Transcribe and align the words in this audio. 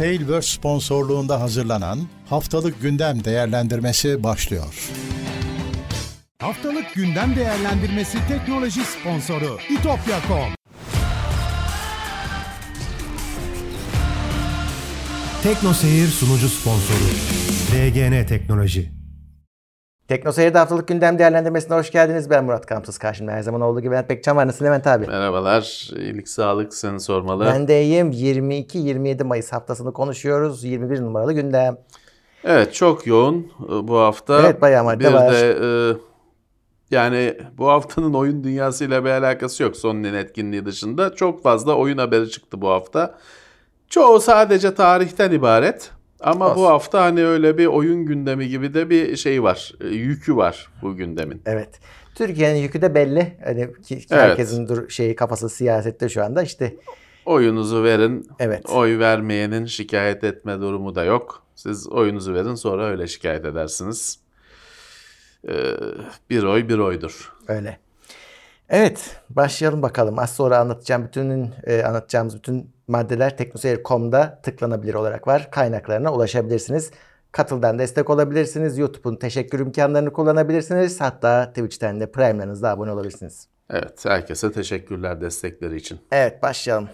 Tailverse 0.00 0.48
sponsorluğunda 0.48 1.40
hazırlanan 1.40 1.98
Haftalık 2.28 2.82
Gündem 2.82 3.24
Değerlendirmesi 3.24 4.22
başlıyor. 4.22 4.90
Haftalık 6.38 6.94
gündem 6.94 7.36
değerlendirmesi 7.36 8.18
teknoloji 8.28 8.80
sponsoru 8.84 9.58
itopya.com. 9.70 10.54
Tekno 15.42 15.74
Seyir 15.74 16.08
sunucu 16.08 16.48
sponsoru 16.48 17.04
DGN 17.72 18.26
Teknoloji. 18.26 18.99
Tekno 20.10 20.32
Seyir'de 20.32 20.58
haftalık 20.58 20.88
gündem 20.88 21.18
değerlendirmesine 21.18 21.76
hoş 21.76 21.90
geldiniz. 21.90 22.30
Ben 22.30 22.44
Murat 22.44 22.66
Kamsız. 22.66 22.98
Karşımda 22.98 23.32
her 23.32 23.42
zaman 23.42 23.60
olduğu 23.60 23.80
gibi 23.80 23.92
Levent 23.92 24.10
Bekcan 24.10 24.36
var. 24.36 24.46
Nasılsın 24.46 24.64
Levent 24.64 24.86
abi? 24.86 25.06
Merhabalar. 25.06 25.90
İyilik 25.96 26.28
sağlık 26.28 26.74
seni 26.74 27.00
sormalı. 27.00 27.44
Ben 27.44 27.68
de 27.68 27.82
iyiyim. 27.82 28.10
22-27 28.10 29.24
Mayıs 29.24 29.52
haftasını 29.52 29.92
konuşuyoruz. 29.92 30.64
21 30.64 31.00
numaralı 31.00 31.32
gündem. 31.32 31.78
Evet 32.44 32.74
çok 32.74 33.06
yoğun 33.06 33.52
e, 33.64 33.88
bu 33.88 33.98
hafta. 33.98 34.40
Evet, 34.40 34.60
bayağı 34.60 34.84
madde 34.84 35.08
Bir 35.08 35.12
var. 35.12 35.32
de 35.32 35.56
e, 35.62 35.96
yani 36.90 37.36
bu 37.58 37.68
haftanın 37.68 38.14
oyun 38.14 38.44
dünyasıyla 38.44 39.04
bir 39.04 39.10
alakası 39.10 39.62
yok 39.62 39.76
Sony'nin 39.76 40.14
etkinliği 40.14 40.66
dışında. 40.66 41.14
Çok 41.14 41.42
fazla 41.42 41.74
oyun 41.74 41.98
haberi 41.98 42.30
çıktı 42.30 42.60
bu 42.60 42.68
hafta. 42.68 43.18
Çoğu 43.88 44.20
sadece 44.20 44.74
tarihten 44.74 45.30
ibaret. 45.30 45.90
Ama 46.20 46.46
Olsun. 46.50 46.62
bu 46.62 46.66
hafta 46.66 47.02
hani 47.04 47.24
öyle 47.26 47.58
bir 47.58 47.66
oyun 47.66 48.06
gündemi 48.06 48.48
gibi 48.48 48.74
de 48.74 48.90
bir 48.90 49.16
şey 49.16 49.42
var. 49.42 49.74
e, 49.80 49.86
Yükü 49.88 50.36
var 50.36 50.68
bu 50.82 50.96
gündemin. 50.96 51.42
Evet. 51.46 51.68
Türkiye'nin 52.14 52.58
yükü 52.60 52.82
de 52.82 52.94
belli. 52.94 53.36
Hani 53.44 53.72
ki 53.82 53.94
Evet. 53.94 54.10
herkesin 54.10 54.68
dur 54.68 54.88
şeyi 54.88 55.16
kafası 55.16 55.48
siyasette 55.48 56.08
şu 56.08 56.24
anda. 56.24 56.42
İşte 56.42 56.74
Oyunuzu 57.26 57.84
verin. 57.84 58.28
Evet. 58.38 58.70
Oy 58.70 58.98
vermeyenin 58.98 59.64
şikayet 59.64 60.24
etme 60.24 60.60
durumu 60.60 60.94
da 60.94 61.04
yok. 61.04 61.42
Siz 61.54 61.88
oyunuzu 61.88 62.34
verin 62.34 62.54
sonra 62.54 62.86
öyle 62.86 63.06
şikayet 63.06 63.44
edersiniz. 63.44 64.18
Ee, 65.48 65.52
bir 66.30 66.42
oy 66.42 66.68
bir 66.68 66.78
oydur. 66.78 67.32
öyle. 67.48 67.78
Evet, 68.68 69.16
başlayalım 69.30 69.82
bakalım. 69.82 70.18
Az 70.18 70.36
sonra 70.36 70.58
anlatacağım 70.58 71.04
bütün 71.04 71.50
e, 71.66 71.82
anlatacağımız 71.82 72.36
bütün 72.36 72.70
maddeler 72.90 73.36
teknoseyir.com'da 73.36 74.40
tıklanabilir 74.42 74.94
olarak 74.94 75.26
var. 75.26 75.50
Kaynaklarına 75.50 76.12
ulaşabilirsiniz. 76.12 76.90
Katıldan 77.32 77.78
destek 77.78 78.10
olabilirsiniz. 78.10 78.78
YouTube'un 78.78 79.16
teşekkür 79.16 79.60
imkanlarını 79.60 80.12
kullanabilirsiniz. 80.12 81.00
Hatta 81.00 81.48
Twitch'ten 81.48 82.00
de 82.00 82.10
Prime'larınızda 82.10 82.70
abone 82.70 82.92
olabilirsiniz. 82.92 83.48
Evet, 83.70 84.04
herkese 84.04 84.52
teşekkürler 84.52 85.20
destekleri 85.20 85.76
için. 85.76 85.98
Evet, 86.12 86.42
başlayalım. 86.42 86.88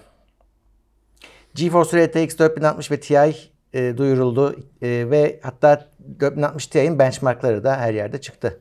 GeForce 1.55 2.07
RTX 2.07 2.39
4060 2.39 2.91
ve 2.91 3.01
Ti 3.01 3.35
e, 3.73 3.97
duyuruldu 3.97 4.57
E, 4.83 5.11
ve 5.11 5.41
hatta 5.43 5.89
4060 6.21 6.67
Ti'nin 6.67 6.99
benchmarkları 6.99 7.65
da 7.65 7.77
her 7.77 7.95
yerde 7.95 8.21
çıktı. 8.21 8.61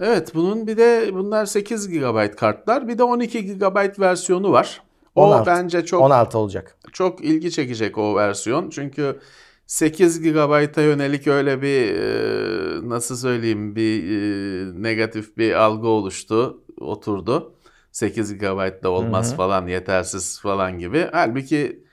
Evet, 0.00 0.34
bunun 0.34 0.66
bir 0.66 0.76
de 0.76 1.10
bunlar 1.12 1.46
8 1.46 1.88
GB 1.88 2.34
kartlar, 2.36 2.88
bir 2.88 2.98
de 2.98 3.02
12 3.02 3.58
GB 3.58 4.00
versiyonu 4.00 4.52
var. 4.52 4.82
O 5.18 5.26
16. 5.26 5.46
bence 5.46 5.84
çok 5.84 6.02
16 6.02 6.38
olacak. 6.38 6.76
çok 6.92 7.24
ilgi 7.24 7.50
çekecek 7.50 7.98
o 7.98 8.16
versiyon. 8.16 8.70
Çünkü 8.70 9.20
8 9.66 10.22
GB'a 10.22 10.80
yönelik 10.82 11.26
öyle 11.26 11.62
bir 11.62 11.94
e, 11.94 12.88
nasıl 12.88 13.16
söyleyeyim 13.16 13.76
bir 13.76 14.04
e, 14.04 14.82
negatif 14.82 15.36
bir 15.36 15.52
algı 15.52 15.88
oluştu, 15.88 16.62
oturdu. 16.80 17.54
8 17.92 18.38
GB 18.38 18.82
da 18.82 18.90
olmaz 18.90 19.36
falan, 19.36 19.66
yetersiz 19.66 20.40
falan 20.40 20.78
gibi. 20.78 21.08
Halbuki 21.12 21.84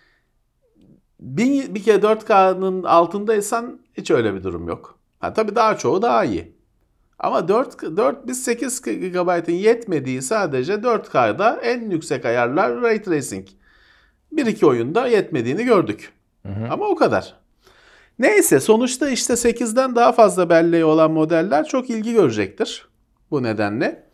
bir, 1.19 1.75
bir 1.75 1.83
kere 1.83 1.97
4K'nın 1.97 2.83
altındaysan 2.83 3.79
hiç 3.93 4.11
öyle 4.11 4.33
bir 4.33 4.43
durum 4.43 4.67
yok. 4.67 4.99
Ha, 5.19 5.33
tabii 5.33 5.55
daha 5.55 5.77
çoğu 5.77 6.01
daha 6.01 6.25
iyi. 6.25 6.54
Ama 7.19 7.47
4, 7.47 7.81
4 7.97 8.27
biz 8.27 8.43
8 8.43 8.81
GB'ın 8.81 9.51
yetmediği 9.51 10.21
sadece 10.21 10.73
4K'da 10.73 11.59
en 11.63 11.89
yüksek 11.89 12.25
ayarlar 12.25 12.81
Ray 12.81 13.01
Tracing. 13.01 13.47
Bir 14.31 14.45
iki 14.45 14.65
oyunda 14.65 15.07
yetmediğini 15.07 15.65
gördük. 15.65 16.13
Ama 16.71 16.85
o 16.85 16.95
kadar. 16.95 17.35
Neyse 18.19 18.59
sonuçta 18.59 19.09
işte 19.09 19.33
8'den 19.33 19.95
daha 19.95 20.11
fazla 20.11 20.49
belleği 20.49 20.85
olan 20.85 21.11
modeller 21.11 21.65
çok 21.65 21.89
ilgi 21.89 22.13
görecektir. 22.13 22.87
Bu 23.31 23.43
nedenle. 23.43 24.05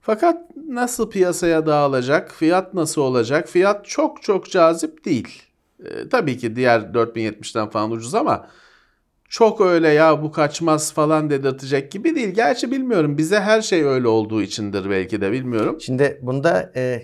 Fakat 0.00 0.36
nasıl 0.68 1.10
piyasaya 1.10 1.66
dağılacak, 1.66 2.32
fiyat 2.32 2.74
nasıl 2.74 3.02
olacak? 3.02 3.48
Fiyat 3.48 3.86
çok 3.86 4.22
çok 4.22 4.50
cazip 4.50 5.04
değil. 5.04 5.42
Ee, 5.84 6.08
tabii 6.08 6.38
ki 6.38 6.56
diğer 6.56 6.80
4070'ten 6.80 7.70
falan 7.70 7.90
ucuz 7.90 8.14
ama 8.14 8.48
çok 9.32 9.60
öyle 9.60 9.88
ya 9.88 10.22
bu 10.22 10.32
kaçmaz 10.32 10.92
falan 10.92 11.30
dedirtecek 11.30 11.92
gibi 11.92 12.14
değil. 12.14 12.28
Gerçi 12.28 12.70
bilmiyorum 12.70 13.18
bize 13.18 13.40
her 13.40 13.62
şey 13.62 13.84
öyle 13.84 14.08
olduğu 14.08 14.42
içindir 14.42 14.90
belki 14.90 15.20
de 15.20 15.32
bilmiyorum. 15.32 15.80
Şimdi 15.80 16.18
bunda 16.22 16.72
e, 16.76 17.02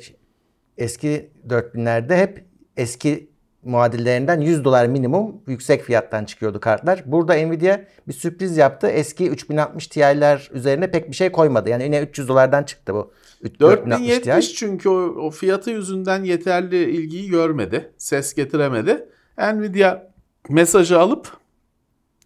eski 0.78 1.30
4000'lerde 1.48 2.16
hep 2.16 2.44
eski 2.76 3.30
muadillerinden 3.62 4.40
100 4.40 4.64
dolar 4.64 4.86
minimum 4.86 5.42
yüksek 5.46 5.82
fiyattan 5.82 6.24
çıkıyordu 6.24 6.60
kartlar. 6.60 7.02
Burada 7.06 7.34
Nvidia 7.34 7.78
bir 8.08 8.12
sürpriz 8.12 8.56
yaptı. 8.56 8.86
Eski 8.86 9.28
3060 9.30 9.86
Ti'ler 9.86 10.50
üzerine 10.52 10.90
pek 10.90 11.10
bir 11.10 11.16
şey 11.16 11.32
koymadı. 11.32 11.70
Yani 11.70 11.84
yine 11.84 12.00
300 12.00 12.28
dolardan 12.28 12.62
çıktı 12.62 12.94
bu. 12.94 13.12
4060 13.60 14.08
Ti. 14.08 14.14
4070 14.14 14.54
çünkü 14.54 14.88
o, 14.88 15.26
o 15.26 15.30
fiyatı 15.30 15.70
yüzünden 15.70 16.24
yeterli 16.24 16.90
ilgiyi 16.90 17.30
görmedi. 17.30 17.92
Ses 17.98 18.34
getiremedi. 18.34 19.08
Nvidia 19.38 20.02
mesajı 20.48 20.98
alıp 20.98 21.38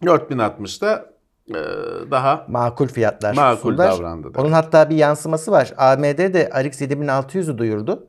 4060'da 0.05 1.05
e, 1.49 1.59
daha 2.11 2.45
makul 2.47 2.87
fiyatlar 2.87 3.33
Makul 3.35 3.61
sundular. 3.61 3.91
davrandı 3.91 4.33
da. 4.33 4.41
Onun 4.41 4.51
hatta 4.51 4.89
bir 4.89 4.95
yansıması 4.95 5.51
var. 5.51 5.73
AMD 5.77 6.03
de 6.33 6.49
RX 6.63 6.81
7600'ü 6.81 7.57
duyurdu. 7.57 8.07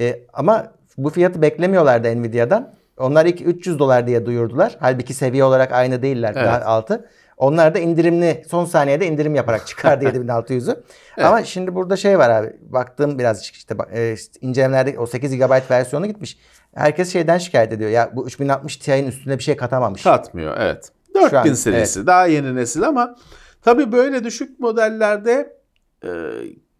E, 0.00 0.20
ama 0.32 0.66
bu 0.98 1.10
fiyatı 1.10 1.42
beklemiyorlardı 1.42 2.22
Nvidia'dan. 2.22 2.74
Onlar 2.98 3.26
ilk 3.26 3.40
300 3.46 3.78
dolar 3.78 4.06
diye 4.06 4.26
duyurdular. 4.26 4.76
Halbuki 4.80 5.14
seviye 5.14 5.44
olarak 5.44 5.72
aynı 5.72 6.02
değiller. 6.02 6.32
Evet. 6.36 6.46
Daha 6.46 6.60
altı. 6.60 7.08
Onlar 7.36 7.74
da 7.74 7.78
indirimli 7.78 8.44
son 8.50 8.64
saniyede 8.64 9.06
indirim 9.06 9.34
yaparak 9.34 9.66
çıkardı 9.66 10.04
7600'ü. 10.04 10.82
Ama 11.22 11.44
şimdi 11.44 11.74
burada 11.74 11.96
şey 11.96 12.18
var 12.18 12.30
abi. 12.30 12.52
Baktım 12.60 13.18
biraz 13.18 13.42
işte 13.42 13.74
e, 13.92 14.12
işte 14.12 14.38
incelemelerde 14.40 14.98
o 14.98 15.06
8 15.06 15.36
GB 15.36 15.70
versiyonu 15.70 16.06
gitmiş. 16.06 16.38
Herkes 16.74 17.12
şeyden 17.12 17.38
şikayet 17.38 17.72
ediyor. 17.72 17.90
Ya 17.90 18.10
bu 18.14 18.26
3060 18.26 18.76
Ti'nin 18.76 19.06
üstüne 19.06 19.38
bir 19.38 19.42
şey 19.42 19.56
katamamış. 19.56 20.02
katmıyor. 20.02 20.56
Evet. 20.58 20.88
Şu 21.14 21.20
4000 21.20 21.50
an, 21.50 21.54
serisi 21.54 22.06
daha 22.06 22.26
yeni 22.26 22.54
nesil 22.54 22.82
ama 22.82 23.16
tabii 23.62 23.92
böyle 23.92 24.24
düşük 24.24 24.60
modellerde 24.60 25.56
e, 26.04 26.08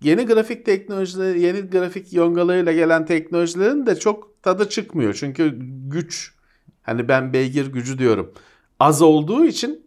yeni 0.03 0.27
grafik 0.27 0.67
teknolojileri, 0.67 1.41
yeni 1.41 1.71
grafik 1.71 2.13
yongalarıyla 2.13 2.73
gelen 2.73 3.07
teknolojilerin 3.07 3.87
de 3.87 3.99
çok 3.99 4.43
tadı 4.43 4.69
çıkmıyor. 4.69 5.15
Çünkü 5.15 5.55
güç 5.89 6.35
hani 6.83 7.09
ben 7.09 7.33
beygir 7.33 7.73
gücü 7.73 7.99
diyorum. 7.99 8.33
Az 8.81 9.03
olduğu 9.03 9.45
için 9.45 9.87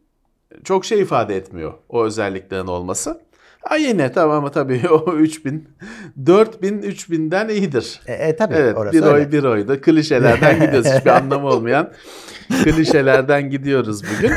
çok 0.64 0.86
şey 0.86 1.02
ifade 1.02 1.36
etmiyor 1.36 1.74
o 1.90 2.04
özelliklerin 2.04 2.68
olması. 2.68 3.22
Ha 3.70 3.76
yine 3.76 4.12
tamam 4.12 4.38
ama 4.38 4.52
tabii 4.52 4.82
o 4.92 5.14
3000 5.14 5.68
4000 6.26 6.82
3000'den 6.82 7.50
iyidir. 7.50 8.00
E, 8.08 8.14
e, 8.14 8.36
tabii 8.36 8.54
Evet 8.56 8.78
orası 8.78 8.98
bir 8.98 9.04
öyle. 9.04 9.26
oy 9.26 9.32
bir 9.32 9.44
oydu. 9.44 9.82
Klişelerden 9.82 10.60
gidiyoruz. 10.66 10.88
Hiçbir 10.92 11.10
anlamı 11.10 11.48
olmayan 11.48 11.92
klişelerden 12.64 13.50
gidiyoruz 13.50 14.02
bugün. 14.04 14.32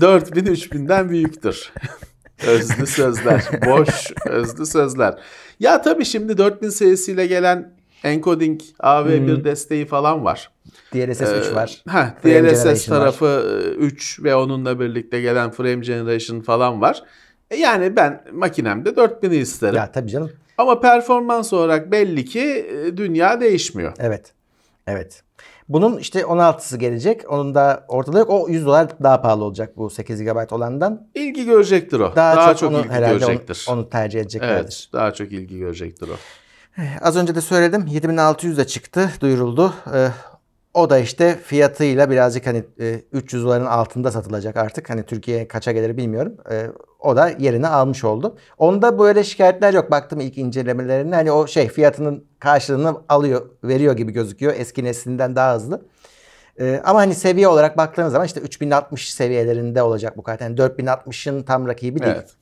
4000 0.00 0.44
3000'den 0.46 1.10
büyüktür. 1.10 1.72
Özlü 2.46 2.86
sözler. 2.86 3.42
Boş 3.66 4.12
özlü 4.26 4.66
sözler. 4.66 5.14
Ya 5.60 5.82
tabii 5.82 6.04
şimdi 6.04 6.38
4000 6.38 6.68
serisiyle 6.68 7.26
gelen 7.26 7.74
encoding 8.04 8.60
AV1 8.80 9.44
desteği 9.44 9.86
falan 9.86 10.24
var. 10.24 10.50
DLSS 10.94 11.48
3 11.48 11.54
var. 11.54 11.82
Ha, 11.88 12.14
DLSS 12.24 12.30
Generation 12.30 12.66
var. 12.74 12.76
tarafı 12.86 13.26
e, 13.26 13.84
3 13.84 14.22
ve 14.22 14.34
onunla 14.34 14.80
birlikte 14.80 15.20
gelen 15.20 15.50
frame 15.50 15.74
generation 15.84 16.40
falan 16.40 16.80
var. 16.80 17.02
E, 17.50 17.56
Yani 17.56 17.96
ben 17.96 18.24
makinemde 18.32 18.88
4000'i 18.88 19.36
isterim. 19.36 19.74
Ya 19.76 19.92
tabii 19.92 20.10
canım. 20.10 20.30
Ama 20.58 20.80
performans 20.80 21.52
olarak 21.52 21.90
belli 21.90 22.24
ki 22.24 22.40
e, 22.40 22.96
dünya 22.96 23.40
değişmiyor. 23.40 23.92
Evet. 23.98 24.32
Evet. 24.86 25.22
Bunun 25.68 25.98
işte 25.98 26.20
16'sı 26.20 26.78
gelecek. 26.78 27.32
Onun 27.32 27.54
da 27.54 27.84
ortada 27.88 28.18
yok. 28.18 28.30
O 28.30 28.48
100 28.48 28.66
dolar 28.66 28.88
daha 29.02 29.22
pahalı 29.22 29.44
olacak 29.44 29.76
bu 29.76 29.90
8 29.90 30.22
GB 30.22 30.52
olandan. 30.52 31.08
İlgi 31.14 31.44
görecektir 31.44 32.00
o. 32.00 32.16
Daha, 32.16 32.36
Daha, 32.36 32.48
çok, 32.48 32.58
çok, 32.58 32.70
onu 32.70 32.78
ilgi 32.80 32.88
herhalde 32.88 33.12
onu, 33.14 33.20
görecektir. 33.20 33.66
onu 33.70 33.88
tercih 33.90 34.20
edeceklerdir. 34.20 34.54
evet, 34.62 34.88
daha 34.92 35.12
çok 35.14 35.32
ilgi 35.32 35.58
görecektir 35.58 36.08
o. 36.08 36.12
Az 37.02 37.16
önce 37.16 37.34
de 37.34 37.40
söyledim 37.40 37.86
7600 37.86 38.58
de 38.58 38.66
çıktı, 38.66 39.10
duyuruldu. 39.20 39.74
Ee, 39.94 40.08
o 40.74 40.90
da 40.90 40.98
işte 40.98 41.38
fiyatıyla 41.44 42.10
birazcık 42.10 42.46
hani 42.46 42.64
e, 42.80 43.00
300 43.12 43.44
doların 43.44 43.66
altında 43.66 44.10
satılacak 44.10 44.56
artık. 44.56 44.90
Hani 44.90 45.02
Türkiye'ye 45.02 45.48
kaça 45.48 45.72
gelir 45.72 45.96
bilmiyorum. 45.96 46.36
Ee, 46.50 46.66
o 47.04 47.16
da 47.16 47.28
yerini 47.28 47.68
almış 47.68 48.04
oldu. 48.04 48.36
Onda 48.58 48.98
böyle 48.98 49.24
şikayetler 49.24 49.74
yok. 49.74 49.90
Baktım 49.90 50.20
ilk 50.20 50.38
incelemelerine 50.38 51.14
hani 51.14 51.32
o 51.32 51.46
şey 51.46 51.68
fiyatının 51.68 52.24
karşılığını 52.38 52.96
alıyor, 53.08 53.50
veriyor 53.64 53.96
gibi 53.96 54.12
gözüküyor. 54.12 54.54
Eski 54.56 54.84
neslinden 54.84 55.36
daha 55.36 55.54
hızlı. 55.54 55.86
Ee, 56.60 56.80
ama 56.84 57.00
hani 57.00 57.14
seviye 57.14 57.48
olarak 57.48 57.76
baktığınız 57.76 58.12
zaman 58.12 58.26
işte 58.26 58.40
3060 58.40 59.14
seviyelerinde 59.14 59.82
olacak 59.82 60.16
bu 60.16 60.22
kart. 60.22 60.40
Yani 60.40 60.56
4060'ın 60.56 61.42
tam 61.42 61.68
rakibi 61.68 62.02
değil. 62.02 62.12
Evet. 62.16 62.34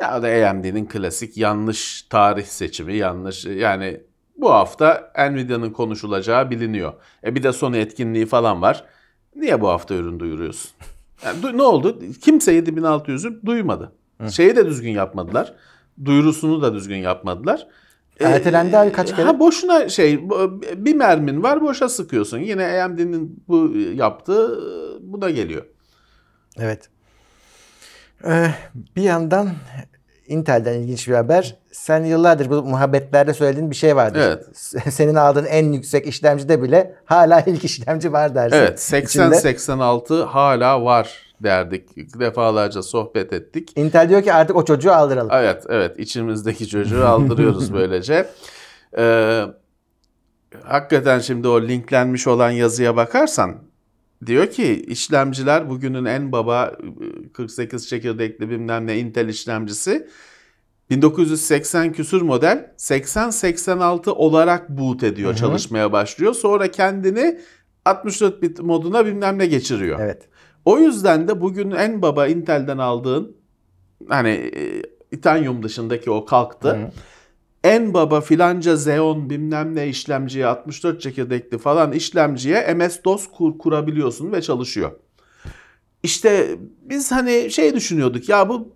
Ya 0.00 0.22
da 0.22 0.50
AMD'nin 0.50 0.86
klasik 0.86 1.36
yanlış 1.36 2.02
tarih 2.02 2.44
seçimi, 2.44 2.96
yanlış 2.96 3.44
yani 3.44 4.00
bu 4.36 4.52
hafta 4.52 5.12
Nvidia'nın 5.30 5.70
konuşulacağı 5.70 6.50
biliniyor. 6.50 6.92
E 7.24 7.34
bir 7.34 7.42
de 7.42 7.52
Sony 7.52 7.80
etkinliği 7.80 8.26
falan 8.26 8.62
var. 8.62 8.84
Niye 9.36 9.60
bu 9.60 9.68
hafta 9.68 9.94
ürün 9.94 10.20
duyuruyorsun? 10.20 10.70
Yani 11.24 11.42
du- 11.42 11.56
ne 11.58 11.62
oldu? 11.62 11.98
Kimse 12.22 12.58
7600'ü 12.58 13.46
duymadı. 13.46 13.92
Şeyi 14.30 14.56
de 14.56 14.66
düzgün 14.66 14.90
yapmadılar. 14.90 15.54
Duyurusunu 16.04 16.62
da 16.62 16.74
düzgün 16.74 16.96
yapmadılar. 16.96 17.66
E, 18.20 18.24
Ertelendi 18.24 18.78
abi 18.78 18.92
kaç 18.92 19.16
kere? 19.16 19.26
Ha 19.26 19.38
boşuna 19.38 19.88
şey 19.88 20.28
bu- 20.30 20.62
bir 20.76 20.94
mermin 20.94 21.42
var 21.42 21.60
boşa 21.60 21.88
sıkıyorsun. 21.88 22.38
Yine 22.38 22.82
AMD'nin 22.82 23.44
bu 23.48 23.72
yaptığı 23.94 24.58
e, 24.58 25.12
buna 25.12 25.30
geliyor. 25.30 25.64
Evet. 26.58 26.88
Ee, 28.24 28.50
bir 28.96 29.02
yandan 29.02 29.50
Intel'den 30.26 30.74
ilginç 30.74 31.08
bir 31.08 31.14
haber. 31.14 31.56
Sen 31.72 32.04
yıllardır 32.04 32.50
bu 32.50 32.62
muhabbetlerde 32.62 33.34
söylediğin 33.34 33.70
bir 33.70 33.76
şey 33.76 33.96
vardır. 33.96 34.20
Evet. 34.20 34.46
Senin 34.92 35.14
aldığın 35.14 35.44
en 35.44 35.72
yüksek 35.72 36.06
işlemcide 36.06 36.62
bile 36.62 36.94
hala 37.04 37.40
ilk 37.46 37.64
işlemci 37.64 38.12
var 38.12 38.34
dersin. 38.34 38.56
Evet 38.56 38.78
içinde. 39.08 39.24
80-86 39.24 40.24
hala 40.24 40.84
var 40.84 41.34
derdik. 41.40 41.88
Defalarca 42.18 42.82
sohbet 42.82 43.32
ettik. 43.32 43.72
Intel 43.76 44.08
diyor 44.08 44.22
ki 44.22 44.32
artık 44.32 44.56
o 44.56 44.64
çocuğu 44.64 44.92
aldıralım. 44.92 45.30
Evet 45.32 45.64
evet 45.68 45.98
içimizdeki 45.98 46.68
çocuğu 46.68 47.06
aldırıyoruz 47.06 47.72
böylece. 47.74 48.28
Ee, 48.98 49.42
hakikaten 50.62 51.18
şimdi 51.18 51.48
o 51.48 51.62
linklenmiş 51.62 52.26
olan 52.26 52.50
yazıya 52.50 52.96
bakarsan 52.96 53.71
diyor 54.26 54.46
ki 54.46 54.82
işlemciler 54.82 55.70
bugünün 55.70 56.04
en 56.04 56.32
baba 56.32 56.76
48 57.32 57.88
çekirdekli 57.88 58.50
bilmem 58.50 58.86
ne 58.86 58.98
Intel 58.98 59.28
işlemcisi 59.28 60.08
1980 60.90 61.92
küsür 61.92 62.22
model 62.22 62.72
80-86 62.78 64.10
olarak 64.10 64.68
boot 64.68 65.02
ediyor, 65.02 65.34
çalışmaya 65.34 65.92
başlıyor. 65.92 66.34
Sonra 66.34 66.70
kendini 66.70 67.40
64 67.84 68.42
bit 68.42 68.60
moduna 68.60 69.06
bilmem 69.06 69.38
ne 69.38 69.46
geçiriyor. 69.46 70.00
Evet. 70.00 70.28
O 70.64 70.78
yüzden 70.78 71.28
de 71.28 71.40
bugün 71.40 71.70
en 71.70 72.02
baba 72.02 72.26
Intel'den 72.26 72.78
aldığın 72.78 73.36
hani 74.08 74.50
Titanium 75.10 75.62
dışındaki 75.62 76.10
o 76.10 76.24
kalktı. 76.24 76.92
En 77.64 77.94
baba 77.94 78.20
filanca 78.20 78.72
Xeon 78.74 79.30
bilmem 79.30 79.74
ne 79.76 79.88
işlemciye 79.88 80.46
64 80.46 81.00
çekirdekli 81.00 81.58
falan 81.58 81.92
işlemciye 81.92 82.60
MS-DOS 82.74 83.26
kur, 83.32 83.58
kurabiliyorsun 83.58 84.32
ve 84.32 84.42
çalışıyor. 84.42 84.90
İşte 86.02 86.56
biz 86.82 87.12
hani 87.12 87.50
şey 87.50 87.74
düşünüyorduk 87.74 88.28
ya 88.28 88.48
bu 88.48 88.68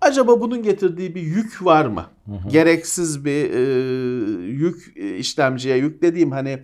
acaba 0.00 0.40
bunun 0.40 0.62
getirdiği 0.62 1.14
bir 1.14 1.22
yük 1.22 1.64
var 1.64 1.86
mı? 1.86 2.06
Gereksiz 2.48 3.24
bir 3.24 3.50
e, 3.50 3.60
yük 4.42 4.92
e, 4.96 5.16
işlemciye 5.16 5.76
yüklediğim 5.76 6.30
hani 6.32 6.62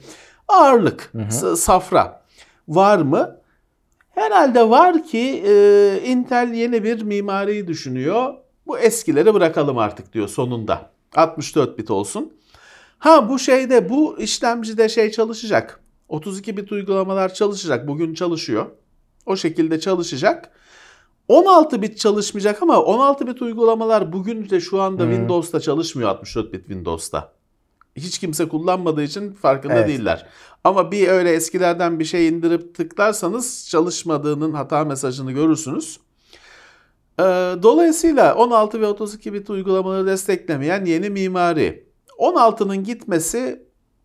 ağırlık, 0.49 1.12
s- 1.31 1.56
safra 1.56 2.23
var 2.69 2.99
mı? 2.99 3.37
Herhalde 4.11 4.70
var 4.70 5.05
ki 5.05 5.43
e, 5.46 6.00
Intel 6.06 6.52
yeni 6.55 6.85
bir 6.85 7.02
mimariyi 7.02 7.69
düşünüyor. 7.69 8.35
Bu 8.67 8.79
eskileri 8.79 9.35
bırakalım 9.35 9.79
artık 9.79 10.12
diyor 10.12 10.29
sonunda. 10.29 10.91
64 11.19 11.78
bit 11.78 11.90
olsun. 11.90 12.32
Ha 12.99 13.28
bu 13.28 13.38
şeyde 13.38 13.88
bu 13.88 14.19
işlemcide 14.19 14.88
şey 14.88 15.11
çalışacak. 15.11 15.81
32 16.08 16.56
bit 16.56 16.72
uygulamalar 16.72 17.34
çalışacak. 17.34 17.88
Bugün 17.88 18.14
çalışıyor. 18.14 18.66
O 19.26 19.37
şekilde 19.37 19.81
çalışacak. 19.81 20.50
16 21.28 21.82
bit 21.82 21.99
çalışmayacak 21.99 22.62
ama 22.62 22.82
16 22.82 23.26
bit 23.26 23.43
uygulamalar 23.43 24.12
bugün 24.12 24.50
de 24.50 24.61
şu 24.61 24.81
anda 24.82 25.02
Windows'ta 25.05 25.61
çalışmıyor 25.61 26.08
64 26.08 26.52
bit 26.52 26.61
Windows'ta. 26.61 27.32
Hiç 27.96 28.19
kimse 28.19 28.49
kullanmadığı 28.49 29.02
için 29.02 29.32
farkında 29.32 29.75
Evet. 29.75 29.88
değiller. 29.88 30.26
Ama 30.64 30.93
bir 30.93 31.08
öyle 31.08 31.32
eskilerden 31.32 32.00
bir 32.00 32.05
şey 32.05 32.28
indirip 32.28 32.75
tıklarsanız 32.75 33.69
çalışmadığının 33.70 34.52
hata 34.52 34.84
mesajını 34.84 35.32
görürsünüz. 35.32 36.00
Ee, 37.20 37.22
dolayısıyla 37.62 38.34
16 38.34 38.81
ve 38.81 38.87
32 38.87 39.32
bit 39.32 39.50
uygulamaları 39.50 40.06
desteklemeyen 40.06 40.84
yeni 40.84 41.11
mimari. 41.11 41.88
16'nın 42.19 42.84
gitmesi 42.84 43.62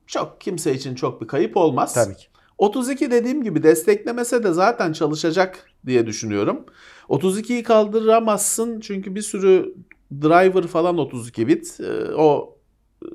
çok 0.08 0.42
kimse 0.42 0.74
için 0.74 0.96
çok 0.96 1.22
bir 1.22 1.28
kayıp 1.28 1.58
olmaz. 1.58 1.94
Tabii 1.94 2.16
ki. 2.16 2.26
32 2.58 3.12
dediğim 3.12 3.44
gibi 3.44 3.64
desteklemese 3.64 4.44
de 4.44 4.54
zaten 4.54 4.94
çalışacak 4.94 5.66
diye 5.86 6.08
düşünüyorum. 6.08 6.66
32'yi 7.10 7.64
kaldıramazsın 7.64 8.80
çünkü 8.80 9.16
bir 9.16 9.22
sürü 9.22 9.74
driver 10.22 10.68
falan 10.68 10.98
32 10.98 11.48
bit 11.48 11.78
Ee, 11.80 12.16
o 12.16 12.56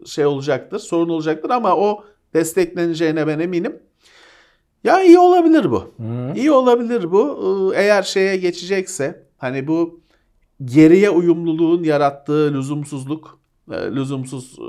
şey 0.06 0.26
olacaktır, 0.26 0.79
sorun 0.79 1.08
olacaktır 1.08 1.50
ama 1.50 1.76
o 1.76 2.05
destekleneceğine 2.35 3.26
ben 3.26 3.38
eminim. 3.38 3.82
Ya 4.85 5.02
iyi 5.02 5.19
olabilir 5.19 5.70
bu. 5.70 5.94
İyi 6.37 6.50
olabilir 6.52 7.11
bu. 7.12 7.73
Ee, 7.75 7.81
Eğer 7.82 8.02
şeye 8.02 8.37
geçecekse 8.37 9.24
hani 9.38 9.66
bu 9.66 10.00
geriye 10.64 11.10
uyumluluğun 11.10 11.84
yarattığı 11.84 12.54
lüzumsuzluk, 12.54 13.38
e, 13.72 13.75
lüzumsuz 13.76 14.58
e, 14.58 14.69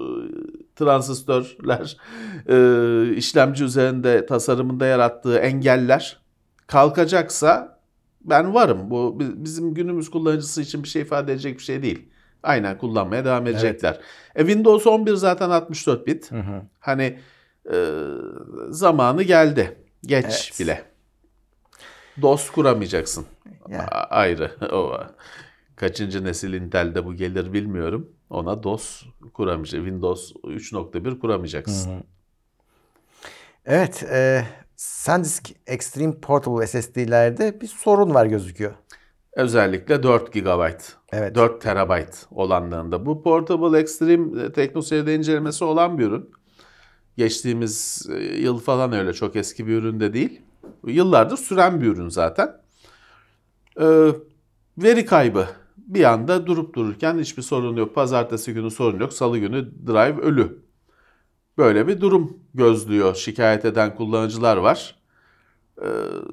transistörler, 0.75 1.97
e, 2.49 3.15
işlemci 3.15 3.63
üzerinde 3.63 4.25
tasarımında 4.25 4.85
yarattığı 4.85 5.37
engeller 5.37 6.19
kalkacaksa 6.67 7.79
ben 8.21 8.53
varım. 8.53 8.89
Bu 8.89 9.19
bi- 9.19 9.43
bizim 9.45 9.73
günümüz 9.73 10.09
kullanıcısı 10.11 10.61
için 10.61 10.83
bir 10.83 10.87
şey 10.87 11.01
ifade 11.01 11.33
edecek 11.33 11.57
bir 11.57 11.63
şey 11.63 11.83
değil. 11.83 12.09
Aynen 12.43 12.77
kullanmaya 12.77 13.25
devam 13.25 13.47
edecekler. 13.47 13.99
E, 14.35 14.39
Windows 14.39 14.87
11 14.87 15.13
zaten 15.13 15.49
64 15.49 16.07
bit. 16.07 16.31
Hani 16.79 17.19
e, 17.73 17.75
zamanı 18.69 19.23
geldi. 19.23 19.77
Geç 20.05 20.25
Evet. 20.25 20.51
bile. 20.59 20.83
DOS 22.21 22.49
kuramayacaksın. 22.49 23.25
Ya. 23.69 23.87
A- 23.91 24.15
ayrı. 24.15 24.51
O 24.71 24.97
kaçıncı 25.75 26.23
nesil 26.23 26.53
Intel'de 26.53 27.05
bu 27.05 27.13
gelir 27.13 27.53
bilmiyorum. 27.53 28.09
Ona 28.29 28.63
DOS 28.63 29.03
kuramayacak. 29.33 29.81
Windows 29.81 30.31
3.1 30.31 31.19
kuramayacaksın. 31.19 31.91
Evet. 33.65 34.03
E, 34.03 34.45
SanDisk 34.75 35.51
Extreme 35.67 36.19
Portable 36.19 36.67
SSD'lerde 36.67 37.61
bir 37.61 37.67
sorun 37.67 38.13
var 38.13 38.25
gözüküyor. 38.25 38.73
Özellikle 39.33 40.03
4 40.03 40.33
GB, 40.33 40.71
Evet. 41.11 41.35
4 41.35 41.61
TB 41.61 41.91
olanlarında. 42.31 43.05
Bu 43.05 43.23
Portable 43.23 43.79
Extreme 43.79 44.43
e, 44.43 44.51
TeknoSeyir'de 44.51 45.15
incelemesi 45.15 45.63
olan 45.63 45.97
bir 45.97 46.05
ürün. 46.05 46.31
Geçtiğimiz 47.17 48.07
e, 48.11 48.17
yıl 48.23 48.59
falan 48.59 48.93
öyle 48.93 49.13
çok 49.13 49.35
eski 49.35 49.67
bir 49.67 49.77
ürün 49.77 49.99
de 49.99 50.13
değil. 50.13 50.41
Yıllardır 50.87 51.37
süren 51.37 51.81
bir 51.81 51.87
ürün 51.87 52.09
zaten. 52.09 52.64
Ee, 53.81 54.07
veri 54.77 55.05
kaybı 55.05 55.47
bir 55.77 56.03
anda 56.03 56.47
durup 56.47 56.75
dururken 56.75 57.19
hiçbir 57.19 57.41
sorun 57.41 57.75
yok. 57.75 57.95
Pazartesi 57.95 58.53
günü 58.53 58.71
sorun 58.71 58.99
yok. 58.99 59.13
Salı 59.13 59.37
günü 59.37 59.71
drive 59.87 60.21
ölü. 60.21 60.65
Böyle 61.57 61.87
bir 61.87 62.01
durum 62.01 62.39
gözlüyor 62.53 63.15
şikayet 63.15 63.65
eden 63.65 63.95
kullanıcılar 63.95 64.57
var. 64.57 64.95
Ee, 65.81 65.87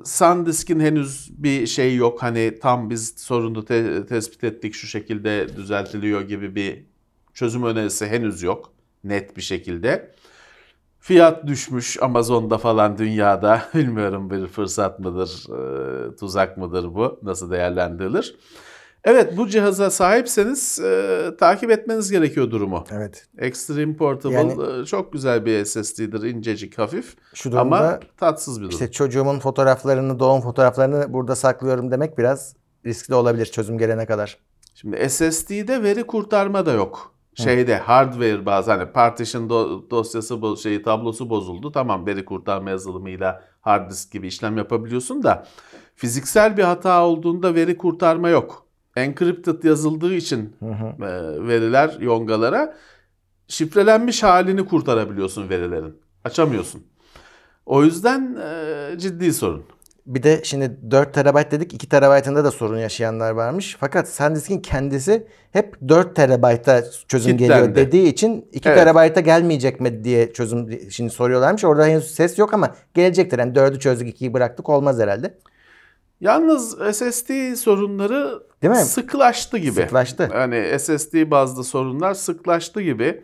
SanDisk'in 0.04 0.80
henüz 0.80 1.30
bir 1.42 1.66
şey 1.66 1.96
yok. 1.96 2.22
Hani 2.22 2.58
tam 2.62 2.90
biz 2.90 3.14
sorunu 3.18 3.64
te- 3.64 4.06
tespit 4.06 4.44
ettik 4.44 4.75
şu 4.75 4.87
şekilde 4.87 5.56
düzeltiliyor 5.56 6.20
gibi 6.20 6.54
bir 6.54 6.84
çözüm 7.34 7.62
önerisi 7.64 8.06
henüz 8.06 8.42
yok. 8.42 8.72
Net 9.04 9.37
bir 9.37 9.42
şekilde. 9.42 10.14
Fiyat 11.02 11.47
düşmüş 11.47 12.02
Amazon'da 12.02 12.59
falan 12.59 12.99
dünyada. 12.99 13.62
Bilmiyorum 13.75 14.30
bir 14.30 14.47
fırsat 14.47 14.99
mıdır, 14.99 15.47
e, 16.12 16.16
tuzak 16.16 16.56
mıdır 16.56 16.94
bu? 16.94 17.21
Nasıl 17.23 17.50
değerlendirilir? 17.50 18.37
Evet 19.04 19.37
bu 19.37 19.49
cihaza 19.49 19.90
sahipseniz 19.90 20.78
e, 20.80 21.30
takip 21.38 21.71
etmeniz 21.71 22.11
gerekiyor 22.11 22.50
durumu. 22.50 22.85
Evet. 22.92 23.26
Extreme 23.38 23.97
Portable 23.97 24.35
Yani- 24.35 24.80
e, 24.82 24.85
çok 24.85 25.12
güzel 25.12 25.47
bir 25.47 25.64
SSD'dir. 25.64 26.23
incecik, 26.23 26.78
hafif 26.78 27.16
Şu 27.35 27.52
durumda 27.52 27.61
ama 27.61 28.00
tatsız 28.16 28.56
bir 28.59 28.62
durum. 28.64 28.71
işte 28.71 28.90
çocuğumun 28.90 29.38
fotoğraflarını, 29.38 30.18
doğum 30.18 30.40
fotoğraflarını 30.40 31.12
burada 31.12 31.37
saklıyorum 31.37 31.90
demek 31.90 32.18
biraz 32.18 32.56
riskli 32.87 33.14
olabilir 33.14 33.47
çözüm 33.47 33.78
gelene 33.78 34.06
kadar. 34.06 34.38
Şimdi 34.75 35.11
SSD'de 35.11 35.82
veri 35.82 36.04
kurtarma 36.06 36.66
da 36.66 36.73
yok. 36.73 37.12
Şeyde 37.35 37.77
hardware 37.79 38.47
bazen 38.47 38.79
hani 38.79 38.93
partition 38.93 39.49
do- 39.49 39.91
dosyası 39.91 40.35
bo- 40.35 40.62
şeyi 40.62 40.83
tablosu 40.83 41.31
bozuldu. 41.31 41.73
Tamam 41.73 42.07
veri 42.07 42.25
kurtarma 42.25 42.71
yazılımıyla 42.71 43.45
hard 43.61 43.91
disk 43.91 44.12
gibi 44.12 44.27
işlem 44.27 44.57
yapabiliyorsun 44.57 45.23
da 45.23 45.47
fiziksel 45.97 46.57
bir 46.57 46.62
hata 46.62 47.07
olduğunda 47.07 47.55
veri 47.55 47.77
kurtarma 47.77 48.29
yok. 48.29 48.67
Encrypted 48.97 49.62
yazıldığı 49.65 50.15
için 50.15 50.57
e, 50.62 51.07
veriler 51.49 51.97
yongalara 52.01 52.77
şifrelenmiş 53.49 54.23
halini 54.23 54.67
kurtarabiliyorsun 54.67 55.49
verilerin. 55.49 55.97
Açamıyorsun. 56.25 56.83
O 57.67 57.85
yüzden 57.85 58.37
e, 58.95 58.99
ciddi 58.99 59.33
sorun. 59.33 59.65
Bir 60.06 60.23
de 60.23 60.40
şimdi 60.44 60.90
4 60.90 61.14
TB 61.14 61.50
dedik 61.50 61.75
2 61.75 61.88
TB'ında 61.88 62.44
da 62.44 62.50
sorun 62.50 62.78
yaşayanlar 62.78 63.30
varmış. 63.30 63.76
Fakat 63.80 64.09
SanDisk'in 64.09 64.59
kendisi 64.61 65.26
hep 65.52 65.76
4 65.88 66.16
TB'a 66.16 66.82
çözüm 67.09 67.37
Kitlendi. 67.37 67.52
geliyor 67.52 67.75
dediği 67.75 68.06
için 68.09 68.49
2 68.52 68.68
Evet. 68.68 68.88
TB'a 68.88 69.21
gelmeyecek 69.21 69.80
mi 69.80 70.04
diye 70.04 70.32
çözüm 70.32 70.90
şimdi 70.90 71.11
soruyorlarmış. 71.11 71.64
Orada 71.64 71.87
henüz 71.87 72.14
ses 72.14 72.38
yok 72.38 72.54
ama 72.54 72.75
gelecektir. 72.94 73.38
Yani 73.38 73.52
4'ü 73.52 73.78
çözdük 73.78 74.21
2'yi 74.21 74.35
bıraktık 74.35 74.68
olmaz 74.68 74.99
herhalde. 75.00 75.38
Yalnız 76.21 76.78
SSD 76.97 77.54
sorunları 77.54 78.42
Değil 78.62 78.71
mi? 78.75 78.80
sıklaştı 78.80 79.59
gibi. 79.59 79.73
Sıklaştı. 79.73 80.30
Yani 80.35 80.78
SSD 80.78 81.30
bazlı 81.30 81.64
sorunlar 81.64 82.14
sıklaştı 82.14 82.80
gibi. 82.82 83.23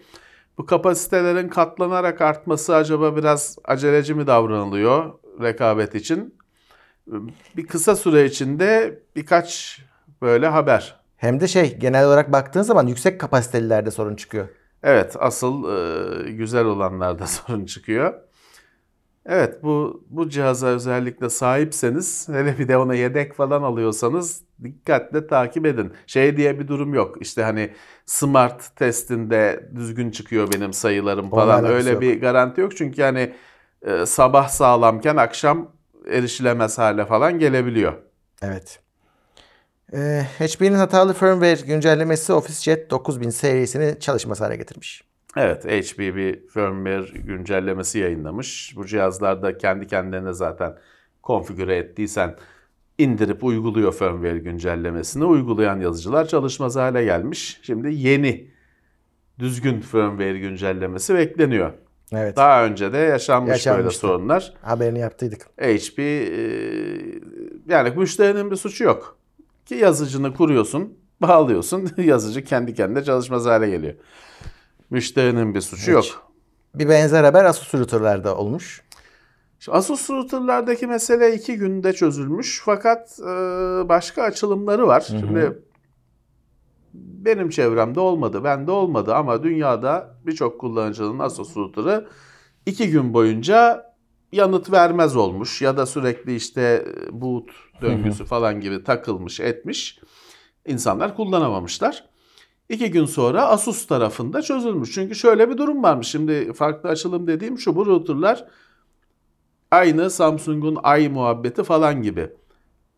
Bu 0.59 0.67
kapasitelerin 0.67 1.49
katlanarak 1.49 2.21
artması 2.21 2.75
acaba 2.77 3.17
biraz 3.17 3.57
aceleci 3.65 4.15
mi 4.15 4.27
davranılıyor 4.27 5.13
rekabet 5.43 5.95
için? 5.95 6.38
Bir 7.57 7.67
kısa 7.67 7.97
süre 7.97 8.25
içinde 8.25 8.99
birkaç 9.17 9.81
böyle 10.23 10.47
haber. 10.47 11.01
Hem 11.17 11.41
de 11.41 11.49
şey 11.49 11.79
genel 11.79 12.07
olarak 12.07 12.33
baktığın 12.33 12.63
zaman 12.63 12.87
yüksek 12.87 13.21
kapasitelilerde 13.21 13.91
sorun 13.91 14.17
çıkıyor. 14.17 14.49
Evet, 14.83 15.17
asıl 15.19 15.65
e, 16.27 16.31
güzel 16.33 16.65
olanlarda 16.65 17.27
sorun 17.27 17.65
çıkıyor. 17.65 18.15
Evet, 19.27 19.63
bu 19.63 20.05
bu 20.11 20.29
cihaza 20.29 20.67
özellikle 20.67 21.31
sahipseniz, 21.31 22.29
hele 22.29 22.59
bir 22.59 22.69
de 22.69 22.77
ona 22.77 22.95
yedek 22.95 23.35
falan 23.35 23.63
alıyorsanız 23.63 24.43
dikkatle 24.65 25.27
takip 25.27 25.67
edin. 25.67 25.93
Şey 26.07 26.37
diye 26.37 26.61
bir 26.61 26.69
durum 26.69 26.95
yok. 26.95 27.17
İşte 27.21 27.43
hani 27.43 27.71
smart 28.07 28.77
testinde 28.77 29.71
düzgün 29.77 30.11
çıkıyor 30.11 30.53
benim 30.53 30.73
sayılarım 30.73 31.31
falan. 31.31 31.61
Onlarla 31.61 31.69
Öyle 31.69 31.91
yok. 31.91 32.01
bir 32.01 32.21
garanti 32.21 32.61
yok. 32.61 32.77
Çünkü 32.77 33.03
hani 33.03 33.35
e, 33.83 34.07
sabah 34.07 34.49
sağlamken 34.49 35.17
akşam 35.17 35.73
erişilemez 36.09 36.79
hale 36.79 37.07
falan 37.07 37.39
gelebiliyor. 37.39 37.93
Evet. 38.43 38.81
Ee, 39.93 40.23
HP'nin 40.39 40.75
hatalı 40.75 41.15
firmware 41.15 41.67
güncellemesi 41.67 42.33
Office 42.33 42.61
Jet 42.61 42.91
9000 42.91 43.31
serisini 43.31 44.01
çalışmaz 44.01 44.41
hale 44.41 44.57
getirmiş. 44.57 45.05
Evet, 45.37 45.65
HP 45.65 45.99
bir 45.99 46.49
firmware 46.49 47.19
güncellemesi 47.19 47.99
yayınlamış. 47.99 48.73
Bu 48.77 48.87
cihazlarda 48.87 49.59
kendi 49.59 49.87
kendine 49.87 50.33
zaten 50.33 50.75
konfigüre 51.23 51.77
ettiysen 51.77 52.37
indirip 52.99 53.45
uyguluyor 53.45 53.93
firmware 53.93 54.39
güncellemesini. 54.39 55.25
Uygulayan 55.25 55.81
yazıcılar 55.81 56.29
çalışmaz 56.29 56.77
hale 56.77 57.05
gelmiş. 57.05 57.61
Şimdi 57.63 57.95
yeni 57.95 58.51
düzgün 59.39 59.81
firmware 59.81 60.39
güncellemesi 60.39 61.15
bekleniyor. 61.15 61.73
Evet. 62.13 62.37
Daha 62.37 62.65
önce 62.65 62.93
de 62.93 62.99
yaşanmış 62.99 63.49
böyle 63.49 63.57
Yaşanmıştı. 63.57 64.01
sorunlar. 64.01 64.55
Haberini 64.63 64.99
yaptıydık. 64.99 65.47
HP 65.59 65.99
e, 65.99 66.03
yani 67.69 67.91
müşterinin 67.97 68.51
bir 68.51 68.57
suçu 68.57 68.85
yok. 68.85 69.19
Ki 69.67 69.75
yazıcını 69.75 70.35
kuruyorsun, 70.35 70.95
bağlıyorsun. 71.21 71.91
Yazıcı 71.97 72.45
kendi 72.45 72.75
kendine 72.75 73.05
çalışmaz 73.05 73.47
hale 73.47 73.71
geliyor. 73.71 73.95
Müşterinin 74.91 75.55
bir 75.55 75.61
suçu 75.61 75.83
Hiç. 75.83 75.89
yok. 75.89 76.29
Bir 76.75 76.89
benzer 76.89 77.25
haber 77.25 77.45
Asus 77.45 77.75
router'larda 77.75 78.37
olmuş. 78.37 78.83
Asus 79.69 80.11
router'lardaki 80.11 80.87
mesele 80.87 81.35
iki 81.35 81.57
günde 81.57 81.93
çözülmüş 81.93 82.63
fakat 82.65 83.19
e, 83.21 83.25
başka 83.89 84.23
açılımları 84.23 84.87
var. 84.87 85.01
Şimdi 85.01 85.59
benim 86.95 87.51
çevremde 87.51 88.01
olmadı, 88.01 88.45
bende 88.45 88.71
olmadı 88.71 89.15
ama 89.15 89.43
dünyada 89.43 90.19
birçok 90.27 90.61
kullanıcının 90.61 91.19
Asus 91.19 91.57
router'ı 91.57 92.09
iki 92.67 92.91
gün 92.91 93.15
boyunca 93.15 93.89
yanıt 94.33 94.73
vermez 94.73 95.17
olmuş 95.17 95.63
ya 95.63 95.77
da 95.77 95.87
sürekli 95.87 96.37
işte 96.37 96.87
boot 97.11 97.51
döngüsü 97.83 98.25
falan 98.25 98.61
gibi 98.61 98.85
takılmış 98.85 99.41
etmiş. 99.41 99.99
İnsanlar 100.67 101.17
kullanamamışlar. 101.17 102.05
İki 102.69 102.91
gün 102.91 103.05
sonra 103.05 103.47
Asus 103.47 103.87
tarafında 103.87 104.43
çözülmüş. 104.43 104.93
Çünkü 104.95 105.15
şöyle 105.15 105.51
bir 105.51 105.59
durum 105.59 105.83
varmış. 105.83 106.09
Şimdi 106.09 106.53
farklı 106.53 106.89
açılım 106.89 107.27
dediğim 107.27 107.59
şu 107.59 107.77
bu 107.77 107.87
router'lar 107.87 108.45
aynı 109.71 110.11
Samsung'un 110.11 110.79
ay 110.83 111.09
muhabbeti 111.09 111.65
falan 111.65 112.03
gibi. 112.03 112.31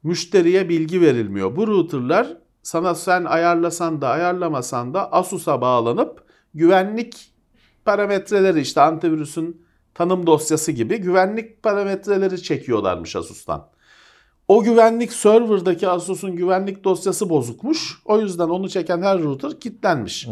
Müşteriye 0.03 0.69
bilgi 0.69 1.01
verilmiyor. 1.01 1.57
Bu 1.57 1.67
router'lar 1.67 2.37
sana 2.63 2.95
sen 2.95 3.25
ayarlasan 3.25 4.01
da 4.01 4.09
ayarlamasan 4.09 4.95
da 4.95 5.13
Asus'a 5.13 5.61
bağlanıp 5.61 6.25
güvenlik 6.55 7.33
parametreleri 7.85 8.61
işte 8.61 8.81
antivirüsün 8.81 9.63
tanım 9.95 10.27
dosyası 10.27 10.73
gibi 10.73 10.99
güvenlik 10.99 11.63
parametreleri 11.63 12.43
çekiyorlarmış 12.43 13.17
Asus'tan. 13.17 13.69
O 14.49 14.63
güvenlik 14.63 15.13
server'daki 15.13 15.89
Asus'un 15.89 16.37
güvenlik 16.37 16.85
dosyası 16.85 17.31
bozukmuş. 17.31 17.99
O 18.05 18.21
yüzden 18.21 18.49
onu 18.49 18.69
çeken 18.69 19.03
her 19.03 19.23
router 19.23 19.61
kilitlenmiş. 19.61 20.29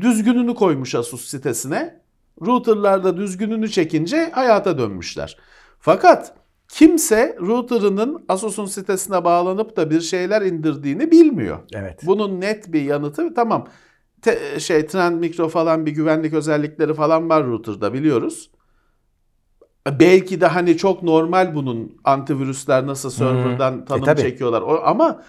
Düzgününü 0.00 0.54
koymuş 0.54 0.94
Asus 0.94 1.28
sitesine. 1.28 2.00
Router'larda 2.46 3.16
düzgününü 3.16 3.70
çekince 3.70 4.30
hayata 4.34 4.78
dönmüşler. 4.78 5.36
Fakat 5.80 6.34
kimse 6.68 7.36
router'ının 7.40 8.24
Asus'un 8.28 8.66
sitesine 8.66 9.24
bağlanıp 9.24 9.76
da 9.76 9.90
bir 9.90 10.00
şeyler 10.00 10.42
indirdiğini 10.42 11.10
bilmiyor. 11.10 11.58
Evet. 11.74 12.00
Bunun 12.06 12.40
net 12.40 12.72
bir 12.72 12.82
yanıtı 12.82 13.34
tamam. 13.34 13.66
Te- 14.22 14.60
şey 14.60 14.86
Trend 14.86 15.20
Micro 15.20 15.48
falan 15.48 15.86
bir 15.86 15.90
güvenlik 15.90 16.34
özellikleri 16.34 16.94
falan 16.94 17.28
var 17.28 17.46
router'da 17.46 17.92
biliyoruz. 17.92 18.50
Belki 20.00 20.40
de 20.40 20.46
hani 20.46 20.76
çok 20.76 21.02
normal 21.02 21.54
bunun 21.54 21.96
antivirüsler 22.04 22.86
nasıl 22.86 23.10
serverdan 23.10 23.84
tanım 23.84 24.04
tabii. 24.04 24.20
çekiyorlar. 24.20 24.62
O, 24.62 24.80
ama 24.84 25.22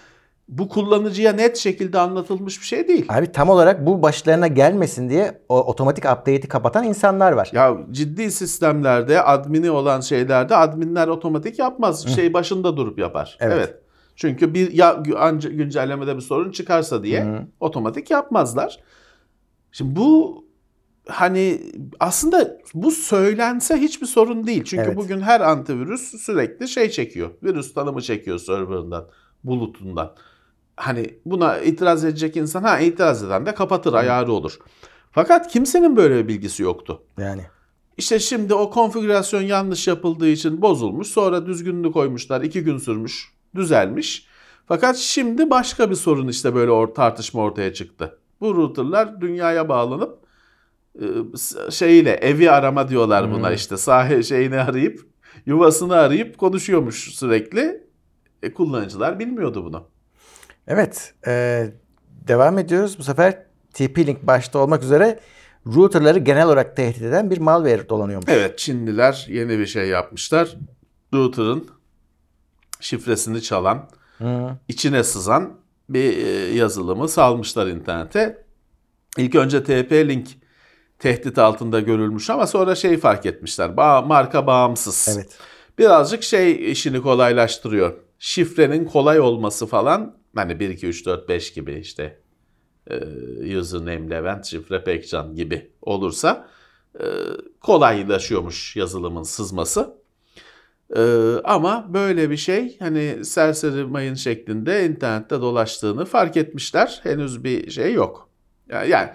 bu 0.48 0.68
kullanıcıya 0.68 1.32
net 1.32 1.56
şekilde 1.56 1.98
anlatılmış 1.98 2.60
bir 2.60 2.66
şey 2.66 2.88
değil. 2.88 3.06
Abi 3.08 3.32
tam 3.32 3.48
olarak 3.48 3.86
bu 3.86 4.02
başlarına 4.02 4.46
gelmesin 4.46 5.08
diye 5.10 5.40
o 5.48 5.62
otomatik 5.64 6.04
update'i 6.04 6.48
kapatan 6.48 6.84
insanlar 6.84 7.32
var. 7.32 7.50
Ya 7.52 7.76
ciddi 7.90 8.30
sistemlerde 8.30 9.22
admini 9.22 9.70
olan 9.70 10.00
şeylerde 10.00 10.56
adminler 10.56 11.08
otomatik 11.08 11.58
yapmaz. 11.58 12.08
Şey 12.14 12.32
başında 12.32 12.76
durup 12.76 12.98
yapar. 12.98 13.36
Evet. 13.40 13.54
Evet. 13.56 13.74
Çünkü 14.16 14.54
bir 14.54 14.72
ya 14.72 14.94
anca- 15.16 15.48
güncellemede 15.52 16.16
bir 16.16 16.20
sorun 16.20 16.50
çıkarsa 16.50 17.02
diye 17.02 17.46
otomatik 17.60 18.10
yapmazlar. 18.10 18.78
Şimdi 19.72 19.96
bu 19.96 20.44
hani 21.08 21.60
aslında 22.00 22.58
bu 22.74 22.90
söylense 22.90 23.76
hiçbir 23.76 24.06
sorun 24.06 24.46
değil. 24.46 24.64
Çünkü 24.64 24.84
Evet. 24.86 24.96
bugün 24.96 25.20
her 25.20 25.40
antivirüs 25.40 26.22
sürekli 26.22 26.68
şey 26.68 26.90
çekiyor. 26.90 27.30
Virüs 27.42 27.74
tanımı 27.74 28.02
çekiyor 28.02 28.38
serverından, 28.38 29.08
bulutundan. 29.44 30.14
Hani 30.78 31.18
buna 31.24 31.58
itiraz 31.58 32.04
edecek 32.04 32.36
insan 32.36 32.62
ha 32.62 32.78
itiraz 32.80 33.22
eden 33.22 33.46
de 33.46 33.54
kapatır 33.54 33.92
ayarı 33.92 34.32
olur. 34.32 34.58
Fakat 35.12 35.48
kimsenin 35.48 35.96
böyle 35.96 36.16
bir 36.16 36.28
bilgisi 36.28 36.62
yoktu. 36.62 37.02
Yani. 37.18 37.42
İşte 37.96 38.18
şimdi 38.18 38.54
o 38.54 38.70
konfigürasyon 38.70 39.42
yanlış 39.42 39.88
yapıldığı 39.88 40.28
için 40.28 40.62
bozulmuş. 40.62 41.08
Sonra 41.08 41.46
düzgününü 41.46 41.92
koymuşlar. 41.92 42.40
iki 42.40 42.64
gün 42.64 42.78
sürmüş. 42.78 43.32
Düzelmiş. 43.54 44.26
Fakat 44.66 44.96
şimdi 44.96 45.50
başka 45.50 45.90
bir 45.90 45.94
sorun 45.94 46.28
işte 46.28 46.54
böyle 46.54 46.70
or 46.70 46.88
tartışma 46.88 47.42
ortaya 47.42 47.72
çıktı. 47.72 48.18
Bu 48.40 48.56
routerlar 48.56 49.20
dünyaya 49.20 49.68
bağlanıp 49.68 50.18
e, 51.00 51.06
şeyle 51.70 52.10
evi 52.10 52.50
arama 52.50 52.88
diyorlar 52.88 53.32
buna 53.32 53.52
işte 53.52 53.76
sahi 53.76 54.24
şeyini 54.24 54.60
arayıp 54.60 55.06
yuvasını 55.46 55.94
arayıp 55.94 56.38
konuşuyormuş 56.38 57.14
sürekli. 57.14 57.88
E, 58.42 58.52
kullanıcılar 58.52 59.18
bilmiyordu 59.18 59.64
bunu. 59.64 59.88
Evet. 60.68 61.14
e, 61.26 61.66
devam 62.28 62.58
ediyoruz. 62.58 62.98
Bu 62.98 63.02
sefer 63.02 63.42
TP-Link 63.74 64.16
başta 64.22 64.58
olmak 64.58 64.82
üzere 64.82 65.20
router'ları 65.66 66.18
genel 66.18 66.46
olarak 66.46 66.76
tehdit 66.76 67.02
eden 67.02 67.30
bir 67.30 67.38
malware 67.38 67.88
dolanıyormuş. 67.88 68.28
Evet 68.28 68.58
Çinliler 68.58 69.26
yeni 69.28 69.58
bir 69.58 69.66
şey 69.66 69.88
yapmışlar. 69.88 70.56
Router'ın 71.14 71.68
şifresini 72.80 73.42
çalan 73.42 73.88
içine 74.68 75.04
sızan 75.04 75.52
bir 75.88 76.16
e, 76.26 76.54
yazılımı 76.54 77.08
salmışlar 77.08 77.66
internete. 77.66 78.44
İlk 79.16 79.34
önce 79.34 79.58
TP-Link 79.58 80.26
tehdit 80.98 81.38
altında 81.38 81.80
görülmüş 81.80 82.30
ama 82.30 82.46
sonra 82.46 82.74
şey 82.74 82.98
fark 82.98 83.26
etmişler. 83.26 83.68
Ba- 83.68 84.06
marka 84.06 84.46
bağımsız. 84.46 85.08
Evet. 85.16 85.38
Birazcık 85.78 86.22
şey 86.22 86.72
işini 86.72 87.02
kolaylaştırıyor. 87.02 87.94
Şifrenin 88.18 88.84
kolay 88.84 89.20
olması 89.20 89.66
falan 89.66 90.16
hani 90.38 90.60
1 90.60 90.68
2 90.68 90.86
3 90.86 91.06
4 91.06 91.28
5 91.28 91.52
gibi 91.52 91.74
işte 91.74 92.18
e, 92.90 93.58
username 93.58 94.10
Levent 94.10 94.46
şifre 94.46 94.84
Pekcan 94.84 95.34
gibi 95.34 95.70
olursa 95.82 96.48
e, 97.00 97.04
kolaylaşıyormuş 97.60 98.76
yazılımın 98.76 99.22
sızması. 99.22 99.94
E, 100.96 101.02
ama 101.44 101.94
böyle 101.94 102.30
bir 102.30 102.36
şey 102.36 102.78
hani 102.78 103.24
serseri 103.24 103.84
mayın 103.84 104.14
şeklinde 104.14 104.86
internette 104.86 105.40
dolaştığını 105.40 106.04
fark 106.04 106.36
etmişler. 106.36 107.00
Henüz 107.02 107.44
bir 107.44 107.70
şey 107.70 107.92
yok. 107.92 108.28
Yani, 108.68 108.90
yani 108.90 109.10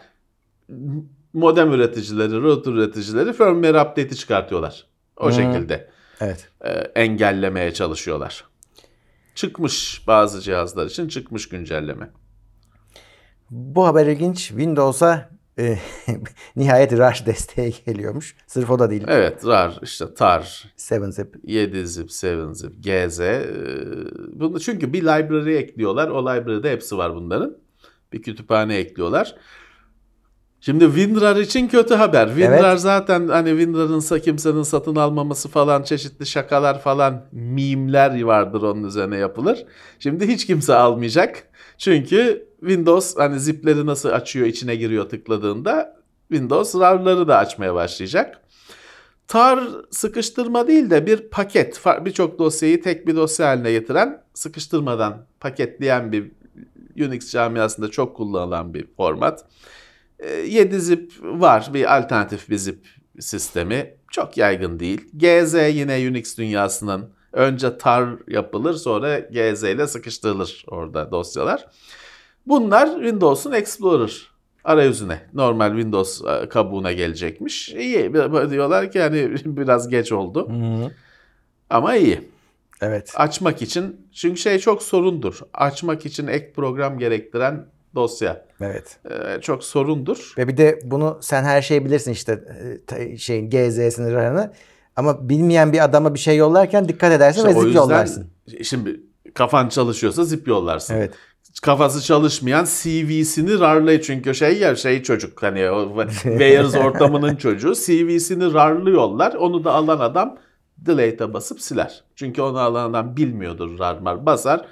modem 1.33 1.73
üreticileri, 1.73 2.41
router 2.41 2.71
üreticileri 2.71 3.33
firmware 3.33 3.81
update'i 3.81 4.15
çıkartıyorlar. 4.15 4.87
O 5.17 5.31
şekilde 5.31 5.89
Evet. 6.21 6.49
e, 6.61 6.69
engellemeye 6.71 7.73
çalışıyorlar. 7.73 8.45
Çıkmış 9.35 10.03
bazı 10.07 10.41
cihazlar 10.41 10.85
için 10.85 11.07
çıkmış 11.07 11.49
güncelleme. 11.49 12.09
Bu 13.49 13.85
haber 13.85 14.05
ilginç. 14.07 14.47
Windows'a 14.47 15.29
e, 15.59 15.77
nihayet 16.55 16.97
RAR 16.97 17.23
desteği 17.25 17.73
geliyormuş. 17.85 18.35
Sırf 18.47 18.69
o 18.69 18.79
da 18.79 18.89
değil. 18.89 19.03
Evet 19.07 19.45
RAR 19.45 19.79
işte 19.81 20.13
tar 20.13 20.65
7-zip. 20.77 21.27
7 21.43 21.87
zip, 21.87 22.09
7 22.23 22.55
zip, 22.55 22.83
GZ. 22.83 23.19
e, 23.19 23.45
Bunu 24.33 24.59
çünkü 24.59 24.93
bir 24.93 25.01
library 25.01 25.57
ekliyorlar. 25.57 26.07
O 26.09 26.21
library'de 26.21 26.71
hepsi 26.71 26.97
var 26.97 27.15
bunların. 27.15 27.57
Bir 28.13 28.21
kütüphane 28.21 28.75
ekliyorlar. 28.75 29.35
Şimdi 30.65 30.85
WinRAR 30.85 31.35
için 31.35 31.67
kötü 31.67 31.93
haber. 31.93 32.27
WinRAR 32.27 32.69
Evet. 32.71 32.79
zaten 32.79 33.27
hani 33.27 33.49
WinRAR'ın 33.49 33.99
sa- 33.99 34.21
kimsenin 34.21 34.63
satın 34.63 34.95
almaması 34.95 35.49
falan 35.49 35.83
çeşitli 35.83 36.25
şakalar 36.25 36.81
falan 36.81 37.25
mimler 37.31 38.21
vardır 38.23 38.61
onun 38.61 38.83
üzerine 38.83 39.17
yapılır. 39.17 39.65
Şimdi 39.99 40.27
hiç 40.27 40.47
kimse 40.47 40.73
almayacak. 40.75 41.43
Çünkü 41.77 42.47
Windows 42.59 43.17
hani 43.17 43.39
zipleri 43.39 43.85
nasıl 43.85 44.09
açıyor 44.09 44.47
içine 44.47 44.75
giriyor 44.75 45.09
tıkladığında 45.09 45.97
Windows 46.31 46.75
RAR'ları 46.75 47.27
da 47.27 47.37
açmaya 47.37 47.73
başlayacak. 47.75 48.41
Tar 49.27 49.63
sıkıştırma 49.91 50.67
değil 50.67 50.89
de 50.89 51.05
bir 51.05 51.17
paket, 51.17 51.81
birçok 52.05 52.39
dosyayı 52.39 52.81
tek 52.81 53.07
bir 53.07 53.15
dosya 53.15 53.47
haline 53.47 53.71
getiren, 53.71 54.21
sıkıştırmadan 54.33 55.25
paketleyen 55.39 56.11
bir 56.11 56.31
Unix 56.97 57.31
camiasında 57.31 57.91
çok 57.91 58.15
kullanılan 58.15 58.73
bir 58.73 58.85
format. 58.97 59.45
7 60.47 60.81
zip 60.81 61.11
var, 61.21 61.69
bir 61.73 61.97
alternatif 61.97 62.49
bir 62.49 62.55
zip 62.55 62.87
sistemi. 63.19 63.95
Çok 64.11 64.37
yaygın 64.37 64.79
değil. 64.79 65.01
GZ 65.13 65.53
yine 65.53 66.09
Unix 66.09 66.37
dünyasının 66.37 67.09
önce 67.33 67.77
tar 67.77 68.09
yapılır 68.27 68.73
sonra 68.73 69.19
GZ 69.19 69.63
ile 69.63 69.87
sıkıştırılır 69.87 70.65
orada 70.67 71.11
dosyalar. 71.11 71.67
Bunlar 72.47 72.87
Windows'un 72.87 73.51
Explorer 73.51 74.33
arayüzüne, 74.63 75.21
normal 75.33 75.71
Windows 75.71 76.21
e, 76.25 76.49
kabuğuna 76.49 76.91
gelecekmiş. 76.91 77.69
İyi 77.69 78.13
diyorlar 78.49 78.91
ki 78.91 79.01
hani 79.01 79.35
biraz 79.45 79.89
geç 79.89 80.11
oldu 80.11 80.51
ama 81.69 81.95
iyi. 81.95 82.21
Evet. 82.81 83.13
Açmak 83.15 83.61
için 83.61 84.07
çünkü 84.13 84.39
şey 84.39 84.59
çok 84.59 84.83
sorundur. 84.83 85.39
Açmak 85.53 86.05
için 86.05 86.27
ek 86.27 86.53
program 86.55 86.99
gerektiren 86.99 87.65
dosya 87.95 88.45
Evet. 88.61 88.99
e, 89.09 89.41
çok 89.41 89.63
sorundur. 89.63 90.33
Ve 90.37 90.47
bir 90.47 90.57
de 90.57 90.79
bunu 90.83 91.17
sen 91.21 91.43
her 91.43 91.61
şeyi 91.61 91.85
bilirsin 91.85 92.11
işte 92.11 92.43
e, 92.97 93.17
şeyin 93.17 93.49
GZ'sini 93.49 94.13
RAR'ını. 94.13 94.53
Ama 94.95 95.29
bilmeyen 95.29 95.73
bir 95.73 95.83
adama 95.83 96.13
bir 96.13 96.19
şey 96.19 96.37
yollarken 96.37 96.87
dikkat 96.87 97.11
edersin 97.11 97.39
İşte 97.39 97.49
ve 97.49 97.53
zip 97.53 97.63
yüzden 97.63 97.79
yollarsın. 97.79 98.27
şimdi 98.63 99.01
kafan 99.33 99.69
çalışıyorsa 99.69 100.23
zip 100.23 100.47
yollarsın. 100.47 100.95
Evet. 100.95 101.13
Kafası 101.61 102.01
çalışmayan 102.01 102.65
CV'sini 102.65 103.59
RAR'lay 103.59 104.01
çünkü 104.01 104.35
şey 104.35 104.57
ya 104.57 104.75
şey 104.75 105.03
çocuk 105.03 105.43
hani 105.43 105.59
Weyers 106.23 106.75
ortamının 106.75 107.35
çocuğu 107.35 107.73
CV'sini 107.75 108.53
RAR'lı 108.53 108.89
yollar. 108.89 109.33
Onu 109.33 109.63
da 109.63 109.71
alan 109.73 109.99
adam 109.99 110.37
delete'a 110.77 111.33
basıp 111.33 111.61
siler. 111.61 112.03
Çünkü 112.15 112.41
onu 112.41 112.59
alan 112.59 112.89
adam 112.89 113.17
bilmiyordur 113.17 113.79
RAR 113.79 114.25
basar. 114.25 114.65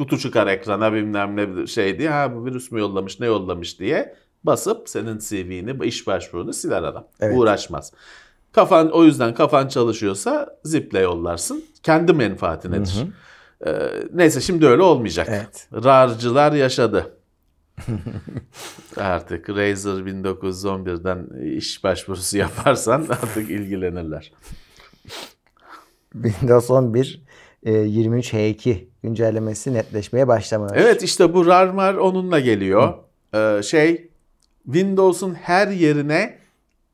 Kutu 0.00 0.18
çıkar 0.18 0.46
ekrana 0.46 0.92
bilmem 0.92 1.36
ne 1.36 1.66
şey 1.66 1.98
diye 1.98 2.10
ha 2.10 2.34
bu 2.34 2.44
virüs 2.44 2.72
mü 2.72 2.80
yollamış 2.80 3.20
ne 3.20 3.26
yollamış 3.26 3.80
diye 3.80 4.14
basıp 4.44 4.88
senin 4.88 5.18
CV'ni 5.18 5.86
iş 5.86 6.06
başvurunu 6.06 6.52
siler 6.52 6.82
adam. 6.82 7.08
Evet. 7.20 7.38
Uğraşmaz. 7.38 7.92
Kafan 8.52 8.90
o 8.90 9.04
yüzden 9.04 9.34
kafan 9.34 9.68
çalışıyorsa 9.68 10.58
ziple 10.64 11.00
yollarsın. 11.00 11.64
Kendi 11.82 12.12
menfaatinedir. 12.12 13.04
Ee, 13.66 13.72
neyse 14.12 14.40
şimdi 14.40 14.66
öyle 14.66 14.82
olmayacak. 14.82 15.28
Evet. 15.30 15.68
RAR'cılar 15.84 16.52
yaşadı. 16.52 17.16
artık 18.96 19.50
Razer 19.50 19.92
1911'den 19.92 21.44
iş 21.56 21.84
başvurusu 21.84 22.38
yaparsan 22.38 23.06
artık 23.10 23.50
ilgilenirler. 23.50 24.32
Windows 26.12 26.70
11 26.70 27.22
e, 27.62 27.72
23 27.72 28.34
H2 28.34 28.89
güncellemesi 29.02 29.74
netleşmeye 29.74 30.28
başlamış. 30.28 30.72
Evet 30.74 31.02
işte 31.02 31.34
bu 31.34 31.46
RARMAR 31.46 31.94
onunla 31.94 32.40
geliyor. 32.40 32.94
Ee, 33.34 33.62
şey 33.62 34.08
Windows'un 34.64 35.34
her 35.34 35.68
yerine 35.68 36.38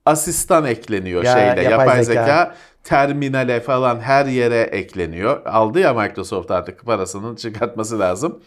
asistan 0.07 0.65
ekleniyor 0.65 1.25
Ya, 1.25 1.33
şeyle. 1.33 1.47
yapay 1.47 1.87
Yapay, 1.87 2.05
zeka. 2.05 2.23
zeka. 2.25 2.55
terminale 2.85 3.61
falan 3.61 4.01
her 4.01 4.27
yere 4.27 4.61
ekleniyor. 4.61 5.47
Aldı 5.47 5.79
ya 5.81 5.95
Microsoft 5.95 6.51
artık 6.51 6.85
parasının 6.87 7.37
çıkartması 7.37 7.99
lazım. 7.99 8.39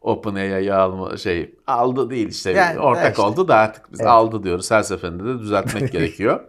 OpenAI'yı 0.00 0.76
alma 0.76 1.16
şey 1.16 1.54
aldı 1.66 2.10
değil 2.10 2.28
işte 2.28 2.50
Yani, 2.50 2.80
ortak 2.80 3.10
işte. 3.10 3.22
oldu 3.22 3.48
da 3.48 3.56
artık 3.56 3.92
biz 3.92 4.00
Evet. 4.00 4.10
aldı 4.10 4.42
diyoruz. 4.42 4.70
Her 4.70 4.82
seferinde 4.82 5.24
de 5.24 5.38
düzeltmek 5.38 5.92
gerekiyor. 5.92 6.40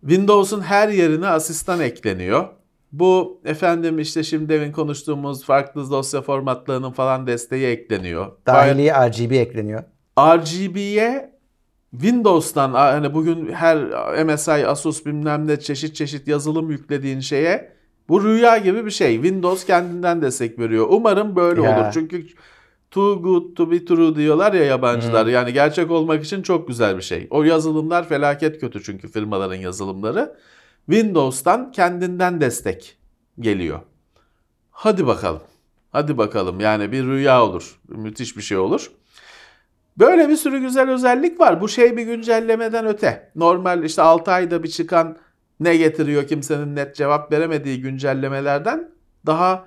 Windows'un 0.00 0.60
her 0.60 0.88
yerine 0.88 1.26
asistan 1.26 1.80
ekleniyor. 1.80 2.44
Bu 2.92 3.40
efendim 3.44 3.98
işte 3.98 4.22
şimdi 4.22 4.48
demin 4.48 4.72
konuştuğumuz 4.72 5.44
farklı 5.44 5.90
dosya 5.90 6.22
formatlarının 6.22 6.90
falan 6.90 7.26
desteği 7.26 7.66
ekleniyor. 7.66 8.32
Dahili 8.46 8.90
RGB 8.90 9.32
ekleniyor. 9.32 9.82
RGB'ye 10.18 11.38
Windows'tan 11.90 12.72
hani 12.72 13.14
bugün 13.14 13.52
her 13.52 13.78
MSI, 14.24 14.66
Asus 14.66 15.06
bilmem 15.06 15.46
ne 15.46 15.60
çeşit 15.60 15.94
çeşit 15.96 16.28
yazılım 16.28 16.70
yüklediğin 16.70 17.20
şeye 17.20 17.72
bu 18.08 18.24
rüya 18.24 18.58
gibi 18.58 18.86
bir 18.86 18.90
şey. 18.90 19.14
Windows 19.14 19.64
kendinden 19.66 20.22
destek 20.22 20.58
veriyor. 20.58 20.86
Umarım 20.90 21.36
böyle 21.36 21.62
Ya. 21.62 21.76
olur. 21.76 21.90
Çünkü 21.94 22.26
too 22.90 23.22
good 23.22 23.56
to 23.56 23.70
be 23.70 23.84
true 23.84 24.14
diyorlar 24.16 24.52
ya 24.52 24.64
yabancılar. 24.64 25.26
Yani 25.26 25.52
gerçek 25.52 25.90
olmak 25.90 26.24
için 26.24 26.42
çok 26.42 26.68
güzel 26.68 26.96
bir 26.96 27.02
şey. 27.02 27.26
O 27.30 27.42
yazılımlar 27.42 28.08
felaket 28.08 28.60
kötü 28.60 28.82
çünkü 28.82 29.08
firmaların 29.08 29.54
yazılımları. 29.54 30.36
Windows'tan 30.90 31.72
kendinden 31.72 32.40
destek 32.40 32.98
geliyor. 33.40 33.80
Hadi 34.70 35.06
bakalım. 35.06 35.42
Hadi 35.92 36.18
bakalım. 36.18 36.60
Yani 36.60 36.92
bir 36.92 37.04
rüya 37.04 37.44
olur. 37.44 37.80
Müthiş 37.88 38.36
bir 38.36 38.42
şey 38.42 38.58
olur. 38.58 38.90
Böyle 39.98 40.28
bir 40.28 40.36
sürü 40.36 40.58
güzel 40.58 40.90
özellik 40.90 41.40
var. 41.40 41.60
Bu 41.60 41.68
şey 41.68 41.96
bir 41.96 42.02
güncellemeden 42.02 42.86
öte. 42.86 43.30
Normal 43.36 43.84
işte 43.84 44.02
6 44.02 44.30
ayda 44.32 44.62
bir 44.62 44.68
çıkan 44.68 45.16
ne 45.60 45.76
getiriyor 45.76 46.26
kimsenin 46.26 46.76
net 46.76 46.96
cevap 46.96 47.32
veremediği 47.32 47.80
güncellemelerden 47.80 48.90
daha 49.26 49.66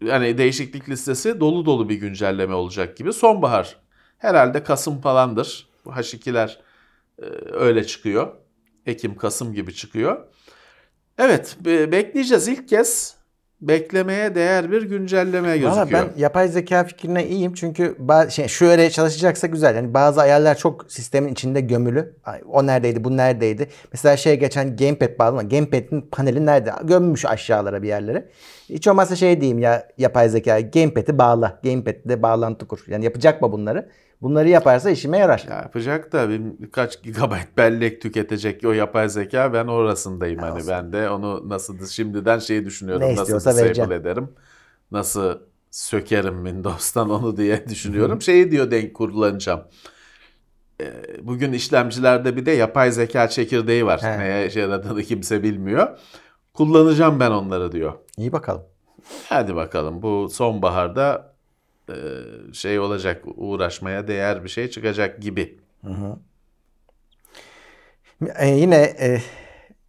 yani 0.00 0.38
değişiklik 0.38 0.88
listesi 0.88 1.40
dolu 1.40 1.66
dolu 1.66 1.88
bir 1.88 1.94
güncelleme 1.94 2.54
olacak 2.54 2.96
gibi. 2.96 3.12
Sonbahar 3.12 3.76
herhalde 4.18 4.62
Kasım 4.62 5.00
falandır. 5.00 5.68
Bu 5.84 5.90
H2'ler 5.90 6.56
e, 7.18 7.24
öyle 7.52 7.86
çıkıyor. 7.86 8.34
Ekim, 8.86 9.16
Kasım 9.16 9.54
gibi 9.54 9.74
çıkıyor. 9.74 10.26
Evet 11.18 11.56
be- 11.64 11.92
bekleyeceğiz 11.92 12.48
ilk 12.48 12.68
kez 12.68 13.14
beklemeye 13.60 14.34
değer 14.34 14.70
bir 14.72 14.82
güncelleme 14.82 15.58
gözüküyor. 15.58 15.76
Valla 15.76 15.92
ben 15.92 16.20
yapay 16.20 16.48
zeka 16.48 16.84
fikrine 16.84 17.26
iyiyim 17.26 17.54
çünkü 17.54 17.96
şey, 18.30 18.48
şöyle 18.48 18.90
çalışacaksa 18.90 19.46
güzel. 19.46 19.76
Yani 19.76 19.94
bazı 19.94 20.20
ayarlar 20.20 20.58
çok 20.58 20.92
sistemin 20.92 21.32
içinde 21.32 21.60
gömülü. 21.60 22.14
Ay, 22.24 22.40
O 22.48 22.66
neredeydi, 22.66 23.04
bu 23.04 23.16
neredeydi? 23.16 23.68
Mesela 23.92 24.16
şey 24.16 24.38
geçen 24.38 24.76
gamepad 24.76 25.18
bağlı 25.18 25.28
ama 25.30 25.42
gamepad'in 25.42 26.00
paneli 26.00 26.46
nerede? 26.46 26.72
Gömmüş 26.84 27.26
aşağılara 27.26 27.82
bir 27.82 27.88
yerlere. 27.88 28.28
Hiç 28.68 28.88
olmazsa 28.88 29.16
şey 29.16 29.40
diyeyim 29.40 29.58
ya 29.58 29.88
yapay 29.98 30.28
zeka 30.28 30.60
gamepad'i 30.60 31.18
bağla. 31.18 31.60
Gamepad'de 31.64 32.22
bağlantı 32.22 32.66
kur. 32.68 32.84
Yani 32.88 33.04
yapacak 33.04 33.42
mı 33.42 33.52
bunları? 33.52 33.88
Bunları 34.22 34.48
yaparsa 34.48 34.90
işime 34.90 35.18
yarar. 35.18 35.44
Ya 35.50 35.56
yapacak 35.56 36.12
da 36.12 36.28
birkaç 36.30 37.02
gigabayt 37.02 37.56
bellek 37.56 38.02
tüketecek 38.02 38.64
o 38.64 38.72
yapay 38.72 39.08
zeka 39.08 39.52
ben 39.52 39.66
orasındayım 39.66 40.38
hani 40.38 40.54
olsun. 40.54 40.68
ben 40.68 40.92
de 40.92 41.10
onu 41.10 41.48
nasıl 41.48 41.86
şimdiden 41.86 42.38
şeyi 42.38 42.64
düşünüyorum 42.64 43.02
Ne 43.08 43.16
nasıl 43.16 43.34
disable 43.50 43.94
ederim 43.94 44.28
nasıl 44.92 45.38
sökerim 45.70 46.44
Windows'tan 46.44 47.10
onu 47.10 47.36
diye 47.36 47.66
düşünüyorum 47.68 48.22
şeyi 48.22 48.50
diyor 48.50 48.70
denk 48.70 48.94
kullanacağım 48.94 49.60
Ee, 50.80 50.92
bugün 51.22 51.52
işlemcilerde 51.52 52.36
bir 52.36 52.46
de 52.46 52.50
yapay 52.50 52.92
zeka 52.92 53.28
çekirdeği 53.28 53.86
var 53.86 54.00
He. 54.02 54.18
neye 54.18 54.46
işe 54.46 54.60
yaradığını 54.60 55.02
kimse 55.02 55.42
bilmiyor 55.42 55.98
kullanacağım 56.54 57.20
ben 57.20 57.30
onları 57.30 57.72
diyor 57.72 57.92
İyi 58.16 58.32
bakalım. 58.32 58.62
hadi 59.28 59.56
bakalım 59.56 60.02
bu 60.02 60.28
sonbaharda 60.28 61.33
şey 62.52 62.78
olacak 62.78 63.24
uğraşmaya 63.36 64.08
değer 64.08 64.44
bir 64.44 64.48
şey 64.48 64.70
çıkacak 64.70 65.22
gibi. 65.22 65.58
E, 68.38 68.48
yine 68.48 68.76
e, 68.76 69.20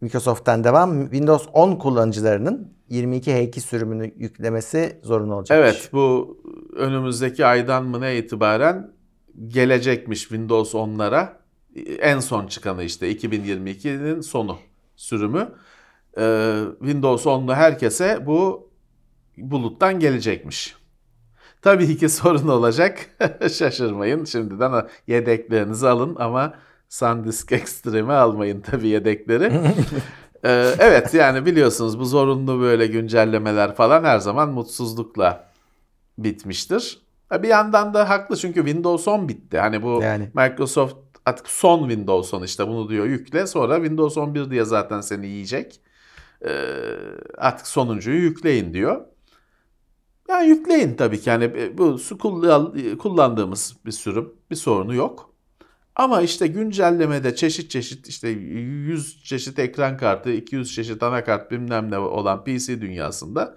Microsoft'tan 0.00 0.64
devam. 0.64 1.02
Windows 1.02 1.48
10 1.52 1.76
kullanıcılarının 1.76 2.76
22 2.88 3.30
H2 3.30 3.60
sürümünü 3.60 4.12
yüklemesi 4.16 5.00
zorunlu 5.02 5.34
olacak. 5.34 5.58
Evet 5.58 5.88
bu 5.92 6.38
önümüzdeki 6.76 7.46
aydan 7.46 7.84
mı 7.84 8.00
ne 8.00 8.16
itibaren 8.18 8.92
gelecekmiş 9.48 10.20
Windows 10.20 10.74
10'lara. 10.74 11.28
En 12.00 12.20
son 12.20 12.46
çıkanı 12.46 12.82
işte 12.82 13.12
2022'nin 13.12 14.20
sonu 14.20 14.58
sürümü. 14.96 15.48
Ee, 16.18 16.60
Windows 16.78 17.26
10'lu 17.26 17.54
herkese 17.54 18.26
bu 18.26 18.70
buluttan 19.36 20.00
gelecekmiş. 20.00 20.76
Tabii 21.66 21.96
ki 21.96 22.08
sorun 22.08 22.48
olacak. 22.48 23.10
Şaşırmayın. 23.52 24.24
Şimdiden 24.24 24.88
yedeklerinizi 25.06 25.88
alın 25.88 26.16
ama 26.18 26.54
SanDisk 26.88 27.52
Extreme'i 27.52 28.16
almayın 28.16 28.60
tabii 28.60 28.88
yedekleri. 28.88 29.52
Ee, 30.44 30.74
evet 30.78 31.14
yani 31.14 31.46
biliyorsunuz 31.46 31.98
bu 31.98 32.04
zorunlu 32.04 32.60
böyle 32.60 32.86
güncellemeler 32.86 33.74
falan 33.74 34.04
her 34.04 34.18
zaman 34.18 34.48
mutsuzlukla 34.48 35.50
bitmiştir. 36.18 37.00
Bir 37.32 37.48
yandan 37.48 37.94
da 37.94 38.08
haklı 38.08 38.36
çünkü 38.36 38.64
Windows 38.64 39.08
10 39.08 39.28
bitti. 39.28 39.58
Hani 39.58 39.82
bu 39.82 40.02
Yani. 40.02 40.30
Microsoft 40.34 40.96
artık 41.26 41.48
son 41.48 41.88
Windows 41.88 42.34
10 42.34 42.42
işte 42.42 42.68
bunu 42.68 42.88
diyor 42.88 43.06
yükle 43.06 43.46
sonra 43.46 43.76
Windows 43.76 44.16
11 44.16 44.50
diye 44.50 44.64
zaten 44.64 45.00
seni 45.00 45.26
yiyecek. 45.26 45.80
Ee, 46.46 46.50
artık 47.38 47.66
sonuncuyu 47.66 48.20
yükleyin 48.22 48.74
diyor. 48.74 49.00
Yani 50.28 50.48
yükleyin 50.48 50.96
tabii 50.96 51.20
ki. 51.20 51.30
Yani 51.30 51.78
bu 51.78 51.98
su 51.98 52.18
kullan- 52.18 52.98
kullandığımız 52.98 53.76
bir 53.86 53.92
sürüm 53.92 54.32
bir 54.50 54.56
sorunu 54.56 54.94
yok. 54.94 55.30
Ama 55.96 56.20
işte 56.22 56.46
güncellemede 56.46 57.34
çeşit 57.36 57.70
çeşit 57.70 58.08
işte 58.08 58.28
100 58.28 59.24
çeşit 59.24 59.58
ekran 59.58 59.96
kartı, 59.96 60.32
200 60.32 60.74
çeşit 60.74 61.02
anakart 61.02 61.50
bilmem 61.50 61.90
ne 61.90 61.98
olan 61.98 62.44
PC 62.44 62.80
dünyasında 62.80 63.56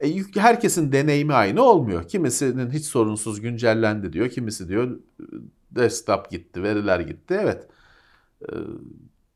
e, 0.00 0.22
herkesin 0.34 0.92
deneyimi 0.92 1.34
aynı 1.34 1.62
olmuyor. 1.62 2.08
Kimisinin 2.08 2.70
hiç 2.70 2.84
sorunsuz 2.84 3.40
güncellendi 3.40 4.12
diyor. 4.12 4.28
Kimisi 4.28 4.68
diyor 4.68 4.98
desktop 5.70 6.30
gitti, 6.30 6.62
veriler 6.62 7.00
gitti. 7.00 7.38
Evet. 7.42 7.68
Ee, 8.42 8.54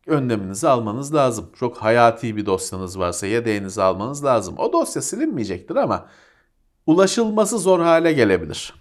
önleminizi 0.06 0.68
almanız 0.68 1.14
lazım. 1.14 1.50
Çok 1.54 1.76
hayati 1.78 2.36
bir 2.36 2.46
dosyanız 2.46 2.98
varsa 2.98 3.26
yedeğinizi 3.26 3.82
almanız 3.82 4.24
lazım. 4.24 4.54
O 4.58 4.72
dosya 4.72 5.02
silinmeyecektir 5.02 5.76
ama 5.76 6.08
ulaşılması 6.86 7.58
zor 7.58 7.80
hale 7.80 8.12
gelebilir. 8.12 8.74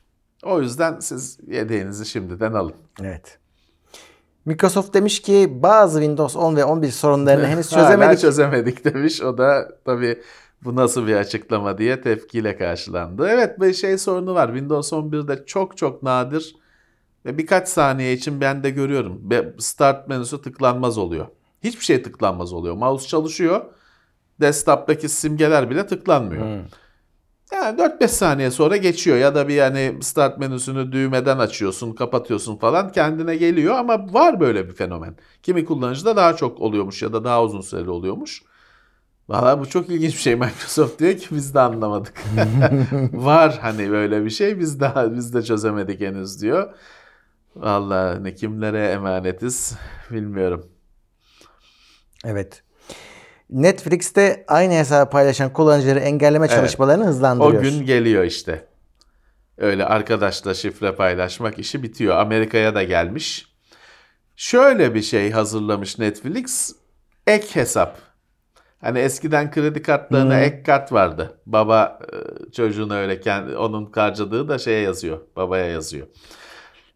O 0.44 0.62
yüzden 0.62 1.00
siz 1.00 1.40
yedeğinizi 1.48 2.06
şimdiden 2.06 2.54
alın. 2.54 2.74
Evet. 3.02 3.38
Microsoft 4.46 4.94
demiş 4.94 5.22
ki 5.22 5.50
bazı 5.64 6.00
Windows 6.00 6.36
10 6.36 6.56
ve 6.56 6.66
11 6.66 6.92
sorunlarını 6.92 7.48
henüz 7.48 7.72
Hala 7.72 7.84
çözemedik. 7.84 8.20
çözemedik 8.20 8.86
demiş. 8.86 9.22
O 9.22 9.38
da 9.38 9.70
tabii 9.86 10.22
bu 10.64 10.76
nasıl 10.76 11.08
bir 11.08 11.16
açıklama 11.16 11.78
diye 11.78 12.02
tepkiyle 12.02 12.58
karşılandı. 12.58 13.28
Evet 13.30 13.60
bir 13.62 13.74
şey 13.74 13.98
sorunu 13.98 14.34
var. 14.34 14.48
Windows 14.48 14.94
11'de 14.94 15.46
çok 15.46 15.78
çok 15.78 16.04
nadir 16.04 16.56
ve 17.26 17.38
birkaç 17.38 17.68
saniye 17.70 18.14
için 18.14 18.42
ben 18.42 18.64
de 18.64 18.70
görüyorum. 18.70 19.22
Start 19.60 20.08
menüsü 20.08 20.42
tıklanmaz 20.42 20.98
oluyor. 20.98 21.28
Hiçbir 21.64 21.86
şey 21.86 22.04
tıklanmaz 22.04 22.54
oluyor. 22.54 22.76
Mouse 22.76 23.08
çalışıyor. 23.08 23.62
Desktop'taki 24.42 25.10
simgeler 25.10 25.70
bile 25.70 25.88
tıklanmıyor. 25.88 26.44
Hmm. 26.46 26.66
Yani 27.52 27.78
4-5 27.80 28.08
saniye 28.08 28.52
sonra 28.52 28.78
geçiyor 28.78 29.18
ya 29.18 29.36
da 29.36 29.48
bir 29.48 29.54
yani 29.54 29.98
start 30.02 30.38
menüsünü 30.38 30.92
düğmeden 30.92 31.38
açıyorsun, 31.38 31.94
kapatıyorsun 31.94 32.58
falan 32.58 32.92
kendine 32.92 33.36
geliyor 33.36 33.76
ama 33.76 34.14
var 34.14 34.40
böyle 34.40 34.68
bir 34.68 34.74
fenomen. 34.74 35.16
Kimi 35.44 35.66
kullanıcıda 35.66 36.16
daha 36.16 36.36
çok 36.36 36.62
oluyormuş 36.62 37.02
ya 37.02 37.14
da 37.14 37.24
daha 37.24 37.44
uzun 37.44 37.62
süreli 37.62 37.90
oluyormuş. 37.90 38.42
Valla 39.30 39.60
bu 39.60 39.70
çok 39.70 39.90
ilginç 39.90 40.14
bir 40.14 40.20
şey 40.20 40.36
Microsoft 40.46 41.00
diyor 41.00 41.18
ki 41.18 41.36
biz 41.36 41.54
de 41.54 41.60
anlamadık. 41.60 42.14
var 43.14 43.60
hani 43.62 43.92
böyle 43.92 44.26
bir 44.26 44.30
şey 44.30 44.60
biz 44.60 44.80
daha 44.80 45.16
biz 45.16 45.34
de 45.34 45.44
çözemedik 45.44 46.02
henüz 46.02 46.42
diyor. 46.42 46.74
Valla 47.56 48.16
ne 48.16 48.36
kimlere 48.36 48.88
emanetiz 48.88 49.76
bilmiyorum. 50.12 50.70
Evet. 52.26 52.64
Netflix'te 53.52 54.46
aynı 54.48 54.74
hesabı 54.74 55.10
paylaşan 55.10 55.54
kullanıcıları 55.54 56.00
engelleme 56.00 56.46
Evet. 56.46 56.56
çalışmalarını 56.56 57.04
O 57.04 57.08
hızlandırıyor. 57.08 57.64
gün 57.64 57.86
geliyor 57.86 58.24
işte. 58.24 58.68
Öyle 59.58 59.86
arkadaşla 59.86 60.54
şifre 60.54 60.96
paylaşmak 60.96 61.60
işi 61.60 61.84
bitiyor. 61.84 62.18
Amerika'ya 62.18 62.76
da 62.76 62.84
gelmiş. 62.84 63.48
Şöyle 64.36 64.96
bir 64.96 65.02
şey 65.02 65.32
hazırlamış 65.32 66.00
Netflix. 66.00 66.76
Ek 67.28 67.48
hesap. 67.54 67.98
Hani 68.82 69.00
eskiden 69.00 69.52
kredi 69.52 69.82
kartlarına 69.82 70.40
ek 70.40 70.64
kart 70.64 70.92
vardı. 70.92 71.38
Baba 71.46 72.00
e, 72.14 72.52
çocuğuna 72.52 72.96
öyle 72.96 73.20
kendi, 73.20 73.58
onun 73.58 73.92
harcadığı 73.96 74.50
da 74.50 74.58
şeye 74.58 74.82
yazıyor. 74.82 75.20
Babaya 75.36 75.66
yazıyor. 75.66 76.08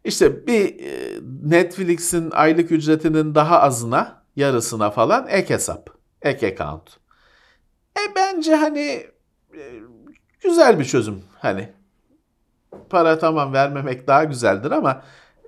İşte 0.04 0.48
bir 0.48 0.66
e, 0.80 1.20
Netflix'in 1.44 2.32
aylık 2.32 2.72
ücretinin 2.72 3.36
daha 3.36 3.62
azına, 3.62 4.22
yarısına 4.36 4.90
falan 4.92 5.28
ek 5.28 5.54
hesap. 5.54 5.95
Ek 6.26 6.48
account. 6.48 6.98
E 7.98 8.16
bence 8.16 8.56
hani 8.56 9.08
e, 9.54 9.62
güzel 10.44 10.80
bir 10.80 10.86
çözüm 10.86 11.24
hani. 11.40 11.70
Para 12.90 13.20
tamam 13.20 13.54
vermemek 13.54 14.08
daha 14.08 14.24
güzeldir 14.24 14.72
ama 14.72 15.04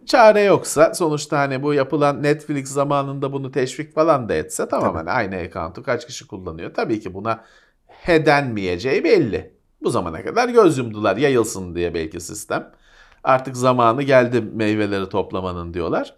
çare 0.05 0.41
yoksa 0.41 0.93
sonuçta 0.93 1.39
hani 1.39 1.63
bu 1.63 1.73
yapılan 1.73 2.23
Netflix 2.23 2.69
zamanında 2.69 3.33
bunu 3.33 3.51
teşvik 3.51 3.95
falan 3.95 4.29
da 4.29 4.33
etse 4.33 4.67
tamam 4.67 4.95
hani 4.95 5.11
aynı 5.11 5.35
account'u 5.35 5.83
kaç 5.83 6.07
kişi 6.07 6.27
kullanıyor. 6.27 6.73
Tabii 6.73 6.99
ki 6.99 7.13
buna 7.13 7.43
he 7.87 8.25
denmeyeceği 8.25 9.03
belli. 9.03 9.53
Bu 9.81 9.89
zamana 9.89 10.23
kadar 10.23 10.49
göz 10.49 10.77
yumdular 10.77 11.17
yayılsın 11.17 11.75
diye 11.75 11.93
belki 11.93 12.19
sistem. 12.19 12.71
Artık 13.23 13.57
zamanı 13.57 14.03
geldi 14.03 14.41
meyveleri 14.41 15.09
toplamanın 15.09 15.73
diyorlar. 15.73 16.15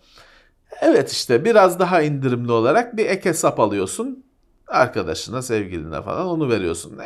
Evet 0.81 1.11
işte 1.11 1.45
biraz 1.45 1.79
daha 1.79 2.01
indirimli 2.01 2.51
olarak 2.51 2.97
bir 2.97 3.05
ek 3.05 3.29
hesap 3.29 3.59
alıyorsun. 3.59 4.28
Arkadaşına, 4.69 5.41
sevgiline 5.41 6.01
falan 6.01 6.27
onu 6.27 6.49
veriyorsun. 6.49 6.99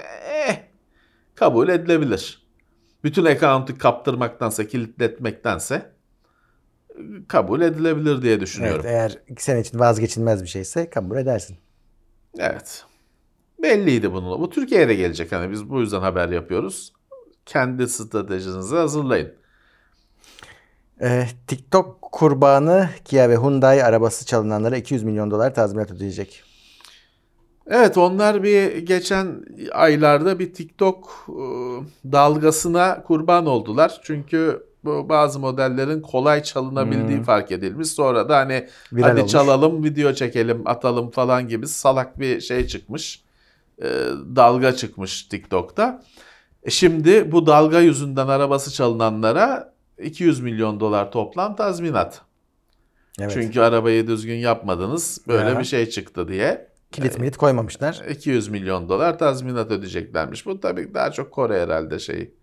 Eh, 0.48 0.56
kabul 1.36 1.70
edilebilir. 1.70 2.44
Bütün 3.04 3.26
account'u 3.26 3.78
kaptırmaktansa, 3.78 4.68
kilitletmektense 4.68 5.94
kabul 7.28 7.62
edilebilir 7.62 8.22
diye 8.22 8.34
Evet, 8.34 8.42
düşünüyorum. 8.42 8.86
eğer 8.88 9.18
iki 9.28 9.44
sene 9.44 9.60
için 9.60 9.80
vazgeçilmez 9.80 10.44
bir 10.44 10.48
şeyse 10.48 10.90
kabul 10.90 11.18
edersin. 11.18 11.58
Evet. 12.40 12.86
Belliydi 13.62 14.14
bunu. 14.14 14.40
Bu 14.40 14.50
Türkiye'ye 14.50 14.88
de 14.88 14.96
gelecek. 14.96 15.32
Hani 15.32 15.52
biz 15.52 15.70
bu 15.70 15.80
yüzden 15.80 16.00
haber 16.02 16.30
yapıyoruz. 16.30 16.94
Kendi 17.46 17.88
stratejinizi 17.88 18.76
hazırlayın. 18.76 19.34
Ee, 21.02 21.28
TikTok 21.48 22.02
kurbanı 22.02 22.90
Kia 23.06 23.30
ve 23.30 23.38
Hyundai 23.38 23.84
arabası 23.84 24.26
çalınanlara 24.26 24.78
200 24.78 25.04
milyon 25.04 25.32
dolar 25.32 25.54
tazminat 25.56 25.92
ödeyecek. 25.92 26.44
Evet 27.68 27.98
onlar 27.98 28.44
bir 28.44 28.78
geçen 28.78 29.46
aylarda 29.72 30.40
bir 30.40 30.54
TikTok 30.54 31.26
e, 31.30 31.34
dalgasına 32.12 33.04
kurban 33.04 33.46
oldular. 33.46 34.00
Çünkü 34.04 34.64
bu 34.84 35.10
bazı 35.10 35.40
modellerin 35.40 36.02
kolay 36.02 36.44
çalınabildiği 36.44 37.24
fark 37.24 37.52
edilmiş. 37.52 37.88
Sonra 37.88 38.30
da 38.30 38.38
hani 38.38 38.68
Viral 38.94 39.08
hadi 39.10 39.20
olmuş. 39.20 39.32
çalalım, 39.32 39.84
video 39.84 40.14
çekelim, 40.14 40.62
atalım 40.66 41.12
falan 41.12 41.48
gibi 41.48 41.68
salak 41.68 42.20
bir 42.20 42.42
şey 42.42 42.68
çıkmış. 42.68 43.24
E, 43.82 43.88
dalga 44.36 44.76
çıkmış 44.76 45.24
TikTok'ta. 45.24 46.04
E 46.64 46.70
şimdi 46.70 47.32
bu 47.32 47.46
dalga 47.48 47.80
yüzünden 47.80 48.28
arabası 48.28 48.74
çalınanlara 48.74 49.74
200 50.04 50.40
milyon 50.40 50.80
dolar 50.80 51.12
toplam 51.12 51.56
tazminat. 51.56 52.22
Evet. 53.20 53.32
Çünkü 53.34 53.62
arabayı 53.62 54.08
düzgün 54.08 54.36
yapmadınız, 54.36 55.22
böyle 55.28 55.50
Ya. 55.50 55.60
bir 55.60 55.64
şey 55.66 55.90
çıktı 55.90 56.28
diye. 56.28 56.73
Kilit 56.94 57.20
milit 57.20 57.38
koymamışlar. 57.38 58.02
200 58.10 58.48
milyon 58.50 58.90
dolar 58.90 59.20
tazminat 59.20 59.72
ödeyeceklermiş. 59.72 60.46
Bu 60.46 60.60
tabii 60.60 60.94
daha 60.94 61.12
çok 61.12 61.32
Kore 61.32 61.62
herhalde 61.62 62.00
şey 62.00 62.34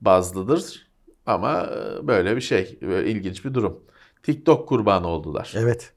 bazlıdır. 0.00 0.86
Ama 1.26 1.70
e, 2.02 2.06
böyle 2.06 2.36
bir 2.36 2.40
şey. 2.40 2.78
Böyle 2.82 3.10
ilginç 3.10 3.44
bir 3.44 3.54
durum. 3.54 3.84
TikTok 4.22 4.68
kurbanı 4.68 5.06
oldular. 5.06 5.52
Evet. 5.56 5.92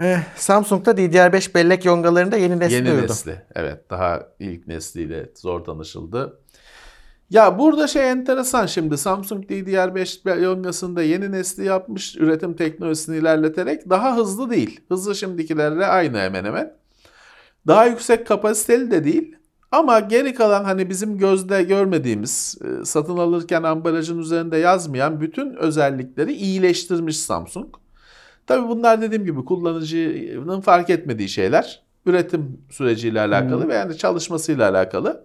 Ee, 0.00 0.18
Samsung'da 0.36 0.90
DDR5 0.90 1.54
bellek 1.54 1.84
yongalarında 1.84 2.36
yeni 2.36 2.58
nesli 2.60 2.74
Yeni 2.74 2.86
duyurdu. 2.86 3.02
nesli. 3.02 3.42
Evet 3.54 3.90
daha 3.90 4.28
ilk 4.38 4.66
nesliyle 4.66 5.30
zor 5.36 5.64
tanışıldı. 5.64 6.40
Ya 7.30 7.58
burada 7.58 7.86
şey 7.86 8.10
enteresan 8.10 8.66
şimdi 8.66 8.98
Samsung 8.98 9.44
DDR5 9.44 10.40
yongasında 10.42 11.02
yeni 11.02 11.32
nesli 11.32 11.64
yapmış 11.64 12.16
üretim 12.16 12.56
teknolojisini 12.56 13.16
ilerleterek 13.16 13.90
daha 13.90 14.16
hızlı 14.16 14.50
değil. 14.50 14.80
Hızı 14.88 15.14
şimdikilerle 15.14 15.86
aynı 15.86 16.18
hemen 16.18 16.44
hemen. 16.44 16.74
Daha 17.66 17.86
yüksek 17.86 18.26
kapasiteli 18.26 18.90
de 18.90 19.04
değil. 19.04 19.36
Ama 19.72 20.00
geri 20.00 20.34
kalan 20.34 20.64
hani 20.64 20.90
bizim 20.90 21.18
gözde 21.18 21.62
görmediğimiz 21.62 22.58
e, 22.64 22.84
satın 22.84 23.16
alırken 23.16 23.62
ambalajın 23.62 24.18
üzerinde 24.18 24.56
yazmayan 24.56 25.20
bütün 25.20 25.54
özellikleri 25.54 26.32
iyileştirmiş 26.32 27.16
Samsung. 27.16 27.74
Tabii 28.46 28.68
bunlar 28.68 29.02
dediğim 29.02 29.24
gibi 29.24 29.44
kullanıcının 29.44 30.60
fark 30.60 30.90
etmediği 30.90 31.28
şeyler. 31.28 31.82
Üretim 32.06 32.60
süreciyle 32.70 33.20
alakalı 33.20 33.68
ve 33.68 33.74
yani 33.74 33.98
çalışmasıyla 33.98 34.70
alakalı. 34.70 35.24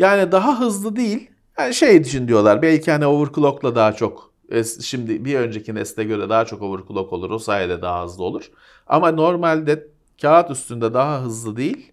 Yani 0.00 0.32
daha 0.32 0.60
hızlı 0.60 0.96
değil. 0.96 1.30
Yani 1.58 1.74
şey 1.74 1.96
için 1.96 2.28
diyorlar 2.28 2.62
belki 2.62 2.90
hani 2.90 3.06
overclock'la 3.06 3.74
daha 3.74 3.92
çok 3.92 4.32
es- 4.50 4.82
şimdi 4.82 5.24
bir 5.24 5.34
önceki 5.34 5.74
nesle 5.74 6.04
göre 6.04 6.28
daha 6.28 6.44
çok 6.44 6.62
overclock 6.62 7.12
olur. 7.12 7.30
O 7.30 7.38
sayede 7.38 7.82
daha 7.82 8.04
hızlı 8.04 8.24
olur. 8.24 8.50
Ama 8.86 9.10
normalde 9.10 9.86
kağıt 10.22 10.50
üstünde 10.50 10.94
daha 10.94 11.22
hızlı 11.22 11.56
değil, 11.56 11.92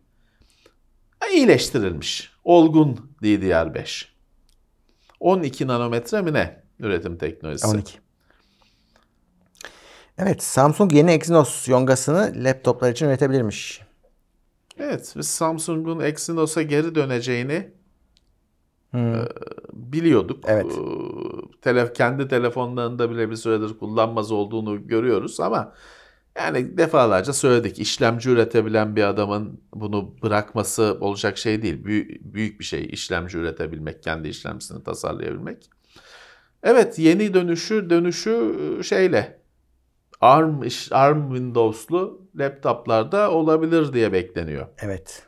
iyileştirilmiş. 1.34 2.32
Olgun 2.44 3.12
DDR5. 3.24 4.06
12 5.20 5.68
nanometre 5.68 6.22
mi 6.22 6.34
ne 6.34 6.64
üretim 6.80 7.18
teknolojisi? 7.18 7.68
12. 7.68 7.98
Evet 10.18 10.44
Samsung 10.44 10.94
yeni 10.94 11.12
Exynos 11.12 11.68
yongasını 11.68 12.34
laptoplar 12.36 12.92
için 12.92 13.06
üretebilirmiş. 13.06 13.82
Evet, 14.80 15.14
biz 15.18 15.28
Samsung'un 15.28 16.00
Exynos'a 16.00 16.62
geri 16.62 16.96
döneceğini 16.96 17.77
e, 18.94 19.14
biliyorduk. 19.74 20.44
Evet. 20.48 20.66
E, 20.66 20.82
Tele, 21.62 21.94
kendi 21.94 22.28
telefonlarında 22.28 23.12
bile 23.12 23.30
bir 23.30 23.36
süredir 23.36 23.78
kullanmaz 23.78 24.32
olduğunu 24.32 24.88
görüyoruz 24.88 25.40
ama 25.40 25.74
yani 26.38 26.78
defalarca 26.78 27.34
söyledik. 27.34 27.80
İşlemci 27.80 28.30
üretebilen 28.30 28.96
bir 28.96 29.04
adamın 29.04 29.62
bunu 29.74 30.16
bırakması 30.24 30.98
olacak 31.02 31.38
şey 31.38 31.62
değil. 31.62 31.84
Büyük, 31.84 32.34
büyük 32.34 32.60
bir 32.60 32.66
şey 32.66 32.86
işlemci 32.86 33.38
üretebilmek, 33.38 34.04
kendi 34.04 34.28
işlemcisini 34.28 34.84
tasarlayabilmek. 34.84 35.70
Evet, 36.64 37.00
yeni 37.00 37.34
dönüşü 37.34 37.90
dönüşü 37.90 38.56
şeyle 38.84 39.40
ARM 40.22 40.62
ARM 40.92 41.30
Windows'lu 41.30 42.22
laptoplarda 42.36 43.32
olabilir 43.32 43.94
diye 43.94 44.14
bekleniyor. 44.14 44.68
Evet. 44.82 45.24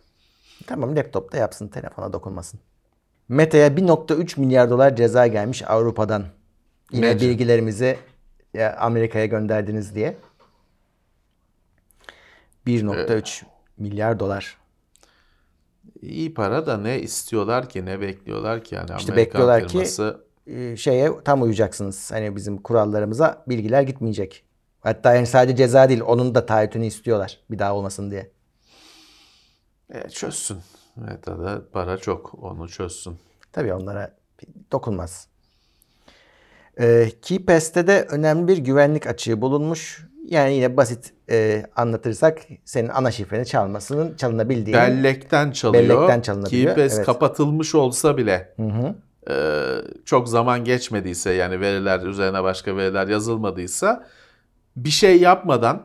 Tamam 0.68 0.96
laptopta 0.96 1.38
yapsın 1.38 1.68
telefona 1.68 2.14
dokunmasın. 2.14 2.60
Meta'ya 3.30 3.68
1.3 3.68 4.40
milyar 4.40 4.70
dolar 4.70 4.96
ceza 4.96 5.28
gelmiş 5.28 5.64
Avrupa'dan. 5.68 6.26
Yine 6.92 7.08
Nece? 7.16 7.28
bilgilerimizi 7.30 7.98
ya, 8.54 8.78
Amerika'ya 8.78 9.26
gönderdiniz 9.26 9.96
diye. 9.96 10.18
1.3 12.68 13.44
milyar 13.78 14.20
dolar. 14.20 14.58
İyi 16.02 16.34
para 16.34 16.66
da 16.66 16.78
ne 16.78 17.00
istiyorlar 17.00 17.70
ki 17.70 17.86
ne 17.86 18.02
bekliyorlar 18.02 18.64
ki 18.64 18.76
yani 18.76 18.84
İşte 18.86 19.12
Amerikan 19.12 19.16
bekliyorlar 19.18 19.62
ki- 19.62 19.68
firması 19.70 20.30
Ee, 20.48 20.76
şeye 20.78 21.12
tam 21.26 21.42
uyacaksınız. 21.42 22.12
Hani 22.12 22.36
bizim 22.36 22.58
kurallarımıza 22.58 23.44
bilgiler 23.48 23.82
gitmeyecek. 23.82 24.44
Hatta 24.80 25.14
yani 25.16 25.28
sadece 25.28 25.56
ceza 25.56 25.90
değil 25.90 26.02
onun 26.02 26.36
da 26.36 26.46
taahhütünü 26.46 26.86
istiyorlar 26.86 27.40
bir 27.52 27.60
daha 27.60 27.76
olmasın 27.76 28.12
diye. 28.12 28.32
e, 29.94 30.10
çözsün. 30.10 30.58
Meta'da 30.96 31.62
para 31.72 31.98
çok 31.98 32.44
onu 32.44 32.70
çözsün. 32.70 33.18
Tabii 33.52 33.74
onlara 33.74 34.16
dokunmaz. 34.72 35.28
Ee, 36.80 37.10
KeyPass'te 37.22 37.88
de 37.88 38.08
önemli 38.10 38.48
bir 38.48 38.58
güvenlik 38.58 39.08
açığı 39.08 39.42
bulunmuş. 39.42 40.06
Yani 40.26 40.54
yine 40.54 40.78
basit 40.78 41.14
e, 41.30 41.66
anlatırsak 41.76 42.40
senin 42.66 42.90
ana 42.90 43.12
şifreni 43.12 43.46
çalmasının 43.46 44.16
çalınabildiğini. 44.16 44.80
Bellekten 44.82 45.52
çalıyor. 45.52 45.84
Bellekten 45.84 46.22
çalınabiliyor, 46.22 46.76
Keybase 46.76 46.96
evet. 46.96 47.06
kapatılmış 47.06 47.76
olsa 47.76 48.18
bile 48.18 48.54
Hı 48.56 48.64
hı. 48.64 48.96
e, 49.34 49.36
çok 50.06 50.30
zaman 50.30 50.64
geçmediyse 50.64 51.32
yani 51.32 51.60
veriler 51.62 52.02
üzerine 52.02 52.44
başka 52.44 52.78
veriler 52.78 53.08
yazılmadıysa 53.08 54.06
bir 54.76 54.90
şey 54.90 55.22
yapmadan 55.22 55.82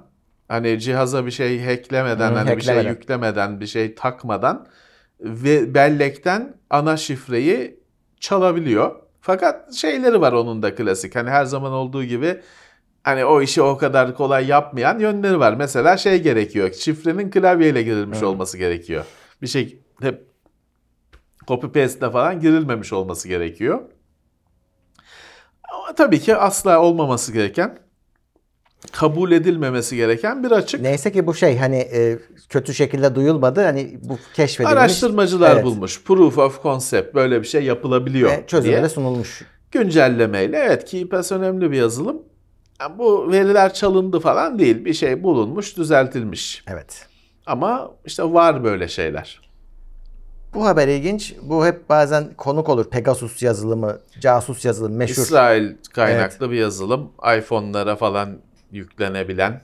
hani 0.49 0.81
cihaza 0.81 1.27
bir 1.27 1.31
şey 1.31 1.65
hacklemeden 1.65 2.31
Hı, 2.31 2.35
hani 2.35 2.57
bir 2.57 2.63
şey 2.63 2.75
hacklemeden. 2.75 2.91
yüklemeden 2.91 3.61
bir 3.61 3.67
şey 3.67 3.95
takmadan 3.95 4.67
ve 5.25 5.75
bellekten 5.75 6.55
ana 6.71 6.97
şifreyi 6.97 7.81
çalabiliyor. 8.21 8.97
Fakat 9.21 9.75
şeyleri 9.75 10.21
var 10.21 10.33
onun 10.33 10.63
da 10.63 10.75
klasik. 10.75 11.17
Hani 11.17 11.31
her 11.31 11.45
zaman 11.45 11.73
olduğu 11.73 12.05
gibi 12.05 12.41
hani 13.05 13.25
o 13.25 13.43
işi 13.43 13.63
o 13.63 13.77
kadar 13.77 14.15
kolay 14.15 14.47
yapmayan 14.47 14.99
yönleri 14.99 15.41
var. 15.41 15.55
Mesela 15.55 15.97
şey 15.97 16.23
gerekiyor. 16.23 16.73
Şifrenin 16.73 17.31
klavyeyle 17.31 17.83
girilmiş 17.83 18.23
olması 18.23 18.59
gerekiyor. 18.59 19.05
Bir 19.43 19.47
şey 19.47 19.83
hep 20.01 20.27
copy 21.47 21.67
paste'le 21.67 22.11
falan 22.11 22.41
girilmemiş 22.41 22.93
olması 22.93 23.29
gerekiyor. 23.29 23.81
Ama 25.73 25.95
tabii 25.95 26.21
ki 26.21 26.37
asla 26.37 26.81
olmaması 26.81 27.33
gereken, 27.33 27.79
kabul 28.93 29.33
edilmemesi 29.33 29.97
gereken 29.97 30.45
bir 30.45 30.51
açık. 30.51 30.81
Neyse 30.81 31.13
ki 31.13 31.27
bu 31.27 31.35
şey 31.35 31.59
hani 31.59 31.77
e, 31.77 32.19
kötü 32.49 32.75
şekilde 32.75 33.15
duyulmadı. 33.15 33.65
Hani 33.65 33.99
bu 34.03 34.19
keşfedilmiş. 34.35 34.77
Araştırmacılar 34.77 35.55
Evet. 35.55 35.65
bulmuş. 35.65 36.03
Proof 36.03 36.39
of 36.39 36.63
concept 36.63 37.15
böyle 37.15 37.43
bir 37.43 37.47
şey 37.47 37.63
yapılabiliyor 37.65 38.31
Ve 38.31 38.45
çözüme 38.47 38.83
de 38.83 38.89
sunulmuş. 38.89 39.43
Güncellemeyle 39.71 40.59
evet 40.59 40.85
KeyPass 40.85 41.33
önemli 41.33 41.71
bir 41.71 41.77
yazılım. 41.77 42.23
Yani 42.81 42.99
bu 42.99 43.33
veriler 43.33 43.75
çalındı 43.75 44.21
falan 44.21 44.59
değil. 44.59 44.85
Bir 44.85 44.95
şey 44.95 45.23
bulunmuş, 45.23 45.77
düzeltilmiş. 45.77 46.65
Evet. 46.69 47.07
Ama 47.47 47.91
işte 48.05 48.23
var 48.23 48.65
böyle 48.65 48.89
şeyler. 48.89 49.41
Bu 50.55 50.67
haber 50.67 50.89
ilginç. 50.89 51.35
Bu 51.43 51.67
hep 51.67 51.89
bazen 51.89 52.35
konuk 52.37 52.69
olur. 52.69 52.91
Pegasus 52.91 53.43
yazılımı, 53.43 53.99
casus 54.21 54.65
yazılımı 54.65 54.97
meşhur. 54.97 55.23
İsrail 55.23 55.73
kaynaklı 55.93 56.51
bir 56.51 56.57
yazılım. 56.57 57.13
iPhone'lara 57.39 57.97
falan 57.97 58.39
yüklenebilen 58.75 59.61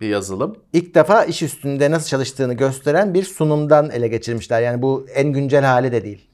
bir 0.00 0.08
yazılım. 0.08 0.56
İlk 0.72 0.94
defa 0.94 1.24
iş 1.24 1.42
üstünde 1.42 1.90
nasıl 1.90 2.08
çalıştığını 2.08 2.54
gösteren 2.54 3.14
bir 3.14 3.22
sunumdan 3.22 3.90
ele 3.90 4.08
geçirmişler. 4.08 4.62
Yani 4.62 4.82
bu 4.82 5.06
en 5.14 5.32
güncel 5.32 5.64
hali 5.64 5.92
de 5.92 6.02
değil. 6.04 6.28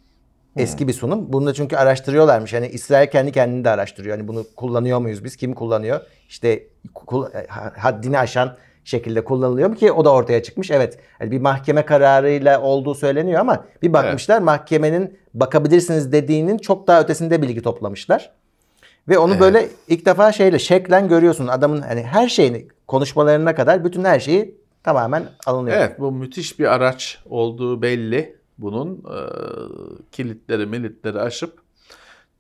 Eski 0.57 0.89
bir 0.89 0.93
sunum. 0.93 1.33
Bunu 1.33 1.47
da 1.47 1.55
çünkü 1.55 1.77
araştırıyorlarmış. 1.77 2.53
Yani 2.53 2.69
İsrail 2.69 3.11
kendi 3.11 3.33
kendini 3.33 3.65
de 3.65 3.71
araştırıyor. 3.71 4.19
Yani 4.19 4.29
bunu 4.29 4.45
kullanıyor 4.57 4.99
muyuz 4.99 5.25
biz? 5.25 5.37
Kim 5.37 5.55
kullanıyor? 5.55 6.01
İşte 6.29 6.63
kul- 6.95 7.27
haddini 7.77 8.19
aşan 8.19 8.57
şekilde 8.85 9.25
kullanılıyor 9.25 9.69
mu 9.69 9.75
ki 9.75 9.93
o 9.93 10.05
da 10.05 10.13
ortaya 10.13 10.43
çıkmış. 10.43 10.71
Evet. 10.71 10.99
Yani 11.21 11.31
bir 11.31 11.41
mahkeme 11.41 11.85
kararıyla 11.85 12.61
olduğu 12.63 12.95
söyleniyor 12.95 13.41
ama 13.41 13.65
bir 13.83 13.93
bakmışlar 13.93 14.39
mahkemenin 14.41 15.19
bakabilirsiniz 15.35 16.13
dediğinin 16.13 16.59
çok 16.59 16.87
daha 16.87 17.01
ötesinde 17.01 17.43
bilgi 17.43 17.63
toplamışlar. 17.63 18.33
Ve 19.09 19.19
onu 19.19 19.41
böyle 19.41 19.69
ilk 19.89 20.07
defa 20.07 20.33
şeyle 20.33 20.59
şeklen 20.59 21.09
görüyorsun. 21.09 21.47
Adamın 21.47 21.81
hani 21.83 22.03
her 22.03 22.29
şeyini 22.29 22.69
konuşmalarına 22.87 23.55
kadar 23.55 23.85
bütün 23.85 24.05
her 24.05 24.21
şeyi 24.21 24.55
tamamen 24.83 25.25
alınıyor. 25.47 25.77
Evet 25.77 26.01
bu 26.01 26.13
müthiş 26.13 26.59
bir 26.59 26.75
araç 26.75 27.19
olduğu 27.29 27.83
belli. 27.83 28.37
Bunun 28.59 28.95
e, 28.95 29.19
kilitleri 30.13 30.67
militleri 30.67 31.21
aşıp 31.21 31.53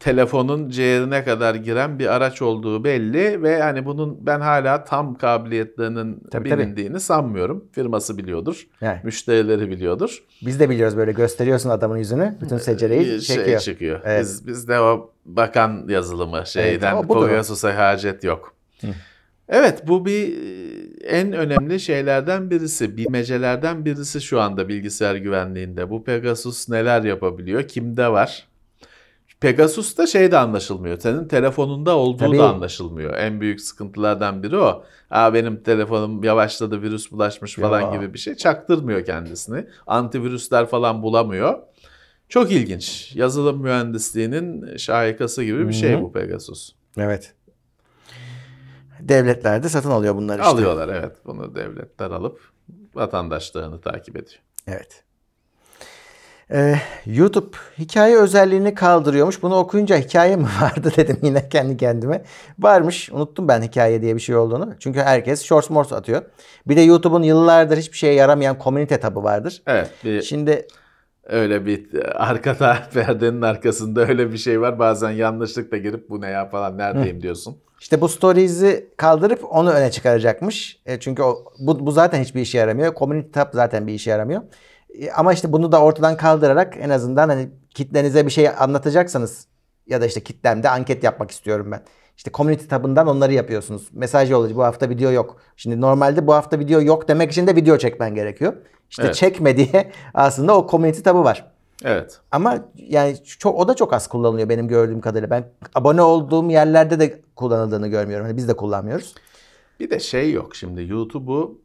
telefonun 0.00 0.68
ciğerine 0.68 1.24
kadar 1.24 1.54
giren 1.54 1.98
bir 1.98 2.06
araç 2.06 2.42
olduğu 2.42 2.84
belli 2.84 3.42
ve 3.42 3.62
hani 3.62 3.86
bunun 3.86 4.26
ben 4.26 4.40
hala 4.40 4.84
tam 4.84 5.14
kabiliyetlerinin 5.14 6.20
Tabii, 6.30 6.48
tabii. 6.50 6.60
bilindiğini 6.62 7.00
sanmıyorum. 7.00 7.64
Firması 7.72 8.18
biliyordur. 8.18 8.66
Yani 8.80 8.98
Müşterileri 9.04 9.70
biliyordur. 9.70 10.22
biz 10.42 10.60
de 10.60 10.70
biliyoruz 10.70 10.96
böyle 10.96 11.12
gösteriyorsun 11.12 11.70
adamın 11.70 11.96
yüzünü. 11.96 12.36
Bütün 12.40 12.58
secereyi 12.58 13.00
Bir 13.00 13.20
şey 13.20 13.36
çekiyor. 13.36 13.60
çıkıyor. 13.60 14.00
Evet. 14.04 14.20
Biz 14.22 14.46
bizde 14.46 14.80
o 14.80 15.10
bakan 15.36 15.84
yazılımı 15.88 16.42
şeyden 16.46 16.96
o. 16.96 17.26
Pegasus'a 17.26 17.76
hacet 17.76 18.24
yok. 18.24 18.54
Evet 19.48 19.88
bu 19.88 20.06
bir 20.06 20.32
e, 20.32 21.06
en 21.06 21.32
önemli 21.32 21.80
şeylerden 21.80 22.50
birisi. 22.50 22.96
Bilmecelerden 22.96 23.84
birisi 23.84 24.20
şu 24.20 24.40
anda 24.40 24.68
bilgisayar 24.68 25.14
güvenliğinde. 25.14 25.90
Bu 25.90 26.04
Pegasus 26.04 26.68
neler 26.68 27.02
yapabiliyor? 27.02 27.62
Kimde 27.68 28.12
var? 28.12 28.48
Pegasus'ta 29.40 30.06
şey 30.06 30.32
de 30.32 30.38
anlaşılmıyor. 30.38 30.98
Senin 31.00 31.28
telefonunda 31.28 31.96
olduğu 31.96 32.18
Tabii. 32.24 32.38
da 32.38 32.48
anlaşılmıyor. 32.48 33.14
En 33.16 33.40
büyük 33.40 33.60
sıkıntılardan 33.60 34.42
biri 34.42 34.56
o. 34.58 34.84
Aa 35.10 35.34
benim 35.34 35.62
telefonum 35.62 36.24
yavaşladı, 36.24 36.82
virüs 36.82 37.12
bulaşmış 37.12 37.54
falan 37.54 37.80
Ya. 37.80 37.90
gibi 37.96 38.14
bir 38.14 38.18
şey. 38.18 38.34
Çaktırmıyor 38.34 39.04
kendisini. 39.04 39.66
Antivirüsler 39.86 40.66
falan 40.66 41.02
bulamıyor. 41.02 41.58
Çok 42.28 42.52
ilginç. 42.52 43.12
Yazılım 43.14 43.62
mühendisliğinin 43.62 44.76
şahikası 44.76 45.44
gibi 45.44 45.68
bir 45.68 45.72
şey 45.72 45.92
Hı 45.92 45.96
hı. 45.96 46.02
bu 46.02 46.12
Pegasus. 46.12 46.72
Evet. 46.98 47.34
Devletler 49.00 49.62
de 49.62 49.68
satın 49.68 49.90
alıyor 49.90 50.16
bunları 50.16 50.38
işte. 50.38 50.50
Alıyorlar 50.50 50.88
evet. 50.88 51.16
Bunu 51.26 51.54
devletler 51.54 52.10
alıp 52.10 52.40
vatandaşlarını 52.94 53.80
takip 53.80 54.16
ediyor. 54.16 54.40
Evet. 54.66 55.04
Ee, 56.50 56.74
YouTube 57.06 57.56
hikaye 57.78 58.16
özelliğini 58.16 58.74
kaldırıyormuş. 58.74 59.42
Bunu 59.42 59.56
okuyunca 59.56 59.96
hikaye 59.96 60.36
mi 60.36 60.46
vardı 60.62 60.92
dedim 60.96 61.18
yine 61.22 61.48
kendi 61.48 61.76
kendime. 61.76 62.22
Varmış. 62.58 63.10
Unuttum 63.12 63.48
ben 63.48 63.62
hikaye 63.62 64.02
diye 64.02 64.14
bir 64.14 64.20
şey 64.20 64.36
olduğunu. 64.36 64.74
Çünkü 64.80 65.00
herkes 65.00 65.42
shorts 65.42 65.70
morts 65.70 65.92
atıyor. 65.92 66.22
Bir 66.68 66.76
de 66.76 66.80
YouTube'un 66.80 67.22
yıllardır 67.22 67.76
hiçbir 67.76 67.96
şeye 67.96 68.14
yaramayan 68.14 68.58
komünite 68.58 69.00
tabı 69.00 69.22
vardır. 69.22 69.62
Evet 69.66 69.90
bir 70.04 70.22
Şimdi 70.22 70.66
öyle 71.28 71.66
bir 71.66 71.88
arkada 72.28 72.78
perdenin 72.94 73.42
arkasında 73.42 74.06
öyle 74.06 74.32
bir 74.32 74.38
şey 74.38 74.60
var. 74.60 74.78
Bazen 74.78 75.10
yanlışlıkla 75.10 75.76
girip 75.76 76.10
bu 76.10 76.20
ne 76.20 76.28
ya 76.28 76.48
falan 76.48 76.78
neredeyim 76.78 77.22
diyorsun. 77.22 77.56
işte 77.80 78.00
bu 78.00 78.08
stories'i 78.08 78.90
kaldırıp 78.96 79.44
onu 79.50 79.70
öne 79.70 79.90
çıkaracakmış. 79.90 80.82
E, 80.86 81.00
çünkü 81.00 81.22
o, 81.22 81.44
bu, 81.58 81.86
bu 81.86 81.92
zaten 81.92 82.22
hiçbir 82.22 82.40
işe 82.40 82.58
yaramıyor. 82.58 82.94
Community 82.94 83.30
tab 83.30 83.48
zaten 83.52 83.86
bir 83.86 83.92
işe 83.92 84.10
yaramıyor. 84.10 84.42
E, 85.00 85.10
ama 85.10 85.32
işte 85.32 85.52
bunu 85.52 85.72
da 85.72 85.82
ortadan 85.82 86.16
kaldırarak 86.16 86.74
en 86.80 86.90
azından 86.90 87.28
hani 87.28 87.48
kitlenize 87.74 88.26
bir 88.26 88.30
şey 88.30 88.48
anlatacaksanız 88.48 89.46
ya 89.86 90.00
da 90.00 90.06
işte 90.06 90.22
kitlemde 90.22 90.68
anket 90.68 91.04
yapmak 91.04 91.30
istiyorum 91.30 91.70
ben. 91.70 91.82
İşte 92.18 92.30
community 92.34 92.66
tabından 92.66 93.06
onları 93.06 93.32
yapıyorsunuz. 93.32 93.88
Mesaj 93.92 94.30
yollayıcı 94.30 94.56
bu 94.56 94.62
hafta 94.64 94.90
video 94.90 95.10
yok. 95.10 95.36
Şimdi 95.56 95.80
normalde 95.80 96.26
bu 96.26 96.34
hafta 96.34 96.58
video 96.58 96.80
yok 96.82 97.08
demek 97.08 97.32
için 97.32 97.46
de 97.46 97.56
video 97.56 97.78
çekmen 97.78 98.14
gerekiyor. 98.14 98.52
İşte 98.90 99.02
Evet. 99.04 99.14
çekme 99.14 99.56
diye 99.72 99.92
aslında 100.14 100.58
o 100.58 100.70
community 100.70 101.00
tabı 101.00 101.24
var. 101.24 101.50
Evet. 101.84 102.20
Ama 102.30 102.58
yani 102.76 103.16
çok 103.24 103.58
o 103.58 103.68
da 103.68 103.74
çok 103.74 103.92
az 103.92 104.08
kullanılıyor 104.08 104.48
benim 104.48 104.68
gördüğüm 104.68 105.00
kadarıyla. 105.00 105.30
Ben 105.30 105.48
abone 105.74 106.02
olduğum 106.02 106.50
yerlerde 106.50 107.00
de 107.00 107.20
kullanıldığını 107.36 107.88
görmüyorum. 107.88 108.26
Hani 108.26 108.36
biz 108.36 108.48
de 108.48 108.56
kullanmıyoruz. 108.56 109.14
Bir 109.80 109.90
de 109.90 110.00
şey 110.00 110.32
yok 110.32 110.56
şimdi 110.56 110.86
YouTube'u 110.88 111.58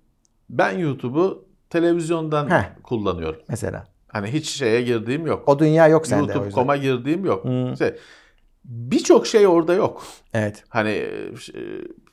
ben 0.49 0.77
YouTube'u 0.77 1.45
televizyondan 1.69 2.49
Heh. 2.49 2.63
kullanıyorum. 2.83 3.39
Mesela. 3.47 3.87
Hani 4.07 4.27
hiç 4.27 4.49
şeye 4.49 4.81
girdiğim 4.81 5.27
yok. 5.27 5.43
O 5.47 5.59
dünya 5.59 5.87
yok 5.87 6.07
sende. 6.07 6.33
YouTube.com'a 6.33 6.77
girdiğim 6.77 7.25
yok. 7.25 7.43
Hmm. 7.43 7.73
İşte 7.73 7.97
Birçok 8.65 9.27
şey 9.27 9.47
orada 9.47 9.73
yok. 9.73 10.03
Evet. 10.33 10.63
Hani 10.69 10.89
e, 10.89 11.31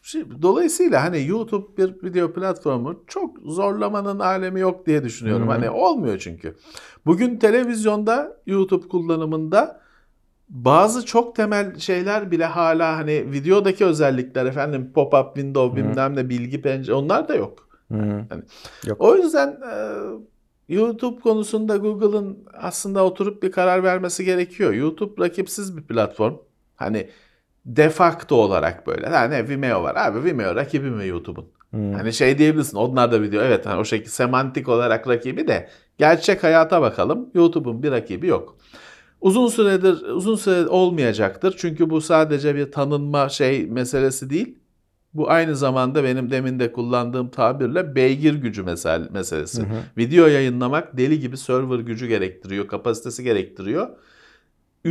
şey, 0.02 0.24
dolayısıyla 0.42 1.04
hani 1.04 1.26
YouTube 1.26 1.76
bir 1.76 2.02
video 2.02 2.32
platformu 2.32 3.04
çok 3.06 3.38
zorlamanın 3.38 4.18
alemi 4.18 4.60
yok 4.60 4.86
diye 4.86 5.04
düşünüyorum. 5.04 5.48
Hı 5.48 5.50
hı. 5.50 5.52
Hani 5.52 5.70
olmuyor 5.70 6.18
çünkü. 6.18 6.56
Bugün 7.06 7.36
televizyonda 7.36 8.36
YouTube 8.46 8.88
kullanımında 8.88 9.80
bazı 10.48 11.06
çok 11.06 11.36
temel 11.36 11.78
şeyler 11.78 12.30
bile 12.30 12.44
hala 12.44 12.96
hani 12.96 13.32
videodaki 13.32 13.84
özellikler 13.84 14.46
efendim 14.46 14.92
pop-up 14.94 15.34
window 15.34 15.76
bilmem 15.76 16.16
ne 16.16 16.28
bilgi 16.28 16.62
pencere 16.62 16.96
onlar 16.96 17.28
da 17.28 17.34
yok. 17.34 17.68
Hı. 17.92 18.26
O 18.98 19.16
yüzden 19.16 19.48
e, 19.48 19.74
YouTube 20.70 21.20
konusunda 21.20 21.76
Google'ın 21.76 22.38
aslında 22.52 23.04
oturup 23.04 23.42
bir 23.42 23.52
karar 23.52 23.82
vermesi 23.82 24.24
gerekiyor. 24.24 24.72
YouTube 24.72 25.24
rakipsiz 25.24 25.76
bir 25.76 25.82
platform. 25.82 26.34
Hani 26.76 27.08
de 27.66 27.90
facto 27.90 28.36
olarak 28.36 28.86
böyle. 28.86 29.06
Yani 29.06 29.48
Vimeo 29.48 29.82
var. 29.82 29.96
Abi 29.96 30.24
Vimeo 30.24 30.54
rakibi 30.54 30.90
mi 30.90 31.06
YouTube'un? 31.06 31.46
Hı. 31.74 31.96
Hani 31.96 32.12
şey 32.12 32.38
diyebilirsin. 32.38 32.76
Onlar 32.76 33.12
da 33.12 33.22
video. 33.22 33.42
Evet 33.42 33.66
hani 33.66 33.80
o 33.80 33.84
şekilde 33.84 34.10
semantik 34.10 34.68
olarak 34.68 35.08
rakibi 35.08 35.48
de 35.48 35.68
gerçek 35.98 36.42
hayata 36.42 36.82
bakalım. 36.82 37.30
YouTube'un 37.34 37.82
bir 37.82 37.90
rakibi 37.90 38.26
yok. 38.26 38.56
Uzun 39.20 39.48
süredir 39.48 40.02
uzun 40.02 40.36
süre 40.36 40.68
olmayacaktır. 40.68 41.54
Çünkü 41.58 41.90
bu 41.90 42.00
sadece 42.00 42.54
bir 42.54 42.72
tanınma 42.72 43.28
şey 43.28 43.66
meselesi 43.66 44.30
değil. 44.30 44.58
Bu 45.14 45.30
aynı 45.30 45.56
zamanda 45.56 46.04
benim 46.04 46.30
demin 46.30 46.58
de 46.58 46.72
kullandığım 46.72 47.28
tabirle 47.28 47.94
beygir 47.94 48.34
gücü 48.34 48.62
mesel 48.62 49.08
meselesi. 49.10 49.62
Video 49.98 50.26
yayınlamak 50.26 50.96
deli 50.96 51.20
gibi 51.20 51.36
server 51.36 51.78
gücü 51.78 52.06
gerektiriyor, 52.06 52.68
kapasitesi 52.68 53.22
gerektiriyor. 53.22 53.88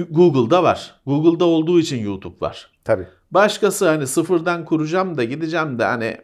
Google'da 0.09 0.63
var. 0.63 0.95
Google'da 1.05 1.45
olduğu 1.45 1.79
için 1.79 2.03
YouTube 2.03 2.35
var. 2.41 2.71
Tabii. 2.83 3.07
Başkası 3.31 3.87
hani 3.87 4.07
sıfırdan 4.07 4.65
kuracağım 4.65 5.17
da 5.17 5.23
gideceğim 5.23 5.79
de 5.79 5.83
hani 5.83 6.17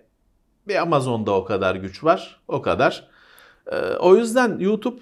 bir 0.68 0.76
Amazon'da 0.76 1.32
o 1.32 1.46
kadar 1.46 1.76
güç 1.76 2.04
var. 2.04 2.40
O 2.48 2.62
kadar. 2.62 3.08
Ee, 3.72 3.76
o 4.00 4.16
yüzden 4.16 4.60
YouTube 4.60 5.00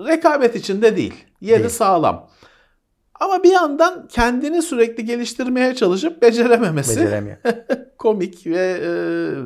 rekabet 0.00 0.56
içinde 0.56 0.96
değil. 0.96 1.14
Yeri 1.40 1.58
Değil. 1.58 1.70
sağlam. 1.70 2.28
Ama 3.20 3.42
bir 3.42 3.52
yandan 3.52 4.08
kendini 4.08 4.62
sürekli 4.62 5.04
geliştirmeye 5.04 5.74
çalışıp 5.74 6.22
becerememesi 6.22 7.00
Beceremiyor. 7.00 7.36
komik 7.98 8.46
ve 8.46 8.78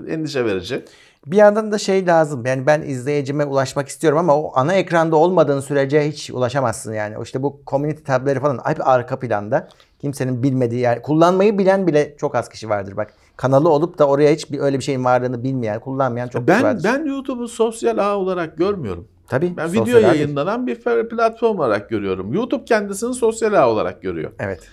e, 0.07 0.13
endişe 0.15 0.45
verici. 0.45 0.85
Bir 1.27 1.37
yandan 1.37 1.73
da 1.73 1.79
şey 1.79 2.07
lazım. 2.07 2.47
Yani 2.47 2.67
ben 2.67 2.83
izleyicime 2.83 3.45
ulaşmak 3.45 3.89
istiyorum 3.89 4.19
ama 4.19 4.37
o 4.37 4.53
ana 4.55 4.75
ekranda 4.75 5.17
olmadığın 5.17 5.61
sürece 5.61 6.09
hiç 6.09 6.31
ulaşamazsın 6.31 6.93
yani. 6.93 7.15
İşte 7.23 7.43
bu 7.43 7.61
community 7.67 8.03
tabları 8.03 8.41
falan 8.41 8.61
hep 8.65 8.89
arka 8.89 9.19
planda. 9.19 9.69
Kimsenin 10.01 10.43
bilmediği 10.43 10.81
yer. 10.81 11.03
Kullanmayı 11.03 11.59
bilen 11.59 11.87
bile 11.87 12.15
çok 12.19 12.35
az 12.35 12.49
kişi 12.49 12.69
vardır 12.69 12.97
bak. 12.97 13.15
Kanalı 13.37 13.69
olup 13.69 13.99
da 13.99 14.09
oraya 14.09 14.33
hiç 14.33 14.51
bir 14.53 14.59
öyle 14.59 14.79
bir 14.79 14.85
şeyin 14.85 15.05
varlığını 15.05 15.43
bilmeyen, 15.45 15.81
kullanmayan 15.81 16.29
çok 16.29 16.47
kişi 16.47 16.59
Ben 16.59 16.63
vardır. 16.63 16.85
ben 16.85 17.05
YouTube'u 17.05 17.49
sosyal 17.49 17.99
ağ 17.99 18.17
olarak 18.17 18.59
görmüyorum. 18.59 19.09
Tabii. 19.33 19.57
Ben 19.57 19.73
video 19.73 19.83
ağ 19.83 19.87
değil. 19.87 20.07
yayınlanan 20.07 20.67
bir 20.67 20.75
platform 21.09 21.59
olarak 21.59 21.91
görüyorum. 21.91 22.35
YouTube 22.35 22.65
kendisini 22.65 23.15
sosyal 23.15 23.53
ağ 23.53 23.69
olarak 23.69 24.03
görüyor. 24.03 24.33
Evet. 24.39 24.69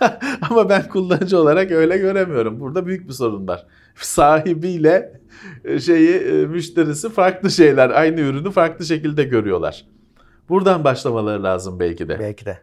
Ama 0.50 0.68
ben 0.68 0.88
kullanıcı 0.88 1.38
olarak 1.38 1.70
öyle 1.70 1.98
göremiyorum. 1.98 2.60
Burada 2.60 2.86
büyük 2.86 3.08
bir 3.08 3.12
sorun 3.12 3.48
var. 3.48 3.66
Sahibiyle 3.94 5.20
e, 5.64 5.80
şeyi 5.80 6.16
e, 6.16 6.32
müşterisi 6.32 7.08
farklı 7.08 7.50
şeyler, 7.50 7.90
aynı 7.90 8.20
ürünü 8.20 8.50
farklı 8.50 8.84
şekilde 8.84 9.24
görüyorlar. 9.24 9.84
Buradan 10.48 10.84
başlamaları 10.84 11.42
lazım 11.42 11.80
belki 11.80 12.08
de. 12.08 12.18
Belki 12.18 12.46
de. 12.46 12.58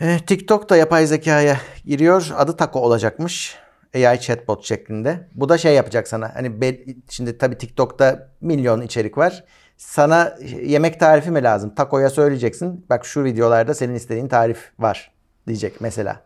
Ee, 0.00 0.18
TikTok 0.26 0.70
da 0.70 0.76
yapay 0.76 1.06
zekaya 1.06 1.60
giriyor. 1.86 2.30
Adı 2.36 2.56
Taco 2.56 2.80
olacakmış. 2.80 3.61
AI 3.94 4.20
chatbot 4.20 4.64
şeklinde. 4.64 5.28
Bu 5.34 5.48
da 5.48 5.58
şey 5.58 5.74
yapacak 5.74 6.08
sana. 6.08 6.34
Hani 6.34 6.60
be- 6.60 6.84
şimdi 7.08 7.38
tabii 7.38 7.58
TikTok'ta 7.58 8.30
milyon 8.40 8.80
içerik 8.80 9.18
var. 9.18 9.44
Sana 9.76 10.36
yemek 10.62 11.00
tarifi 11.00 11.30
mi 11.30 11.42
lazım? 11.42 11.74
Taco'ya 11.74 12.10
söyleyeceksin. 12.10 12.86
Bak 12.90 13.06
şu 13.06 13.24
videolarda 13.24 13.74
senin 13.74 13.94
istediğin 13.94 14.28
tarif 14.28 14.72
var 14.78 15.12
diyecek 15.46 15.80
mesela. 15.80 16.22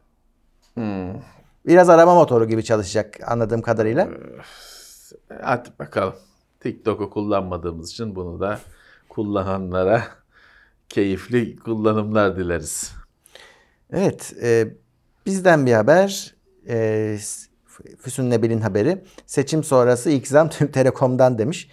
Hmm. 0.75 1.13
Biraz 1.67 1.89
arama 1.89 2.15
motoru 2.15 2.49
gibi 2.49 2.65
çalışacak 2.65 3.19
anladığım 3.27 3.63
kadarıyla. 3.63 4.09
Hadi 5.43 5.69
bakalım. 5.79 6.15
TikTok'u 6.61 7.11
kullanmadığımız 7.11 7.91
için 7.91 8.17
bunu 8.17 8.41
da 8.41 8.61
kullananlara 9.09 10.03
keyifli 10.89 11.57
kullanımlar 11.57 12.37
dileriz. 12.37 12.93
Evet, 13.93 14.33
e, 14.43 14.69
bizden 15.27 15.67
bir 15.67 15.73
haber. 15.73 16.35
E, 16.69 17.17
Füsun 18.01 18.31
Nebil'in 18.31 18.61
haberi. 18.61 19.05
Seçim 19.27 19.65
sonrası 19.65 20.11
ilk 20.11 20.27
zam 20.29 20.49
Türk 20.49 20.73
Telekom'dan 20.75 21.39
demiş. 21.39 21.69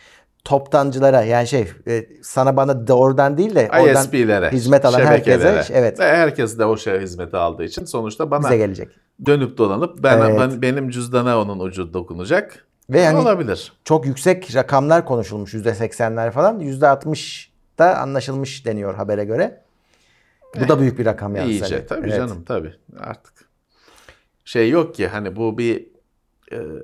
Toptancılara 0.46 1.22
yani 1.24 1.48
şey 1.48 1.68
e, 1.88 2.06
sana 2.22 2.58
bana 2.58 2.88
doğrudan 2.88 3.38
değil 3.38 3.56
de 3.56 3.70
oradan 3.82 4.04
ISP'lere, 4.04 4.52
hizmet 4.52 4.86
alan 4.86 5.00
herkese 5.00 5.64
evet 5.74 6.00
Ve 6.00 6.04
herkes 6.04 6.60
de 6.60 6.66
o 6.66 6.78
şey 6.78 7.00
hizmeti 7.00 7.38
aldığı 7.38 7.64
için 7.64 7.86
sonuçta 7.86 8.32
bana 8.32 8.44
bize 8.46 8.58
gelecek. 8.58 8.90
dönüp 9.26 9.58
dolanıp 9.58 10.04
ben, 10.04 10.22
Evet. 10.22 10.40
ben- 10.40 10.62
benim 10.62 10.90
cüzdana 10.90 11.42
onun 11.42 11.60
ucu 11.60 11.94
dokunacak. 11.94 12.66
Ve 12.90 13.06
hani 13.06 13.18
Olabilir. 13.18 13.74
çok 13.84 14.06
yüksek 14.06 14.56
rakamlar 14.56 15.06
konuşulmuş. 15.06 15.54
%80'ler 15.54 16.32
falan. 16.32 16.60
%60 16.60 17.50
da 17.80 17.98
anlaşılmış 17.98 18.66
deniyor 18.66 18.96
habere 18.96 19.26
göre. 19.26 19.62
Bu 20.62 20.68
da 20.68 20.80
büyük 20.80 21.00
bir 21.00 21.06
rakam 21.06 21.36
yalnız. 21.36 21.52
İyice 21.52 21.86
tabii 21.86 22.08
Evet. 22.08 22.18
canım 22.18 22.44
tabii 22.48 22.74
artık. 23.00 23.34
Şey 24.46 24.70
yok 24.70 24.96
ki 24.96 25.08
hani 25.08 25.36
bu 25.36 25.58
bir 25.58 25.93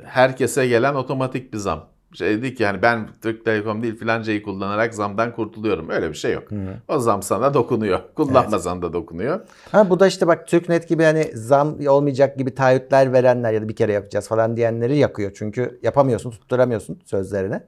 herkese 0.06 0.68
gelen 0.68 0.96
otomatik 0.96 1.54
bir 1.54 1.58
zam. 1.58 1.86
Şey 2.14 2.42
değil 2.42 2.56
ki 2.56 2.64
yani 2.64 2.82
ben 2.82 3.08
Türk 3.22 3.46
Telekom 3.46 3.84
değil 3.84 3.96
filancayı 3.96 4.44
kullanarak 4.44 4.94
zamdan 4.94 5.36
kurtuluyorum. 5.36 5.90
Öyle 5.90 6.10
bir 6.10 6.16
şey 6.16 6.34
yok. 6.34 6.48
O 6.88 7.00
zam 7.00 7.24
sana 7.24 7.54
dokunuyor. 7.54 8.00
Kullanmasan 8.16 8.82
da 8.82 8.94
dokunuyor. 8.94 9.40
Ha 9.72 9.90
bu 9.90 10.00
da 10.00 10.08
işte 10.08 10.28
bak 10.28 10.48
TürkNet 10.48 10.90
gibi 10.90 11.04
hani 11.04 11.32
zam 11.34 11.88
olmayacak 11.88 12.38
gibi 12.38 12.56
taahhütler 12.56 13.14
verenler 13.14 13.54
ya 13.54 13.62
da 13.62 13.70
bir 13.70 13.76
kere 13.76 13.94
yapacağız 13.94 14.28
falan 14.28 14.58
diyenleri 14.58 14.98
yakıyor. 14.98 15.32
Çünkü 15.36 15.80
yapamıyorsun, 15.84 16.32
tutturamıyorsun 16.32 17.00
sözlerini. 17.06 17.62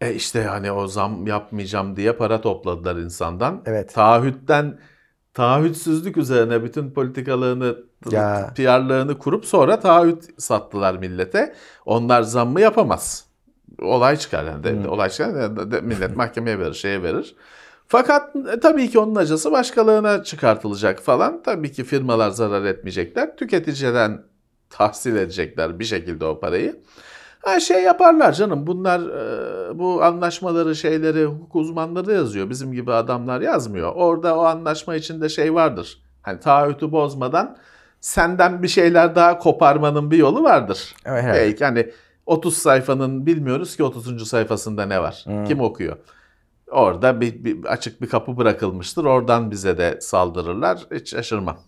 E 0.00 0.14
işte 0.14 0.42
hani 0.42 0.72
o 0.72 0.86
zam 0.86 1.26
yapmayacağım 1.26 1.96
diye 1.96 2.12
para 2.12 2.40
topladılar 2.40 2.96
insandan. 2.96 3.62
Evet. 3.66 3.94
Taahhütten 3.94 4.78
taahhütsüzlük 5.42 6.16
üzerine 6.16 6.64
bütün 6.64 6.90
politikalarını, 6.90 7.76
Ya. 8.10 8.52
PR'larını 8.56 9.18
kurup 9.18 9.44
sonra 9.46 9.80
taahhüt 9.80 10.24
sattılar 10.40 10.94
millete. 10.94 11.54
Onlar 11.86 12.22
zammı 12.22 12.60
yapamaz. 12.60 13.24
Olay 13.82 14.16
çıkar 14.16 14.44
yani. 14.44 14.64
De- 14.64 14.88
Olay 14.88 15.10
çıkar 15.10 15.56
de- 15.70 15.80
millet 15.80 16.16
mahkemeye 16.16 16.58
verir, 16.58 16.74
şeye 16.74 17.02
verir. 17.02 17.34
Fakat 17.86 18.36
e, 18.36 18.60
tabii 18.60 18.90
ki 18.90 18.98
onun 18.98 19.14
acısı 19.14 19.52
başkalarına 19.52 20.22
çıkartılacak 20.24 21.00
falan. 21.00 21.42
Tabii 21.42 21.72
ki 21.72 21.84
firmalar 21.84 22.30
zarar 22.30 22.64
etmeyecekler. 22.64 23.36
Tüketiciden 23.36 24.22
tahsil 24.70 25.16
edecekler 25.16 25.78
bir 25.78 25.84
şekilde 25.84 26.24
o 26.24 26.40
parayı. 26.40 26.80
Ha 27.44 27.60
şey 27.60 27.82
yaparlar 27.82 28.32
canım 28.32 28.66
bunlar 28.66 29.00
e, 29.00 29.78
bu 29.78 30.02
anlaşmaları 30.02 30.76
şeyleri 30.76 31.24
hukuk 31.24 31.56
uzmanları 31.56 32.12
yazıyor. 32.12 32.50
Bizim 32.50 32.72
gibi 32.72 32.92
adamlar 32.92 33.40
yazmıyor. 33.40 33.92
Orada 33.94 34.36
o 34.36 34.40
anlaşma 34.40 34.96
içinde 34.96 35.28
şey 35.28 35.54
vardır. 35.54 36.02
Hani 36.22 36.40
taahhütü 36.40 36.92
bozmadan 36.92 37.56
senden 38.00 38.62
bir 38.62 38.68
şeyler 38.68 39.14
daha 39.14 39.38
koparmanın 39.38 40.10
bir 40.10 40.18
yolu 40.18 40.42
vardır. 40.42 40.94
Evet. 41.04 41.34
Belki 41.34 41.64
hani 41.64 41.90
30 42.26 42.56
sayfanın 42.56 43.26
bilmiyoruz 43.26 43.76
ki 43.76 43.84
30. 43.84 44.28
sayfasında 44.28 44.86
ne 44.86 45.02
var. 45.02 45.24
Kim 45.48 45.60
okuyor? 45.60 45.96
Orada 46.70 47.20
bir, 47.20 47.44
bir 47.44 47.64
açık 47.64 48.02
bir 48.02 48.08
kapı 48.08 48.36
bırakılmıştır. 48.36 49.04
Oradan 49.04 49.50
bize 49.50 49.78
de 49.78 49.98
saldırırlar. 50.00 50.86
Hiç 50.94 51.10
şaşırmam. 51.10 51.58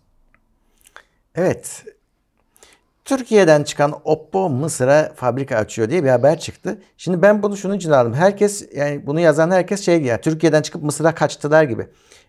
Evet. 1.34 1.84
Türkiye'den 3.16 3.62
çıkan 3.62 3.92
Oppo 4.04 4.48
Mısır'a 4.50 5.12
fabrika 5.16 5.56
açıyor 5.56 5.90
diye 5.90 6.04
bir 6.04 6.08
haber 6.08 6.38
çıktı. 6.38 6.78
Şimdi 6.96 7.22
ben 7.22 7.42
bunu 7.42 7.56
şunun 7.56 7.74
için 7.74 7.90
aldım. 7.90 8.14
Herkes 8.14 8.68
yani 8.76 9.06
bunu 9.06 9.20
yazan 9.20 9.50
herkes 9.50 9.84
şey 9.84 10.02
ya 10.02 10.20
Türkiye'den 10.20 10.62
çıkıp 10.62 10.82
Mısır'a 10.82 11.14
kaçtılar 11.14 11.62
gibi 11.64 11.86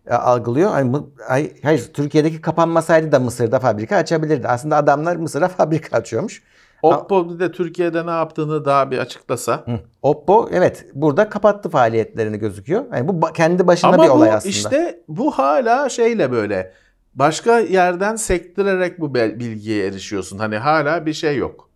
e, 0.07 0.13
algılıyor. 0.13 0.81
Mı- 0.81 1.07
ay- 1.27 1.51
hayır 1.63 1.89
Türkiye'deki 1.93 2.41
kapanmasaydı 2.41 3.11
da 3.11 3.19
Mısır'da 3.19 3.59
fabrika 3.59 3.95
açabilirdi. 3.95 4.47
Aslında 4.47 4.77
adamlar 4.77 5.15
Mısır'a 5.15 5.47
fabrika 5.57 5.97
açıyormuş. 5.97 6.43
Oppo 6.81 7.29
bir 7.29 7.39
de 7.39 7.51
Türkiye'de 7.51 8.05
ne 8.05 8.11
yaptığını 8.11 8.65
daha 8.65 8.91
bir 8.91 8.97
açıklasa. 8.97 9.53
Hı. 9.53 9.79
Oppo 10.01 10.49
evet 10.51 10.85
burada 10.93 11.29
kapattı 11.29 11.69
faaliyetlerini 11.69 12.37
gözüküyor. 12.39 12.83
Yani 12.93 13.07
bu 13.07 13.19
kendi 13.33 13.67
başına 13.67 13.89
Ama 13.93 14.03
bir 14.03 14.09
olay 14.09 14.29
bu 14.29 14.33
aslında. 14.33 14.51
işte 14.51 14.99
bu 15.07 15.31
hala 15.31 15.89
şeyle 15.89 16.31
böyle 16.31 16.71
başka 17.15 17.59
yerden 17.59 18.15
sektirerek 18.15 18.99
bu 18.99 19.15
bilgiye 19.15 19.87
erişiyorsun. 19.87 20.37
Hani 20.37 20.57
hala 20.57 21.05
bir 21.05 21.13
şey 21.13 21.37
yok. 21.37 21.69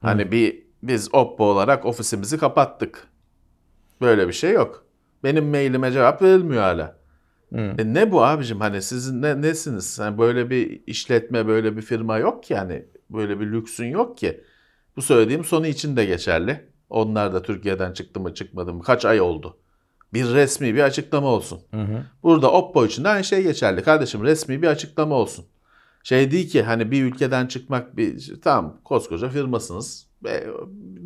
Hani 0.00 0.32
bir 0.32 0.64
biz 0.82 1.14
Oppo 1.14 1.44
olarak 1.44 1.86
ofisimizi 1.86 2.38
kapattık. 2.38 3.08
Böyle 4.00 4.28
bir 4.28 4.32
şey 4.32 4.52
yok. 4.52 4.86
Benim 5.24 5.44
mailime 5.44 5.92
cevap 5.92 6.22
verilmiyor 6.22 6.62
hala. 6.62 6.96
Hı. 7.52 7.74
E 7.78 7.94
ne 7.94 8.12
bu 8.12 8.24
abicim 8.24 8.60
hani 8.60 8.82
sizin 8.82 9.22
ne, 9.22 9.42
nesiniz? 9.42 9.98
Hani 9.98 10.18
böyle 10.18 10.50
bir 10.50 10.82
işletme 10.86 11.46
böyle 11.46 11.76
bir 11.76 11.82
firma 11.82 12.18
yok 12.18 12.42
ki 12.42 12.52
yani 12.52 12.84
böyle 13.10 13.40
bir 13.40 13.52
lüksün 13.52 13.86
yok 13.86 14.18
ki. 14.18 14.44
Bu 14.96 15.02
söylediğim 15.02 15.44
Sony 15.44 15.68
için 15.68 15.96
de 15.96 16.04
geçerli. 16.04 16.68
Onlar 16.90 17.34
da 17.34 17.42
Türkiye'den 17.42 17.92
çıktı 17.92 18.20
mı 18.20 18.34
çıkmadı 18.34 18.72
mı 18.74 18.82
kaç 18.82 19.04
ay 19.04 19.20
oldu. 19.20 19.58
Bir 20.14 20.34
resmi 20.34 20.74
bir 20.74 20.80
açıklama 20.80 21.28
olsun. 21.28 21.60
Hı 21.70 21.80
hı. 21.80 22.02
Burada 22.22 22.52
Oppo 22.52 22.86
için 22.86 23.04
de 23.04 23.08
aynı 23.08 23.24
şey 23.24 23.42
geçerli. 23.42 23.82
Kardeşim 23.82 24.24
resmi 24.24 24.62
bir 24.62 24.68
açıklama 24.68 25.14
olsun. 25.14 25.44
Şey 26.02 26.30
değil 26.30 26.50
ki 26.50 26.62
hani 26.62 26.90
bir 26.90 27.04
ülkeden 27.04 27.46
çıkmak 27.46 27.96
bir 27.96 28.34
tamam 28.42 28.76
koskoca 28.84 29.28
firmasınız. 29.28 30.06
ve 30.24 30.46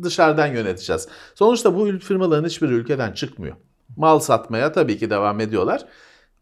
Dışarıdan 0.03 0.47
yöneteceğiz. 0.47 1.07
Sonuçta 1.35 1.75
bu 1.75 1.99
firmaların 1.99 2.47
hiçbir 2.47 2.69
ülkeden 2.69 3.11
çıkmıyor. 3.11 3.55
Mal 3.97 4.19
satmaya 4.19 4.71
tabii 4.71 4.97
ki 4.97 5.09
devam 5.09 5.39
ediyorlar. 5.39 5.85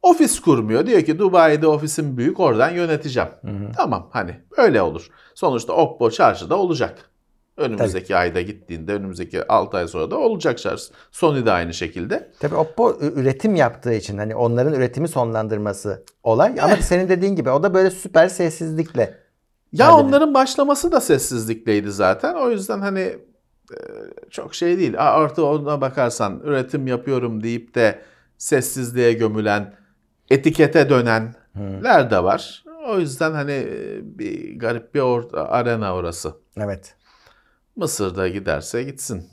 Ofis 0.02 0.40
kurmuyor. 0.40 0.86
Diyor 0.86 1.02
ki 1.02 1.20
Dubai'de 1.20 1.68
ofisim 1.68 2.18
büyük 2.18 2.40
oradan 2.40 2.70
yöneteceğim. 2.70 3.30
Tamam 3.76 4.10
hani 4.12 4.40
öyle 4.58 4.82
olur. 4.82 5.10
Sonuçta 5.36 5.74
Oppo 5.74 6.12
çarşıda 6.12 6.56
olacak. 6.58 7.10
Önümüzdeki 7.58 8.16
ayda 8.16 8.42
gittiğinde 8.42 8.94
önümüzdeki 8.94 9.48
6 9.48 9.78
ay 9.78 9.88
sonra 9.88 10.12
da 10.12 10.18
olacak 10.18 10.58
çarşı. 10.58 10.94
Sony 11.12 11.46
de 11.46 11.52
aynı 11.52 11.74
şekilde. 11.74 12.32
Tabii 12.40 12.56
Oppo 12.56 12.98
üretim 13.02 13.56
yaptığı 13.56 13.94
için 13.94 14.18
hani 14.18 14.36
onların 14.36 14.74
üretimi 14.74 15.08
sonlandırması 15.08 16.04
olay. 16.24 16.56
Ama 16.62 16.76
senin 16.76 17.10
dediğin 17.10 17.36
gibi 17.36 17.50
o 17.50 17.64
da 17.64 17.74
böyle 17.74 17.90
süper 17.92 18.28
sessizlikle. 18.28 19.14
Ya 19.74 19.88
Halledin. 19.94 20.08
onların 20.08 20.34
başlaması 20.34 20.92
da 20.92 21.02
sessizlikleydi 21.02 21.92
zaten. 21.92 22.36
O 22.36 22.50
yüzden 22.50 22.80
hani 22.82 23.00
e, 23.72 23.78
çok 24.30 24.56
şey 24.56 24.78
değil. 24.78 24.94
Artı 24.98 25.46
ona 25.46 25.82
bakarsan 25.82 26.42
üretim 26.44 26.88
yapıyorum 26.88 27.44
deyip 27.44 27.76
de 27.76 28.00
sessizliğe 28.38 29.14
gömülen, 29.14 29.74
etikete 30.30 30.90
dönenler 30.90 32.12
de 32.12 32.24
var. 32.24 32.64
O 32.90 33.00
yüzden 33.00 33.32
hani 33.32 33.52
e, 33.52 34.00
bir 34.20 34.60
garip 34.60 34.96
bir 34.96 35.00
or- 35.00 35.38
arena 35.40 35.96
orası. 35.96 36.34
Evet. 36.58 36.96
Mısır'da 37.78 38.28
giderse 38.28 38.84
gitsin. 38.84 39.30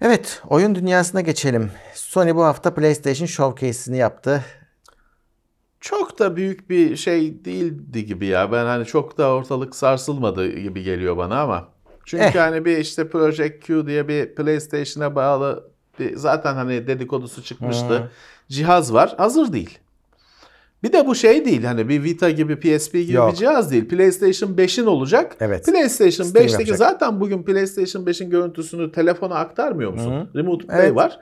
Evet, 0.00 0.42
oyun 0.48 0.74
dünyasına 0.74 1.20
geçelim. 1.20 1.70
Sony 1.94 2.34
bu 2.34 2.44
hafta 2.44 2.74
PlayStation 2.74 3.26
Showcase'ini 3.26 3.96
yaptı. 3.96 4.44
Çok 5.80 6.18
da 6.18 6.36
büyük 6.36 6.70
bir 6.70 6.96
şey 6.96 7.44
değildi 7.44 8.06
gibi 8.06 8.26
ya. 8.26 8.52
Ben 8.52 8.64
hani 8.64 8.84
çok 8.86 9.18
da 9.18 9.30
ortalık 9.32 9.76
sarsılmadı 9.76 10.48
gibi 10.58 10.82
geliyor 10.82 11.16
bana 11.16 11.40
ama. 11.40 11.68
Çünkü 12.04 12.24
Eh. 12.24 12.34
hani 12.34 12.64
bir 12.64 12.78
işte 12.78 13.08
Project 13.08 13.66
Q 13.66 13.86
diye 13.86 14.08
bir 14.08 14.34
PlayStation'a 14.34 15.14
bağlı 15.14 15.70
bir 15.98 16.16
zaten 16.16 16.54
hani 16.54 16.86
dedikodusu 16.86 17.42
çıkmıştı. 17.42 17.94
Hı. 17.98 18.10
Cihaz 18.48 18.92
var. 18.94 19.14
Hazır 19.18 19.52
değil. 19.52 19.78
Bir 20.82 20.92
de 20.92 21.06
bu 21.06 21.14
şey 21.14 21.44
değil 21.44 21.64
hani 21.64 21.88
bir 21.88 22.04
Vita 22.04 22.30
gibi 22.30 22.60
PSP 22.60 22.92
gibi 22.92 23.12
Yok. 23.12 23.30
bir 23.32 23.36
cihaz 23.36 23.70
değil. 23.70 23.88
PlayStation 23.88 24.50
5'in 24.56 24.86
olacak. 24.86 25.36
Evet. 25.40 25.66
PlayStation 25.66 26.26
Steam 26.26 26.44
5'teki 26.46 26.52
yapacak. 26.52 26.78
zaten 26.78 27.20
bugün 27.20 27.42
PlayStation 27.42 28.04
5'in 28.04 28.30
görüntüsünü 28.30 28.92
telefona 28.92 29.34
aktarmıyor 29.34 29.92
musun? 29.92 30.10
Hı. 30.12 30.38
Remote 30.38 30.66
Play 30.66 30.80
Evet. 30.86 30.96
var. 30.96 31.18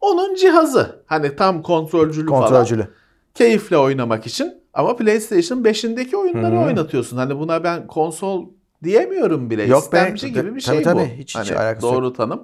Onun 0.00 0.34
cihazı. 0.34 1.02
Hani 1.06 1.36
tam 1.36 1.62
kontrolcülü 1.62 2.26
falan 2.28 2.40
Kontrolcülü. 2.42 2.88
keyifle 3.34 3.78
oynamak 3.78 4.26
için 4.26 4.54
ama 4.74 4.96
PlayStation 4.96 5.62
5'indeki 5.64 6.16
oyunları 6.16 6.54
Hı 6.54 6.60
hı. 6.60 6.64
oynatıyorsun. 6.64 7.16
Hani 7.16 7.38
buna 7.38 7.64
ben 7.64 7.86
konsol 7.86 8.46
diyemiyorum 8.84 9.50
bile. 9.50 9.62
Yok 9.62 9.92
be, 9.92 9.98
İstemci 9.98 10.32
gibi 10.32 10.54
bir 10.54 10.60
tabii 10.60 10.60
şey 10.76 10.82
tabii, 10.82 11.00
bu. 11.00 11.04
hiç- 11.04 11.18
hiç 11.18 11.36
hani 11.36 11.58
alakası 11.58 11.82
doğru 11.86 12.12
tanım. 12.12 12.42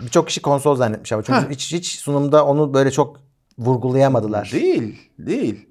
Birçok 0.00 0.26
kişi 0.28 0.42
konsol 0.42 0.76
zannetmiş 0.76 1.12
ama 1.12 1.22
çünkü 1.22 1.50
hiç, 1.50 1.72
hiç 1.72 1.86
sunumda 1.98 2.46
onu 2.46 2.74
böyle 2.74 2.90
çok 2.90 3.20
vurgulayamadılar. 3.58 4.50
Değil, 4.52 4.98
değil. 5.18 5.68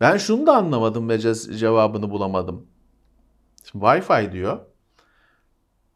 Ben 0.00 0.16
şunu 0.16 0.46
da 0.46 0.56
anlamadım 0.56 1.08
ve 1.08 1.14
ce- 1.16 1.56
cevabını 1.56 2.10
bulamadım. 2.10 2.66
Şimdi 3.64 3.84
Wi-Fi 3.84 4.32
diyor. 4.32 4.58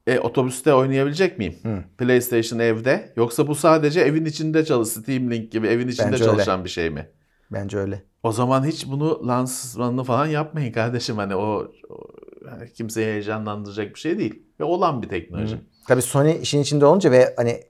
E 0.07 0.18
otobüste 0.18 0.74
oynayabilecek 0.74 1.38
miyim? 1.38 1.55
Hı. 1.62 1.84
PlayStation 1.98 2.59
evde. 2.59 3.12
Yoksa 3.16 3.46
bu 3.46 3.55
sadece 3.55 4.01
evin 4.01 4.24
içinde 4.24 4.64
çalış 4.64 4.88
Steam 4.88 5.30
Link 5.30 5.53
gibi 5.53 5.66
evin 5.66 5.88
içinde 5.88 6.12
Bence 6.12 6.24
öyle. 6.24 6.32
çalışan 6.32 6.64
bir 6.64 6.70
şey 6.70 6.90
mi? 6.90 7.09
Bence 7.51 7.78
öyle. 7.78 8.03
O 8.22 8.32
zaman 8.32 8.64
hiç 8.66 8.86
bunu 8.88 9.28
lansmanını 9.28 10.05
falan 10.05 10.26
yapmayın 10.26 10.72
kardeşim. 10.72 11.16
Hani 11.16 11.34
o, 11.36 11.72
o 11.88 11.98
yani 12.46 12.72
kimseyi 12.72 13.07
heyecanlandıracak 13.07 13.94
bir 13.94 14.01
şey 14.01 14.18
değil. 14.18 14.42
Ve 14.61 14.64
olan 14.64 15.03
bir 15.03 15.09
teknoloji. 15.09 15.57
Tabii 15.88 16.03
Sony 16.03 16.38
işin 16.42 16.61
içinde 16.61 16.86
olunca 16.86 17.11
ve 17.11 17.34
hani 17.36 17.61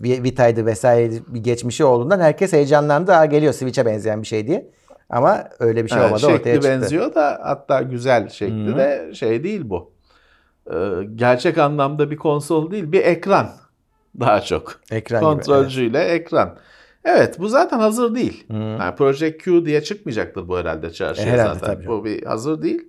Vita'ydı 0.00 0.66
vesaire 0.66 1.12
bir 1.28 1.40
geçmişi 1.40 1.84
olduğundan 1.84 2.20
herkes 2.20 2.52
heyecanlandı. 2.52 3.12
Aa 3.12 3.24
geliyor 3.26 3.52
Switch'e 3.52 3.86
benzeyen 3.86 4.22
bir 4.22 4.26
şey 4.26 4.46
diye. 4.46 4.70
Ama 5.10 5.44
öyle 5.58 5.84
bir 5.84 5.90
şey 5.90 6.02
olmadı 6.02 6.20
şekli 6.20 6.34
ortaya 6.34 6.54
çıktı. 6.54 6.68
benziyor 6.70 7.14
da 7.14 7.40
hatta 7.42 7.82
güzel 7.82 8.28
şekli 8.28 8.72
Hı. 8.72 8.76
de 8.76 9.10
şey 9.14 9.44
değil 9.44 9.60
bu. 9.64 9.92
Ee, 10.72 10.74
gerçek 11.14 11.58
anlamda 11.58 12.10
bir 12.10 12.16
konsol 12.16 12.70
değil 12.70 12.92
bir 12.92 13.00
ekran 13.04 13.48
daha 14.20 14.40
çok. 14.40 14.80
Ekran 14.90 15.20
gibi. 15.20 15.30
Kontrolcüyle 15.30 16.04
ekran. 16.04 16.56
Evet 17.04 17.38
bu 17.38 17.48
zaten 17.48 17.78
hazır 17.78 18.14
değil. 18.14 18.44
Hı. 18.50 18.56
Yani 18.56 18.94
Project 18.96 19.42
Q 19.42 19.66
diye 19.66 19.82
çıkmayacaktır 19.82 20.48
bu 20.48 20.58
herhalde 20.58 20.92
çarşıya 20.92 21.26
E, 21.28 21.30
herhalde 21.30 21.58
zaten. 21.58 21.74
tabii. 21.74 21.86
Bu 21.86 22.04
bir 22.04 22.22
hazır 22.26 22.62
değil. 22.62 22.82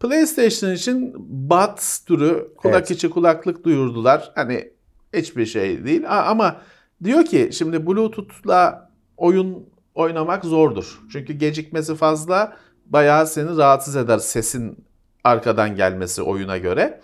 PlayStation 0.00 0.70
için 0.70 1.14
Buds 1.50 1.98
türü 2.04 2.48
kulak 2.56 2.74
Evet. 2.76 2.90
içi 2.90 3.10
kulaklık 3.10 3.64
duyurdular. 3.64 4.32
Hani 4.34 4.70
hiçbir 5.14 5.46
şey 5.46 5.84
değil 5.84 6.04
ama 6.28 6.56
diyor 7.04 7.24
ki 7.24 7.50
şimdi 7.52 7.86
Bluetooth'la 7.86 8.90
oyun 9.16 9.66
oynamak 9.96 10.44
zordur. 10.44 11.00
Çünkü 11.12 11.32
gecikmesi 11.32 11.94
fazla 11.94 12.56
bayağı 12.86 13.26
seni 13.26 13.56
rahatsız 13.56 13.96
eder 13.96 14.18
sesin 14.18 14.86
arkadan 15.24 15.76
gelmesi 15.76 16.22
oyuna 16.22 16.58
göre. 16.58 17.00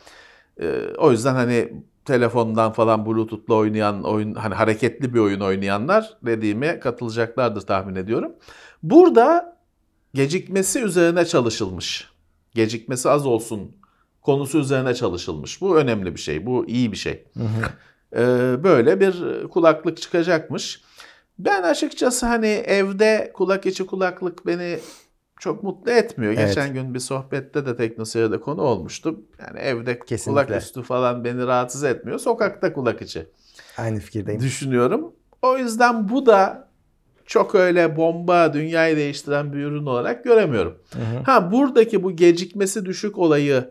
Ee, 0.61 0.81
o 0.99 1.11
yüzden 1.11 1.35
hani 1.35 1.73
telefondan 2.05 2.73
falan 2.73 3.07
Bluetooth'la 3.07 3.55
oynayan 3.55 4.05
oyun 4.05 4.35
hani 4.35 4.55
hareketli 4.55 5.15
bir 5.15 5.19
oyun 5.19 5.41
oynayanlar 5.41 6.17
dediğime 6.23 6.81
katılacaklardır 6.81 7.61
tahmin 7.61 7.95
ediyorum. 7.95 8.33
Burada 8.83 9.57
gecikmesi 10.15 10.83
üzerine 10.83 11.25
çalışılmış. 11.25 12.09
Gecikmesi 12.55 13.11
az 13.11 13.27
olsun 13.27 13.77
konusu 14.23 14.59
üzerine 14.59 14.95
çalışılmış. 14.95 15.61
Bu 15.61 15.79
önemli 15.79 16.15
bir 16.15 16.21
şey. 16.21 16.47
Bu 16.47 16.67
iyi 16.67 16.93
bir 16.93 16.97
şey. 16.97 17.25
Ee, 18.17 18.19
böyle 18.65 19.01
bir 19.01 19.45
kulaklık 19.49 20.03
çıkacakmış. 20.03 20.81
Ben 21.45 21.63
açıkçası 21.63 22.27
hani 22.27 22.47
evde 22.47 23.31
kulak 23.35 23.67
içi 23.67 23.87
kulaklık 23.87 24.47
beni 24.47 24.79
çok 25.41 25.63
mutlu 25.63 25.91
etmiyor. 25.91 26.33
Evet. 26.37 26.49
Geçen 26.49 26.75
gün 26.75 26.95
bir 26.95 26.99
sohbette 26.99 27.67
de 27.67 27.77
teknoseyirde 27.77 28.41
konu 28.41 28.63
olmuştu. 28.63 29.21
Yani 29.47 29.59
evde 29.59 29.99
Kesinlikle. 29.99 30.47
kulak 30.47 30.63
üstü 30.63 30.83
falan 30.83 31.25
beni 31.25 31.47
rahatsız 31.47 31.85
etmiyor. 31.85 32.19
Sokakta 32.19 32.73
kulak 32.73 33.03
içi 33.03 33.27
Aynı 33.79 33.99
fikirdeyim. 33.99 34.41
düşünüyorum. 34.41 35.13
O 35.43 35.59
yüzden 35.59 36.09
bu 36.09 36.27
da 36.27 36.69
çok 37.27 37.55
öyle 37.55 37.97
bomba 37.97 38.53
dünyayı 38.53 38.97
değiştiren 38.97 39.53
bir 39.53 39.59
ürün 39.59 39.87
olarak 39.87 40.25
göremiyorum. 40.25 40.79
Ha 41.27 41.53
buradaki 41.53 42.03
bu 42.03 42.17
gecikmesi 42.17 42.85
düşük 42.85 43.19
olayı 43.19 43.71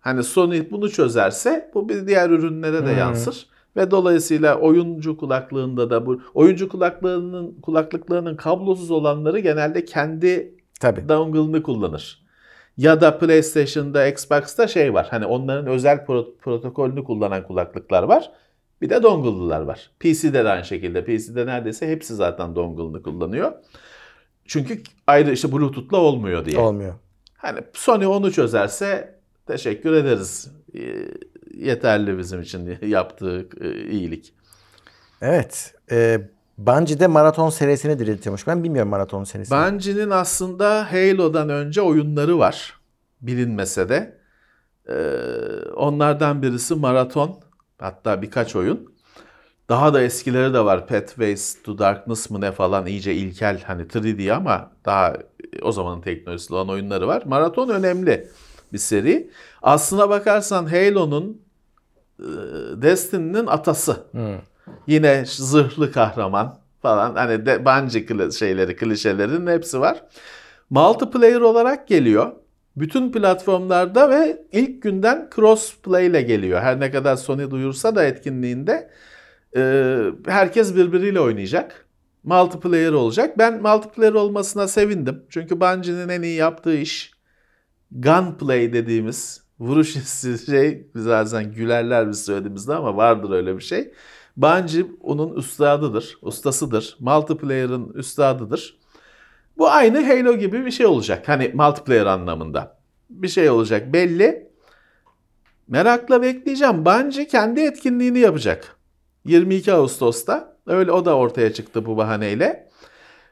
hani 0.00 0.24
Sony 0.24 0.70
bunu 0.70 0.90
çözerse 0.90 1.70
bu 1.74 1.88
bir 1.88 2.06
diğer 2.06 2.30
ürünlere 2.30 2.86
de 2.86 2.94
Hı. 2.94 2.98
yansır. 2.98 3.46
Ve 3.76 3.90
dolayısıyla 3.90 4.58
oyuncu 4.58 5.16
kulaklığında 5.16 5.90
da 5.90 6.06
bu 6.06 6.20
oyuncu 6.34 6.68
kulaklığının 6.68 7.60
kulaklıklarının 7.62 8.36
kablosuz 8.36 8.90
olanları 8.90 9.38
genelde 9.38 9.84
kendi 9.84 10.54
Tabii. 10.80 11.08
dongle'ını 11.08 11.62
kullanır. 11.62 12.22
Ya 12.76 13.00
da 13.00 13.18
PlayStation'da, 13.18 14.06
Xbox'ta 14.06 14.68
şey 14.68 14.94
var. 14.94 15.06
Hani 15.10 15.26
onların 15.26 15.66
özel 15.66 15.96
pro- 15.98 16.36
protokolünü 16.36 17.04
kullanan 17.04 17.46
kulaklıklar 17.46 18.02
var. 18.02 18.32
Bir 18.80 18.90
de 18.90 19.02
dongle'lılar 19.02 19.60
var. 19.60 19.90
PC'de 20.00 20.44
de 20.44 20.48
aynı 20.48 20.64
şekilde. 20.64 21.04
PC'de 21.04 21.46
neredeyse 21.46 21.88
hepsi 21.88 22.14
zaten 22.14 22.56
dongle'ını 22.56 23.02
kullanıyor. 23.02 23.52
Çünkü 24.44 24.82
ayrı 25.06 25.32
işte 25.32 25.52
Bluetooth'la 25.52 25.96
olmuyor 25.96 26.44
diye. 26.44 26.58
Olmuyor. 26.58 26.94
Hani 27.36 27.60
Sony 27.72 28.06
onu 28.06 28.32
çözerse 28.32 29.18
teşekkür 29.46 29.92
ederiz. 29.92 30.52
E, 30.74 30.80
yeterli 31.54 32.18
bizim 32.18 32.42
için 32.42 32.78
yaptığı 32.86 33.48
e, 33.60 33.90
iyilik. 33.90 34.34
Evet. 35.22 35.74
E, 35.90 36.20
Bungie'de 36.58 37.06
maraton 37.06 37.50
serisini 37.50 37.98
diriltiyormuş. 37.98 38.46
Ben 38.46 38.64
bilmiyorum 38.64 38.90
maraton 38.90 39.24
serisini. 39.24 39.58
Bungie'nin 39.58 40.10
aslında 40.10 40.92
Halo'dan 40.92 41.48
önce 41.48 41.82
oyunları 41.82 42.38
var. 42.38 42.74
Bilinmese 43.20 43.88
de. 43.88 44.22
Ee, 44.88 44.94
onlardan 45.76 46.42
birisi 46.42 46.74
Maraton. 46.74 47.40
Hatta 47.78 48.22
birkaç 48.22 48.56
oyun. 48.56 48.92
Daha 49.68 49.94
da 49.94 50.02
eskileri 50.02 50.54
de 50.54 50.64
var. 50.64 50.86
Pathways 50.86 51.62
to 51.62 51.78
Darkness 51.78 52.30
mı 52.30 52.40
ne 52.40 52.52
falan 52.52 52.86
iyice 52.86 53.14
ilkel 53.14 53.62
hani 53.66 53.82
3D 53.82 54.32
ama 54.32 54.72
daha 54.84 55.16
o 55.62 55.72
zamanın 55.72 56.00
teknolojisi 56.00 56.54
olan 56.54 56.68
oyunları 56.68 57.06
var. 57.06 57.22
Maraton 57.26 57.68
önemli 57.68 58.28
bir 58.72 58.78
seri. 58.78 59.30
Aslına 59.62 60.08
bakarsan 60.08 60.66
Halo'nun 60.66 61.42
e, 62.18 62.24
Destiny'nin 62.82 63.46
atası. 63.46 63.96
Hmm. 64.10 64.38
Yine 64.86 65.24
zırhlı 65.26 65.92
kahraman 65.92 66.58
falan. 66.82 67.14
Hani 67.14 67.46
de, 67.46 67.64
Bungie 67.64 68.30
şeyleri, 68.30 68.76
klişelerinin 68.76 69.46
hepsi 69.46 69.80
var. 69.80 70.04
Multiplayer 70.70 71.40
olarak 71.40 71.88
geliyor. 71.88 72.32
Bütün 72.76 73.12
platformlarda 73.12 74.10
ve 74.10 74.42
ilk 74.52 74.82
günden 74.82 75.30
crossplay 75.34 76.06
ile 76.06 76.22
geliyor. 76.22 76.60
Her 76.60 76.80
ne 76.80 76.90
kadar 76.90 77.16
Sony 77.16 77.50
duyursa 77.50 77.96
da 77.96 78.04
etkinliğinde 78.04 78.90
e, 79.56 80.02
herkes 80.26 80.76
birbiriyle 80.76 81.20
oynayacak. 81.20 81.86
Multiplayer 82.24 82.92
olacak. 82.92 83.38
Ben 83.38 83.62
multiplayer 83.62 84.12
olmasına 84.12 84.68
sevindim. 84.68 85.22
Çünkü 85.28 85.60
Bungie'nin 85.60 86.08
en 86.08 86.22
iyi 86.22 86.36
yaptığı 86.36 86.74
iş 86.74 87.11
gunplay 88.00 88.72
dediğimiz 88.72 89.42
vuruş 89.60 89.96
hissi 89.96 90.46
şey 90.46 90.86
biz 90.94 91.08
bazen 91.08 91.52
gülerler 91.52 92.08
biz 92.10 92.24
söylediğimizde 92.24 92.74
ama 92.74 92.96
vardır 92.96 93.30
öyle 93.30 93.56
bir 93.56 93.62
şey. 93.62 93.92
Bungie 94.36 94.84
onun 95.00 95.36
üstadıdır, 95.36 96.18
ustasıdır. 96.22 96.96
Multiplayer'ın 97.00 97.92
üstadıdır. 97.92 98.78
Bu 99.58 99.70
aynı 99.70 100.06
Halo 100.06 100.36
gibi 100.36 100.66
bir 100.66 100.70
şey 100.70 100.86
olacak. 100.86 101.28
Hani 101.28 101.50
multiplayer 101.54 102.06
anlamında. 102.06 102.78
Bir 103.10 103.28
şey 103.28 103.50
olacak 103.50 103.92
belli. 103.92 104.50
Merakla 105.68 106.22
bekleyeceğim. 106.22 106.84
Bungie 106.84 107.26
kendi 107.26 107.60
etkinliğini 107.60 108.18
yapacak. 108.18 108.76
22 109.24 109.72
Ağustos'ta. 109.72 110.56
Öyle 110.66 110.92
o 110.92 111.04
da 111.04 111.16
ortaya 111.16 111.52
çıktı 111.52 111.86
bu 111.86 111.96
bahaneyle. 111.96 112.68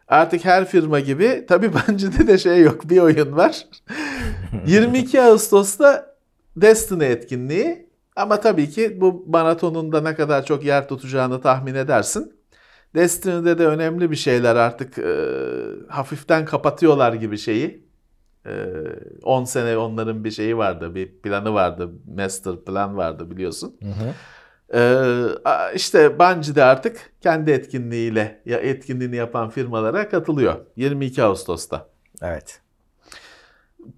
Artık 0.08 0.44
her 0.44 0.64
firma 0.64 1.00
gibi 1.00 1.44
tabii 1.48 1.72
Bungie'de 1.88 2.26
de 2.26 2.38
şey 2.38 2.60
yok. 2.60 2.90
Bir 2.90 2.98
oyun 2.98 3.36
var. 3.36 3.66
22 4.66 5.20
Ağustos'ta 5.22 6.16
Destiny 6.56 7.06
etkinliği. 7.06 7.90
Ama 8.16 8.40
tabii 8.40 8.70
ki 8.70 9.00
bu 9.00 9.24
maratonun 9.28 9.92
da 9.92 10.00
ne 10.00 10.14
kadar 10.14 10.44
çok 10.44 10.64
yer 10.64 10.88
tutacağını 10.88 11.40
tahmin 11.40 11.74
edersin. 11.74 12.32
Destiny'de 12.94 13.58
de 13.58 13.66
önemli 13.66 14.10
bir 14.10 14.16
şeyler 14.16 14.56
artık 14.56 14.98
e, 14.98 15.14
hafiften 15.88 16.44
kapatıyorlar 16.44 17.12
gibi 17.12 17.38
şeyi. 17.38 17.84
E, 18.46 18.52
10 19.22 19.44
sene 19.44 19.76
onların 19.76 20.24
bir 20.24 20.30
şeyi 20.30 20.56
vardı, 20.56 20.94
bir 20.94 21.12
planı 21.22 21.54
vardı, 21.54 21.90
master 22.16 22.56
plan 22.56 22.96
vardı 22.96 23.30
biliyorsun. 23.30 23.76
E, 24.74 24.80
a- 25.44 25.70
işte 25.70 26.18
Bungie 26.18 26.54
de 26.54 26.64
artık 26.64 27.10
kendi 27.20 27.50
etkinliğiyle 27.50 28.42
ya 28.46 28.58
etkinliğini 28.58 29.16
yapan 29.16 29.50
firmalara 29.50 30.08
katılıyor 30.08 30.54
22 30.76 31.22
Ağustos'ta. 31.22 31.86
Evet. 32.22 32.60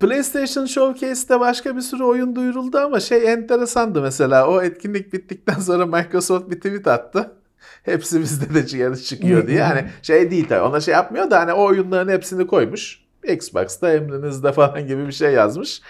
PlayStation 0.01 0.67
Showcase'te 0.67 1.41
başka 1.41 1.77
bir 1.77 1.81
sürü 1.81 2.03
oyun 2.03 2.37
duyuruldu 2.37 2.79
ama 2.79 3.01
şey 3.01 3.33
enteresandı 3.33 4.03
mesela. 4.03 4.49
O 4.49 4.63
etkinlik 4.63 5.13
bittikten 5.13 5.61
sonra 5.61 5.87
Microsoft 5.87 6.51
bir 6.51 6.57
tweet 6.57 6.87
attı. 6.87 7.33
Hepsi 7.83 8.21
bizde 8.21 8.55
de 8.55 8.77
yarış 8.77 9.05
çıkıyor 9.05 9.47
diye. 9.47 9.63
Hani 9.63 9.85
şey 10.03 10.31
değil 10.31 10.49
tabii 10.49 10.61
ona 10.63 10.81
şey 10.81 10.95
yapmıyor 10.95 11.31
da 11.31 11.41
hani 11.41 11.53
o 11.53 11.65
oyunların 11.65 12.13
hepsini 12.13 12.47
koymuş. 12.47 13.03
Xbox'ta 13.25 13.93
emrinizde 13.93 14.53
falan 14.53 14.87
gibi 14.87 15.07
bir 15.07 15.13
şey 15.13 15.33
yazmış. 15.33 15.83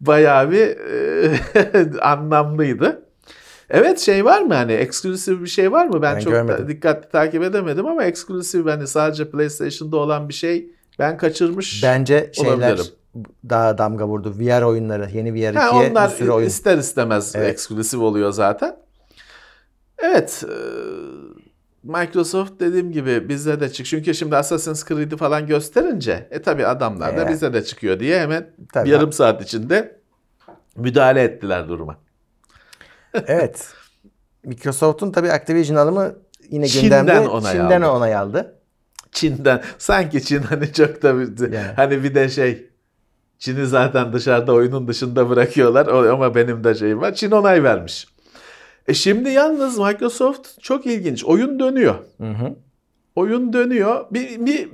Bayağı 0.00 0.50
bir 0.50 0.76
e, 0.76 2.00
anlamlıydı. 2.00 3.02
Evet 3.70 3.98
şey 3.98 4.24
var 4.24 4.42
mı 4.42 4.54
hani 4.54 4.72
eksklusif 4.72 5.40
bir 5.40 5.46
şey 5.46 5.72
var 5.72 5.86
mı? 5.86 6.02
Ben, 6.02 6.16
Ben 6.16 6.20
çok 6.20 6.32
görmedim. 6.32 6.68
dikkatli 6.68 7.10
takip 7.10 7.42
edemedim 7.42 7.86
ama 7.86 8.04
eksklusif 8.04 8.66
hani 8.66 8.86
sadece 8.86 9.30
PlayStation'da 9.30 9.96
olan 9.96 10.28
bir 10.28 10.34
şey 10.34 10.70
ben 10.98 11.16
kaçırmış. 11.16 11.82
Bence 11.82 12.30
şeyler 12.34 12.50
Olabilirim. 12.50 12.84
Daha 13.50 13.78
damga 13.78 14.06
vurdu. 14.08 14.34
VR 14.38 14.62
oyunları. 14.62 15.10
Yeni 15.12 15.34
VR 15.34 15.36
2'ye 15.36 15.52
Ha, 15.52 15.80
bir 15.84 15.90
onlar 15.90 16.08
sürü 16.08 16.30
oyun. 16.30 16.46
ister 16.46 16.78
istemez 16.78 17.32
Evet. 17.36 17.48
eksklusif 17.52 18.00
oluyor 18.00 18.32
zaten. 18.32 18.76
Evet. 19.98 20.44
e, 20.48 20.54
Microsoft 21.82 22.60
dediğim 22.60 22.92
gibi 22.92 23.28
bizde 23.28 23.60
de 23.60 23.68
çık. 23.72 23.86
Çünkü 23.86 24.14
şimdi 24.14 24.36
Assassin's 24.36 24.84
Creed'i 24.88 25.16
falan 25.16 25.46
gösterince 25.46 26.28
e 26.30 26.42
tabi 26.42 26.66
adamlar 26.66 27.16
da 27.16 27.20
Evet. 27.20 27.30
bizde 27.32 27.52
de 27.52 27.64
çıkıyor 27.64 28.00
diye 28.00 28.20
hemen 28.20 28.50
Tabii. 28.72 28.86
bir 28.86 28.92
yarım 28.92 29.12
saat 29.12 29.42
içinde 29.42 30.00
müdahale 30.76 31.22
ettiler 31.22 31.68
duruma. 31.68 31.96
evet. 33.26 33.68
Microsoft'un 34.44 35.12
tabii 35.12 35.32
Activision 35.32 35.76
alımı 35.76 36.14
yine 36.50 36.66
Çin'den 36.68 37.06
gündemde. 37.06 37.28
onay 37.28 37.52
Çin'den 37.52 37.80
aldı. 37.82 37.96
onay 37.96 38.14
aldı. 38.16 38.54
Çin'den 39.12 39.62
sanki 39.78 40.24
Çin 40.24 40.42
hani 40.42 40.72
çok 40.72 41.02
da 41.02 41.18
bir- 41.18 41.52
Yani. 41.52 41.72
hani 41.76 42.02
bir 42.04 42.14
de 42.14 42.28
şey 42.28 42.69
Çin'i 43.40 43.66
zaten 43.66 44.12
dışarıda 44.12 44.52
oyunun 44.52 44.88
dışında 44.88 45.30
bırakıyorlar 45.30 45.86
ama 45.86 46.34
benim 46.34 46.64
de 46.64 46.74
şeyim 46.74 47.00
var. 47.00 47.14
Çin 47.14 47.30
onay 47.30 47.62
vermiş. 47.62 48.06
E 48.88 48.94
şimdi 48.94 49.30
yalnız 49.30 49.78
Microsoft 49.78 50.60
çok 50.62 50.86
ilginç. 50.86 51.24
Oyun 51.24 51.60
dönüyor. 51.60 51.94
Hı 52.20 52.30
hı. 52.30 52.54
Oyun 53.16 53.52
dönüyor. 53.52 54.06
Bir, 54.10 54.46
bir 54.46 54.68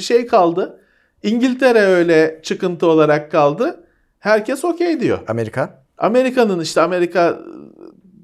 şey 0.00 0.26
kaldı. 0.26 0.80
İngiltere 1.22 1.80
öyle 1.80 2.40
çıkıntı 2.42 2.86
olarak 2.86 3.32
kaldı. 3.32 3.84
Herkes 4.18 4.64
okey 4.64 5.00
diyor. 5.00 5.18
Amerika. 5.28 5.84
Amerika'nın 5.98 6.60
işte 6.60 6.80
Amerika 6.80 7.40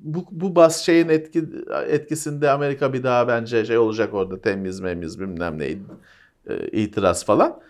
bu, 0.03 0.24
bu 0.30 0.57
bas 0.57 0.80
şeyin 0.80 1.09
etki, 1.09 1.44
etkisinde 1.88 2.51
Amerika 2.51 2.92
bir 2.92 3.03
daha 3.03 3.28
bence 3.28 3.64
şey 3.64 3.78
olacak 3.78 4.14
orada 4.14 4.40
temiz 4.40 4.80
memiz 4.80 5.20
bilmem 5.20 5.59
ne 5.59 5.66
e, 5.66 6.68
itiraz 6.72 7.24
falan. 7.24 7.61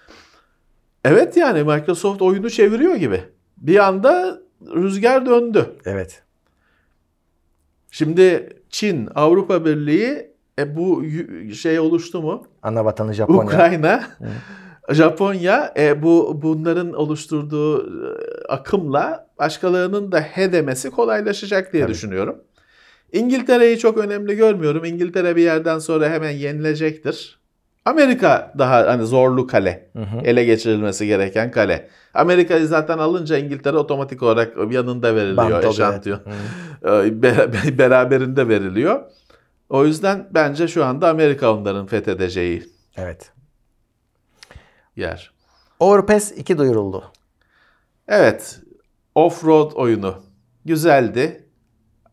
Evet 1.04 1.36
yani 1.36 1.62
Microsoft 1.62 2.22
oyunu 2.22 2.50
çeviriyor 2.50 2.94
gibi. 2.94 3.24
Bir 3.56 3.86
anda 3.86 4.40
rüzgar 4.74 5.26
döndü. 5.26 5.66
Evet. 5.84 6.22
Şimdi 7.90 8.48
Çin, 8.70 9.08
Avrupa 9.14 9.64
Birliği 9.64 10.30
e, 10.58 10.76
bu 10.76 11.04
şey 11.54 11.78
oluştu 11.80 12.22
mu? 12.22 12.46
Ana 12.62 12.84
vatanı 12.84 13.14
Japonya. 13.14 13.42
Ukrayna, 13.42 14.04
Japonya 14.90 15.74
e, 15.78 16.02
bu 16.02 16.42
bunların 16.42 16.92
oluşturduğu 16.92 17.82
e, 17.82 18.16
akımla 18.48 19.28
başkalarının 19.38 20.12
da 20.12 20.20
he 20.20 20.52
demesi 20.52 20.90
kolaylaşacak 20.90 21.72
diye 21.72 21.82
Tabii. 21.82 21.92
düşünüyorum. 21.92 22.42
İngiltere'yi 23.12 23.78
çok 23.78 23.98
önemli 23.98 24.36
görmüyorum. 24.36 24.84
İngiltere 24.84 25.36
bir 25.36 25.42
yerden 25.42 25.78
sonra 25.78 26.08
hemen 26.08 26.30
yenilecektir. 26.30 27.37
Amerika 27.88 28.52
daha 28.58 28.86
hani 28.86 29.06
zorlu 29.06 29.46
kale. 29.46 29.90
Hı 29.96 30.02
hı. 30.02 30.20
Ele 30.24 30.44
geçirilmesi 30.44 31.06
gereken 31.06 31.50
kale. 31.50 31.88
Amerika'yı 32.14 32.66
zaten 32.66 32.98
alınca 32.98 33.38
İngiltere 33.38 33.76
otomatik 33.76 34.22
olarak 34.22 34.56
yanında 34.72 35.14
veriliyor. 35.14 35.62
Eşantiyon. 35.64 36.20
Hı. 36.82 37.04
E, 37.06 37.22
be- 37.22 37.78
beraberinde 37.78 38.48
veriliyor. 38.48 39.00
O 39.68 39.84
yüzden 39.86 40.28
bence 40.30 40.68
şu 40.68 40.84
anda 40.84 41.08
Amerika 41.08 41.54
onların 41.54 41.86
fethedeceği 41.86 42.64
Evet. 42.96 43.32
yer. 44.96 45.30
Overpass 45.80 46.32
2 46.32 46.58
duyuruldu. 46.58 47.04
Evet, 48.08 48.60
off-road 49.14 49.74
oyunu 49.74 50.14
güzeldi. 50.64 51.44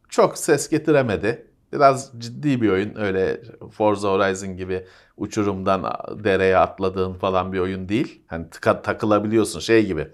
Çok 0.10 0.38
ses 0.38 0.70
getiremedi. 0.70 1.48
Biraz 1.74 2.12
ciddi 2.18 2.62
bir 2.62 2.70
oyun. 2.70 2.96
Öyle 2.96 3.42
Forza 3.72 4.10
Horizon 4.12 4.58
gibi 4.58 4.86
uçurumdan 5.18 5.84
dereye 6.24 6.58
atladığın 6.58 7.14
falan 7.14 7.54
bir 7.54 7.60
oyun 7.60 7.90
değil. 7.90 8.22
Hani 8.28 8.46
tıka- 8.46 8.82
takılabiliyorsun 8.82 9.60
şey 9.60 9.86
gibi. 9.86 10.08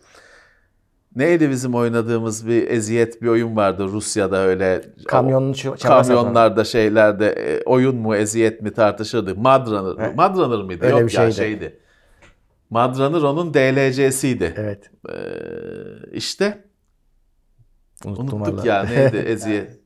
Neydi 1.16 1.50
bizim 1.50 1.76
oynadığımız 1.76 2.48
bir 2.48 2.68
eziyet 2.68 3.22
bir 3.22 3.28
oyun 3.28 3.56
vardı 3.56 3.84
Rusya'da 3.88 4.38
öyle 4.38 4.82
Kamyonlu 5.08 5.56
kamyonlarda 5.84 6.64
şeylerde 6.64 7.28
e, 7.32 7.64
oyun 7.64 7.96
mu 7.96 8.16
eziyet 8.16 8.62
mi 8.62 8.74
tartışırdık. 8.74 9.38
Mud 9.38 9.68
Runner, 9.68 10.06
He. 10.08 10.10
Mud 10.14 10.38
Runner 10.38 10.66
mıydı? 10.66 10.86
Öyle 10.86 11.00
Yok 11.00 11.10
bir 11.10 11.14
ya 11.14 11.32
şeydi. 11.32 11.34
şeydi. 11.36 11.80
Mud 12.70 13.00
Runner 13.00 13.22
onun 13.22 13.54
DLC'siydi. 13.54 14.54
Evet. 14.58 14.92
Ee, 15.10 15.14
işte 16.12 16.64
Unuttum 18.06 18.42
unuttuk 18.42 18.58
valla. 18.60 18.68
ya 18.68 18.84
neydi 18.84 19.18
eziyet. 19.28 19.80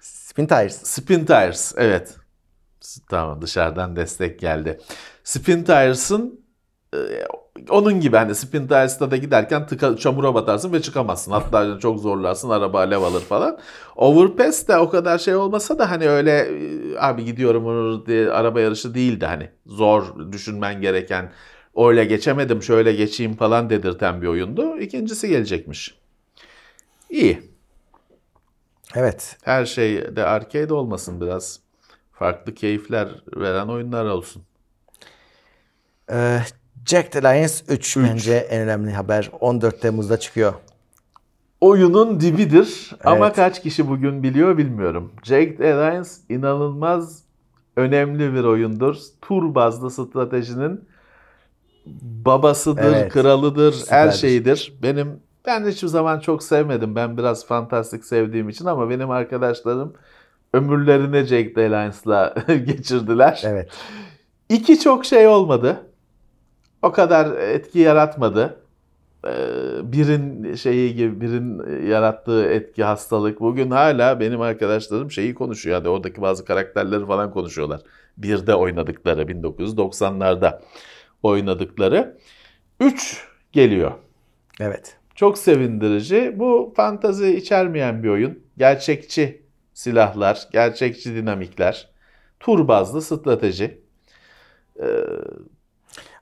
Spin 0.00 0.46
Tires. 0.46 0.76
Spin 0.82 1.24
Tires 1.24 1.74
evet. 1.76 2.16
Tamam 3.08 3.42
dışarıdan 3.42 3.96
destek 3.96 4.40
geldi. 4.40 4.80
Spin 5.24 5.64
Tires'ın 5.64 6.40
e, 6.94 6.98
onun 7.70 8.00
gibi 8.00 8.16
hani 8.16 8.34
Splinter 8.34 8.88
Cell'da 8.88 9.16
giderken 9.16 9.66
tıka, 9.66 9.96
çamura 9.96 10.34
batarsın 10.34 10.72
ve 10.72 10.82
çıkamazsın. 10.82 11.32
Hatta 11.32 11.78
çok 11.78 12.00
zorlarsın 12.00 12.50
araba 12.50 12.78
alev 12.78 13.02
alır 13.02 13.20
falan. 13.20 13.58
Overpass 13.96 14.68
de 14.68 14.78
o 14.78 14.90
kadar 14.90 15.18
şey 15.18 15.36
olmasa 15.36 15.78
da 15.78 15.90
hani 15.90 16.08
öyle 16.08 16.32
e, 16.32 16.98
abi 16.98 17.24
gidiyorum 17.24 18.06
diye 18.06 18.30
araba 18.30 18.60
yarışı 18.60 18.94
değildi 18.94 19.26
hani. 19.26 19.50
Zor 19.66 20.32
düşünmen 20.32 20.80
gereken 20.80 21.32
öyle 21.76 22.04
geçemedim 22.04 22.62
şöyle 22.62 22.92
geçeyim 22.92 23.36
falan 23.36 23.70
dedirten 23.70 24.22
bir 24.22 24.26
oyundu. 24.26 24.78
İkincisi 24.78 25.28
gelecekmiş. 25.28 25.94
İyi. 27.10 27.42
Evet. 28.94 29.36
Her 29.42 29.66
şey 29.66 30.16
de 30.16 30.24
arcade 30.24 30.74
olmasın 30.74 31.20
biraz. 31.20 31.60
Farklı 32.18 32.54
keyifler 32.54 33.08
veren 33.36 33.68
oyunlar 33.68 34.04
olsun. 34.04 34.42
Ee, 36.12 36.38
Jack 36.86 37.16
Alliance 37.16 37.54
3 37.68 37.96
bence 37.96 38.34
en 38.34 38.60
önemli 38.62 38.90
haber. 38.92 39.30
14 39.40 39.80
Temmuz'da 39.80 40.18
çıkıyor. 40.20 40.52
oyunun 41.60 42.20
dibidir 42.20 42.90
ama 43.04 43.26
Evet. 43.26 43.36
kaç 43.36 43.62
kişi 43.62 43.88
bugün 43.88 44.22
biliyor 44.22 44.58
bilmiyorum. 44.58 45.12
Jagged 45.22 45.58
Alliance 45.60 46.10
inanılmaz 46.28 47.22
önemli 47.76 48.34
bir 48.34 48.44
oyundur. 48.44 48.96
Tur 49.22 49.54
bazlı 49.54 49.90
stratejinin 49.90 50.84
babasıdır, 52.02 52.82
Evet. 52.82 53.12
kralıdır, 53.12 53.72
her 53.72 53.78
Süperdir. 53.78 54.16
şeyidir. 54.16 54.72
Benim 54.82 55.20
ben 55.46 55.66
hiçbir 55.66 55.88
zaman 55.88 56.20
çok 56.20 56.42
sevmedim. 56.42 56.96
Ben 56.96 57.16
biraz 57.18 57.46
fantastik 57.46 58.04
sevdiğim 58.04 58.48
için 58.48 58.64
ama 58.66 58.90
benim 58.90 59.10
arkadaşlarım 59.10 59.94
ömürlerini 60.52 61.24
Jagged 61.24 61.56
Alliance'la 61.56 62.34
geçirdiler. 62.66 63.42
Evet. 63.44 63.70
İki 64.48 64.80
çok 64.80 65.04
şey 65.04 65.26
olmadı. 65.26 65.76
O 66.82 66.92
kadar 66.92 67.36
etki 67.38 67.78
yaratmadı. 67.78 68.60
Ee, 69.26 69.30
Birin 69.82 70.54
şeyi 70.54 70.94
gibi 70.94 71.20
birin 71.20 71.82
yarattığı 71.88 72.44
etki 72.44 72.84
hastalık. 72.84 73.40
Bugün 73.40 73.70
hala 73.70 74.20
benim 74.20 74.40
arkadaşlarım 74.40 75.10
şeyi 75.10 75.34
konuşuyor. 75.34 75.76
Hadi 75.78 75.88
oradaki 75.88 76.22
bazı 76.22 76.44
karakterleri 76.44 77.06
falan 77.06 77.30
konuşuyorlar. 77.30 77.80
Birde 78.16 78.54
oynadıkları 78.54 79.22
1990'larda 79.22 80.60
oynadıkları. 81.22 82.18
Üç 82.80 83.26
geliyor. 83.52 83.92
Evet. 84.60 84.96
Çok 85.14 85.38
sevindirici. 85.38 86.34
Bu 86.36 86.72
fantazi 86.76 87.36
içermeyen 87.36 88.02
bir 88.02 88.08
oyun. 88.08 88.38
Gerçekçi 88.58 89.42
silahlar, 89.78 90.48
gerçekçi 90.52 91.14
dinamikler, 91.14 91.88
tur 92.40 92.68
bazlı 92.68 93.02
strateji. 93.02 93.80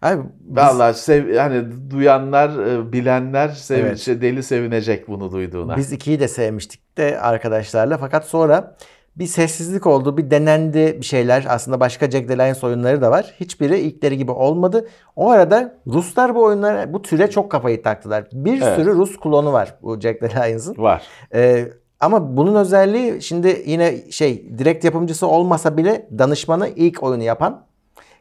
Abi 0.02 0.22
biz- 0.40 0.56
Vallahi 0.56 0.94
sev, 0.98 1.28
yani 1.28 1.64
duyanlar, 1.90 2.66
e, 2.66 2.92
bilenler 2.92 3.48
sev, 3.48 3.84
Evet. 3.84 3.98
şey, 3.98 4.20
deli 4.20 4.42
sevinecek 4.42 5.08
bunu 5.08 5.32
duyduğuna. 5.32 5.76
Biz 5.76 5.92
ikiyi 5.92 6.20
de 6.20 6.28
sevmiştik 6.28 6.98
de 6.98 7.20
arkadaşlarla. 7.20 7.98
Fakat 7.98 8.24
sonra 8.24 8.76
bir 9.16 9.26
sessizlik 9.26 9.86
oldu. 9.86 10.16
Bir 10.16 10.30
denendi 10.30 10.96
bir 11.00 11.06
şeyler. 11.06 11.44
Aslında 11.48 11.80
başka 11.80 12.10
Jack 12.10 12.30
Alliance 12.30 12.66
oyunları 12.66 13.00
da 13.02 13.10
var. 13.10 13.34
Hiçbiri 13.40 13.78
ilkleri 13.78 14.16
gibi 14.18 14.30
olmadı. 14.30 14.88
O 15.16 15.30
arada 15.30 15.78
Ruslar 15.86 16.34
bu 16.34 16.44
oyunlara, 16.44 16.92
bu 16.92 17.02
türe 17.02 17.30
çok 17.30 17.50
kafayı 17.50 17.82
taktılar. 17.82 18.24
Bir 18.32 18.62
Evet. 18.62 18.76
sürü 18.76 18.94
Rus 18.94 19.16
klonu 19.16 19.52
var 19.52 19.74
bu 19.82 20.00
Jack 20.00 20.22
Alliance'ın. 20.22 20.76
Var. 20.82 21.02
Ee, 21.34 21.68
ama 22.00 22.36
bunun 22.36 22.54
özelliği 22.54 23.22
şimdi 23.22 23.62
yine 23.66 24.10
şey 24.10 24.58
direkt 24.58 24.84
yapımcısı 24.84 25.26
olmasa 25.26 25.76
bile 25.76 26.08
danışmanı 26.18 26.68
ilk 26.68 27.02
oyunu 27.02 27.22
yapan 27.22 27.66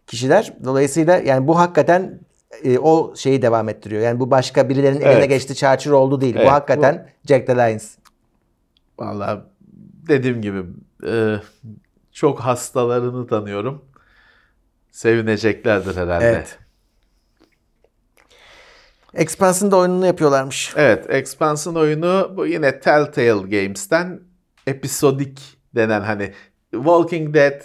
kişiler. 0.07 0.53
Dolayısıyla 0.63 1.17
yani 1.17 1.47
bu 1.47 1.59
hakikaten 1.59 2.19
e, 2.63 2.79
o 2.79 3.15
şeyi 3.15 3.41
devam 3.41 3.69
ettiriyor. 3.69 4.01
Yani 4.01 4.19
bu 4.19 4.31
başka 4.31 4.69
birilerinin 4.69 5.01
eline 5.01 5.13
Evet. 5.13 5.29
geçti 5.29 5.55
çarçur 5.55 5.91
oldu 5.91 6.21
değil. 6.21 6.35
Evet, 6.37 6.47
bu 6.47 6.51
hakikaten 6.51 7.09
Jack 7.27 7.49
Alliance. 7.49 7.85
Vallahi 8.99 9.39
dediğim 10.07 10.41
gibi 10.41 10.63
e, 11.07 11.35
çok 12.11 12.39
hastalarını 12.39 13.27
tanıyorum. 13.27 13.85
Sevineceklerdir 14.91 15.95
herhalde. 15.97 16.25
Evet. 16.25 16.59
Expanse'ın 19.15 19.71
da 19.71 19.77
oyununu 19.77 20.05
yapıyorlarmış. 20.05 20.73
Evet, 20.75 21.05
Expanse'ın 21.09 21.75
oyunu 21.75 22.33
bu 22.37 22.45
yine 22.45 22.79
Telltale 22.79 23.61
Games'ten 23.61 24.19
episodik 24.67 25.39
denen 25.75 26.01
hani 26.01 26.31
Walking 26.71 27.33
Dead, 27.33 27.61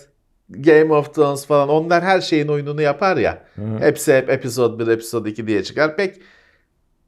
Game 0.49 0.95
of 0.95 1.15
Thrones 1.15 1.47
falan 1.47 1.69
onlar 1.69 2.05
her 2.05 2.21
şeyin 2.21 2.49
oyununu 2.49 2.83
yapar 2.83 3.17
ya. 3.17 3.43
Hepsi 3.79 4.15
hep 4.15 4.31
episode 4.31 4.87
1, 4.87 4.93
episode 4.93 5.31
2 5.31 5.47
diye 5.47 5.63
çıkar. 5.63 5.97
Pek 5.97 6.21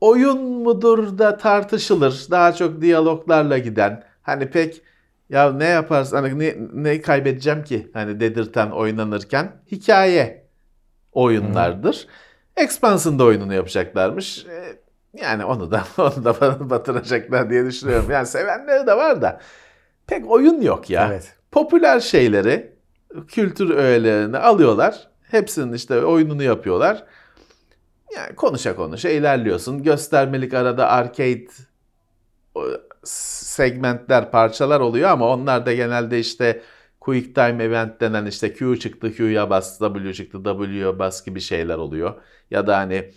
oyun 0.00 0.42
mudur 0.42 1.18
da 1.18 1.36
tartışılır. 1.36 2.26
Daha 2.30 2.52
çok 2.52 2.80
diyaloglarla 2.80 3.58
giden. 3.58 4.04
Hani 4.22 4.50
pek 4.50 4.82
ya 5.30 5.52
ne 5.52 5.64
yaparsın 5.64 6.16
hani 6.16 6.38
ne, 6.38 6.54
ne 6.72 7.00
kaybedeceğim 7.00 7.64
ki 7.64 7.90
hani 7.92 8.20
dedirten 8.20 8.70
oynanırken 8.70 9.52
hikaye 9.72 10.46
oyunlardır. 11.12 12.06
Expanse'ın 12.56 13.18
da 13.18 13.24
oyununu 13.24 13.54
yapacaklarmış. 13.54 14.46
Ee, 14.46 14.78
Yani 15.14 15.44
onu 15.44 15.70
da 15.70 15.84
onu 15.98 16.24
da 16.24 16.70
batıracaklar 16.70 17.50
diye 17.50 17.66
düşünüyorum. 17.66 18.10
Yani 18.10 18.26
sevenleri 18.26 18.86
de 18.86 18.96
var 18.96 19.22
da 19.22 19.40
pek 20.06 20.30
oyun 20.30 20.60
yok 20.60 20.90
ya. 20.90 21.08
Evet. 21.10 21.34
Popüler 21.50 22.00
şeyleri, 22.00 22.72
kültür 23.28 23.70
öğelerini 23.70 24.38
alıyorlar. 24.38 25.08
Hepsinin 25.30 25.72
işte 25.72 26.04
oyununu 26.04 26.42
yapıyorlar. 26.42 27.04
Yani 28.16 28.34
konuşa 28.34 28.76
konuşa 28.76 29.08
ilerliyorsun. 29.08 29.82
Göstermelik 29.82 30.54
arada 30.54 30.88
arcade 30.88 31.46
segmentler, 33.04 34.30
parçalar 34.30 34.80
oluyor 34.80 35.10
ama 35.10 35.28
onlar 35.28 35.66
da 35.66 35.72
genelde 35.72 36.18
işte 36.18 36.62
Quick 37.04 37.34
Time 37.34 37.64
Event 37.64 38.00
denen 38.00 38.26
işte 38.26 38.52
Q 38.54 38.78
çıktı, 38.78 39.12
Q'ya 39.16 39.50
bas, 39.50 39.78
W 39.78 40.14
çıktı, 40.14 40.38
W'ya 40.44 40.98
bas 40.98 41.24
gibi 41.24 41.40
şeyler 41.40 41.76
oluyor. 41.76 42.14
Ya 42.50 42.66
da 42.66 42.78
hani 42.78 43.10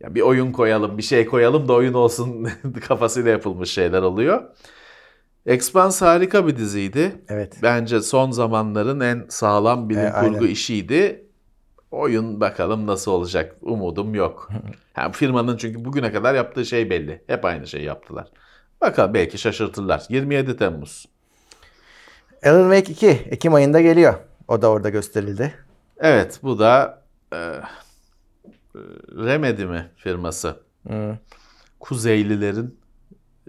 ya 0.00 0.14
bir 0.14 0.20
oyun 0.20 0.52
koyalım, 0.52 0.98
bir 0.98 1.02
şey 1.02 1.26
koyalım 1.26 1.68
da 1.68 1.72
oyun 1.72 1.94
olsun 1.94 2.48
kafasıyla 2.88 3.30
yapılmış 3.30 3.70
şeyler 3.70 4.02
oluyor. 4.02 4.42
Expanse 5.46 6.04
harika 6.04 6.46
bir 6.46 6.56
diziydi. 6.56 7.12
Evet. 7.28 7.58
Bence 7.62 8.00
son 8.00 8.30
zamanların 8.30 9.00
en 9.00 9.26
sağlam 9.28 9.88
bilim 9.88 10.00
E, 10.00 10.10
aynen. 10.12 10.32
kurgu 10.32 10.46
işiydi. 10.46 11.26
Oyun 11.90 12.40
bakalım 12.40 12.86
nasıl 12.86 13.10
olacak. 13.12 13.56
Umudum 13.62 14.14
yok. 14.14 14.48
Yani 14.96 15.12
firmanın 15.12 15.56
çünkü 15.56 15.84
bugüne 15.84 16.12
kadar 16.12 16.34
yaptığı 16.34 16.64
şey 16.64 16.90
belli. 16.90 17.22
Hep 17.26 17.44
aynı 17.44 17.66
şeyi 17.66 17.84
yaptılar. 17.84 18.28
Bakalım 18.80 19.14
belki 19.14 19.38
şaşırtırlar. 19.38 20.02
27 20.08 20.56
Temmuz. 20.56 21.06
Alan 22.44 22.74
Wake 22.74 22.92
2 22.92 23.06
Ekim 23.30 23.54
ayında 23.54 23.80
geliyor. 23.80 24.14
O 24.48 24.62
da 24.62 24.68
orada 24.70 24.88
gösterildi. 24.88 25.54
Evet 25.98 26.40
bu 26.42 26.58
da 26.58 27.02
e, 27.32 27.38
Remedy 29.16 29.64
mi 29.64 29.90
firması? 29.96 30.56
Hı. 30.88 31.18
Kuzeylilerin 31.80 32.78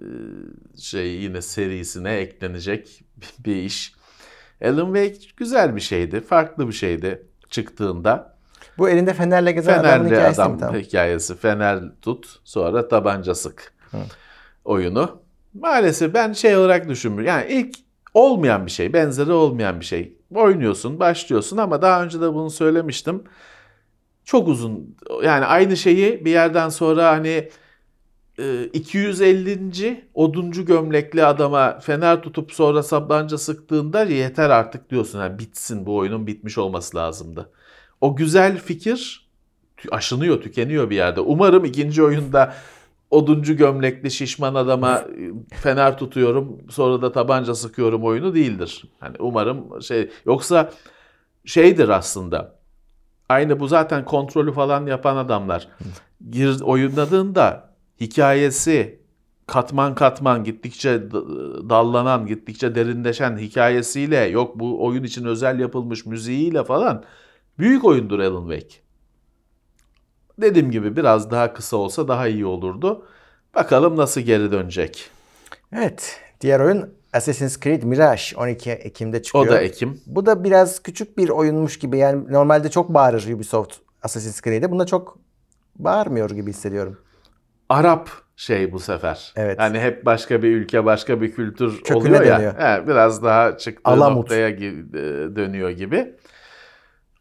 e, 0.02 0.06
şey 0.82 1.08
yine 1.08 1.42
serisine 1.42 2.14
eklenecek 2.14 3.04
bir 3.46 3.56
iş. 3.56 3.94
Alan 4.66 4.94
Wake 4.94 5.34
güzel 5.38 5.76
bir 5.76 5.82
şeydi. 5.82 6.22
Farklı 6.22 6.68
bir 6.68 6.74
şeydi 6.74 7.26
çıktığında. 7.50 8.38
Bu 8.78 8.90
elinde 8.90 9.14
fenerle 9.14 9.52
gezen 9.52 9.80
adamın 9.80 9.88
Fenerli 9.90 10.16
hikayesi 10.16 10.42
adam 10.42 10.54
mi? 10.54 10.60
Tamam. 10.60 10.76
hikayesi. 10.76 11.36
Fener 11.38 11.80
tut 12.02 12.40
sonra 12.44 12.88
tabanca 12.88 13.36
sık 13.36 13.74
oyunu. 14.66 15.22
Maalesef 15.54 16.14
ben 16.14 16.34
şey 16.34 16.58
olarak 16.58 16.90
düşünmüyorum. 16.90 17.28
Yani 17.28 17.52
ilk 17.52 17.76
olmayan 18.14 18.66
bir 18.66 18.72
şey, 18.72 18.94
benzeri 18.94 19.32
olmayan 19.32 19.80
bir 19.80 19.86
şey. 19.86 20.18
Oynuyorsun, 20.36 21.00
başlıyorsun 21.00 21.58
ama 21.58 21.82
daha 21.82 22.04
önce 22.04 22.22
de 22.22 22.34
bunu 22.34 22.50
söylemiştim. 22.50 23.24
Çok 24.26 24.48
uzun. 24.48 24.96
Yani 25.24 25.46
aynı 25.46 25.78
şeyi 25.78 26.26
bir 26.26 26.32
yerden 26.32 26.70
sonra 26.70 27.12
hani 27.12 27.50
e, 28.40 28.64
250. 28.74 30.10
oduncu 30.14 30.66
gömlekli 30.66 31.26
adama 31.26 31.80
fener 31.80 32.22
tutup 32.22 32.52
sonra 32.52 32.84
sablanca 32.84 33.38
sıktığında 33.38 34.04
yeter 34.04 34.50
artık 34.50 34.90
diyorsun. 34.90 35.20
Yani 35.20 35.40
bitsin 35.40 35.86
bu 35.86 35.96
oyunun 35.96 36.28
bitmiş 36.28 36.58
olması 36.58 36.98
lazımdı. 36.98 37.50
O 38.02 38.16
güzel 38.16 38.58
fikir 38.58 39.30
aşınıyor, 39.92 40.42
tükeniyor 40.42 40.90
bir 40.90 40.96
yerde. 40.96 41.22
Umarım 41.22 41.66
ikinci 41.66 42.04
oyunda 42.04 42.54
oduncu 43.12 43.58
gömlekli 43.58 44.12
şişman 44.12 44.56
adama 44.56 44.98
e, 44.98 45.56
fener 45.56 45.98
tutuyorum 45.98 46.58
sonra 46.70 47.02
da 47.02 47.12
tabanca 47.12 47.56
sıkıyorum 47.56 48.04
oyunu 48.04 48.36
değildir. 48.36 48.84
Hani 49.00 49.16
umarım 49.20 49.82
şey 49.82 50.10
yoksa 50.26 50.72
şeydir 51.46 51.90
aslında. 51.90 52.62
Aynı 53.30 53.60
bu 53.60 53.68
zaten 53.68 54.06
kontrolü 54.06 54.54
falan 54.54 54.86
yapan 54.86 55.16
adamlar. 55.16 55.68
Gir 56.30 56.62
oynadığında 56.62 57.74
hikayesi 58.02 59.02
katman 59.48 59.96
katman 59.96 60.44
gittikçe 60.44 61.12
dallanan, 61.70 62.26
gittikçe 62.28 62.76
derinleşen 62.76 63.38
hikayesiyle 63.38 64.18
yok 64.18 64.60
bu 64.60 64.86
oyun 64.86 65.04
için 65.04 65.26
özel 65.26 65.60
yapılmış 65.60 66.06
müziğiyle 66.06 66.64
falan 66.64 67.04
büyük 67.60 67.86
oyundur 67.86 68.20
Alan 68.20 68.50
Wake. 68.50 68.81
Dediğim 70.42 70.72
gibi 70.72 70.96
biraz 70.96 71.32
daha 71.32 71.54
kısa 71.54 71.78
olsa 71.78 72.08
daha 72.08 72.28
iyi 72.28 72.46
olurdu. 72.46 73.06
Bakalım 73.56 73.98
nasıl 73.98 74.22
geri 74.22 74.52
dönecek. 74.52 75.10
Evet. 75.74 76.20
Diğer 76.42 76.60
oyun 76.60 76.90
Assassin's 77.14 77.60
Creed 77.60 77.84
Mirage 77.84 78.22
12 78.38 78.72
Ekim'de 78.72 79.22
çıkıyor. 79.22 79.46
O 79.48 79.50
da 79.50 79.62
Ekim. 79.62 80.02
Bu 80.06 80.26
da 80.26 80.44
biraz 80.44 80.84
küçük 80.84 81.18
bir 81.18 81.30
oyunmuş 81.30 81.80
gibi. 81.80 81.98
Yani 81.98 82.34
normalde 82.34 82.70
çok 82.70 82.94
bağırır 82.94 83.34
Ubisoft 83.34 83.76
Assassin's 84.04 84.42
Creed'e. 84.42 84.72
Bunda 84.72 84.86
çok 84.86 85.18
bağırmıyor 85.76 86.30
gibi 86.30 86.50
hissediyorum. 86.50 86.98
Arap 87.70 88.10
şey 88.36 88.72
bu 88.72 88.80
sefer. 88.80 89.34
Evet. 89.36 89.60
Hani 89.60 89.80
hep 89.80 90.06
başka 90.06 90.44
bir 90.44 90.56
ülke, 90.56 90.86
başka 90.86 91.22
bir 91.22 91.32
kültür 91.32 91.78
Köküne 91.78 91.98
oluyor 91.98 92.22
ya. 92.22 92.38
dönüyor. 92.38 92.54
He, 92.60 92.88
biraz 92.88 93.24
daha 93.24 93.58
çıktığı 93.58 93.92
Alamut. 93.92 94.18
noktaya 94.18 94.50
e, 94.50 94.60
dönüyor 95.36 95.70
gibi. 95.70 96.16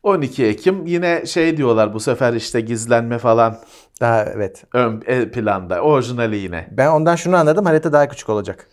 12 0.02 0.44
Ekim 0.44 0.86
yine 0.86 1.26
şey 1.26 1.56
diyorlar 1.56 1.94
bu 1.94 2.00
sefer 2.00 2.32
işte 2.32 2.60
gizlenme 2.60 3.18
falan 3.18 3.56
Daha 4.00 4.24
evet. 4.24 4.64
ön 4.72 5.02
e, 5.06 5.30
planda. 5.30 5.80
Orijinali 5.80 6.36
yine. 6.36 6.68
Ben 6.70 6.86
ondan 6.86 7.16
şunu 7.16 7.36
anladım. 7.36 7.64
Harita 7.64 7.92
daha 7.92 8.08
küçük 8.08 8.28
olacak. 8.28 8.68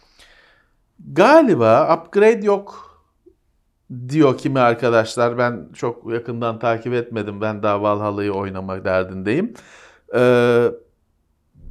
Galiba 1.13 1.95
upgrade 1.95 2.45
yok 2.45 2.87
diyor 4.09 4.37
kimi 4.37 4.59
arkadaşlar. 4.59 5.37
Ben 5.37 5.69
çok 5.73 6.11
yakından 6.13 6.59
takip 6.59 6.93
etmedim. 6.93 7.41
Ben 7.41 7.63
daha 7.63 7.81
Valhalla'yı 7.81 8.31
oynamak 8.33 8.85
derdindeyim. 8.85 9.53
Ee, 10.15 10.71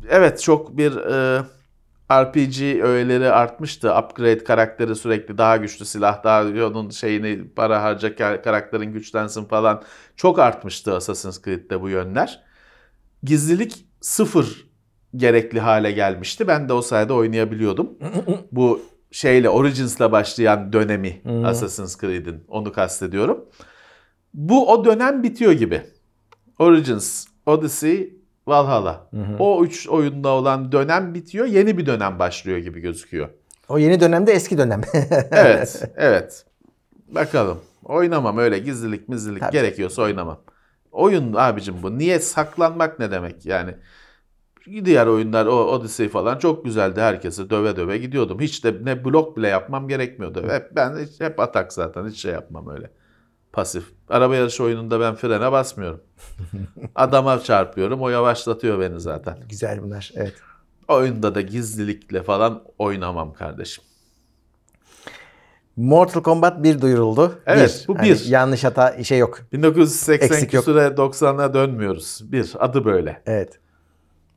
evet 0.08 0.40
çok 0.40 0.76
bir 0.76 0.96
e, 0.96 1.42
RPG 2.12 2.82
öğeleri 2.82 3.30
artmıştı. 3.30 3.94
Upgrade 3.98 4.44
karakteri 4.44 4.94
sürekli 4.96 5.38
daha 5.38 5.56
güçlü 5.56 5.84
silah, 5.84 6.24
daha 6.24 6.42
onun 6.42 6.90
şeyini 6.90 7.48
para 7.56 7.82
harca 7.82 8.08
ka- 8.08 8.42
karakterin 8.42 8.92
güçlensin 8.92 9.44
falan. 9.44 9.82
Çok 10.16 10.38
artmıştı 10.38 10.94
Assassin's 10.96 11.42
Creed'de 11.42 11.80
bu 11.80 11.88
yönler. 11.88 12.42
Gizlilik 13.22 13.86
sıfır 14.00 14.66
gerekli 15.16 15.60
hale 15.60 15.92
gelmişti. 15.92 16.48
Ben 16.48 16.68
de 16.68 16.72
o 16.72 16.82
sayede 16.82 17.12
oynayabiliyordum. 17.12 17.90
bu 18.52 18.80
şeyle 19.10 19.48
Origins'la 19.48 20.12
başlayan 20.12 20.72
dönemi. 20.72 21.22
Assassin's 21.44 22.00
Creed'in 22.00 22.44
onu 22.48 22.72
kastediyorum. 22.72 23.44
Bu 24.34 24.72
o 24.72 24.84
dönem 24.84 25.22
bitiyor 25.22 25.52
gibi. 25.52 25.82
Origins, 26.58 27.26
Odyssey, 27.46 28.15
Valhalla. 28.46 29.10
O 29.38 29.64
üç 29.64 29.88
oyunda 29.88 30.28
olan 30.28 30.72
dönem 30.72 31.14
bitiyor. 31.14 31.46
Yeni 31.46 31.78
bir 31.78 31.86
dönem 31.86 32.18
başlıyor 32.18 32.58
gibi 32.58 32.80
gözüküyor. 32.80 33.28
O 33.68 33.78
yeni 33.78 34.00
dönemde 34.00 34.32
eski 34.32 34.58
dönem. 34.58 34.80
Evet, 35.30 35.90
evet. 35.96 36.44
Bakalım. 37.08 37.58
Oynamam 37.84 38.38
öyle 38.38 38.58
gizlilik 38.58 39.08
mizlilik 39.08 39.40
Tabii. 39.40 39.52
gerekiyorsa 39.52 40.02
oynamam. 40.02 40.40
Oyun 40.92 41.34
abicim 41.34 41.74
bu. 41.82 41.98
Niye 41.98 42.18
saklanmak 42.20 42.98
ne 42.98 43.10
demek 43.10 43.46
yani? 43.46 43.74
Diğer 44.84 45.06
oyunlar 45.06 45.46
o 45.46 45.64
Odyssey 45.64 46.08
falan 46.08 46.38
çok 46.38 46.64
güzeldi. 46.64 47.00
Herkesi 47.00 47.50
döve 47.50 47.76
döve 47.76 47.98
gidiyordum. 47.98 48.40
Hiç 48.40 48.64
de 48.64 48.74
ne 48.82 49.04
blok 49.04 49.36
bile 49.36 49.48
yapmam 49.48 49.88
gerekmiyordu. 49.88 50.48
Hep 50.48 50.76
ben 50.76 50.98
hiç- 50.98 51.20
hep 51.20 51.40
atak 51.40 51.72
zaten. 51.72 52.06
Hiç 52.08 52.22
şey 52.22 52.32
yapmam 52.32 52.68
öyle. 52.68 52.90
Pasif. 53.56 53.84
Araba 54.08 54.36
yarışı 54.36 54.64
oyununda 54.64 55.00
ben 55.00 55.14
frene 55.14 55.52
basmıyorum. 55.52 56.00
Adama 56.94 57.40
çarpıyorum. 57.40 58.02
O 58.02 58.08
yavaşlatıyor 58.08 58.80
beni 58.80 59.00
zaten. 59.00 59.38
Güzel 59.48 59.82
bunlar. 59.82 60.12
Evet. 60.14 60.34
Oyunda 60.88 61.34
da 61.34 61.40
gizlilikle 61.40 62.22
falan 62.22 62.62
oynamam 62.78 63.32
kardeşim. 63.32 63.84
Mortal 65.76 66.22
Kombat 66.22 66.62
1 66.62 66.80
duyuruldu. 66.80 67.38
Evet, 67.46 67.84
bu 67.88 67.98
Hani 67.98 68.10
bir. 68.10 68.24
yanlış 68.24 68.64
hata 68.64 69.04
şey 69.04 69.18
yok. 69.18 69.38
1980 69.52 70.26
Eksik 70.26 70.54
yok. 70.54 70.64
küsure 70.64 70.86
90'a 70.86 71.54
dönmüyoruz. 71.54 72.20
Bir, 72.32 72.52
adı 72.58 72.84
böyle. 72.84 73.22
Evet. 73.26 73.58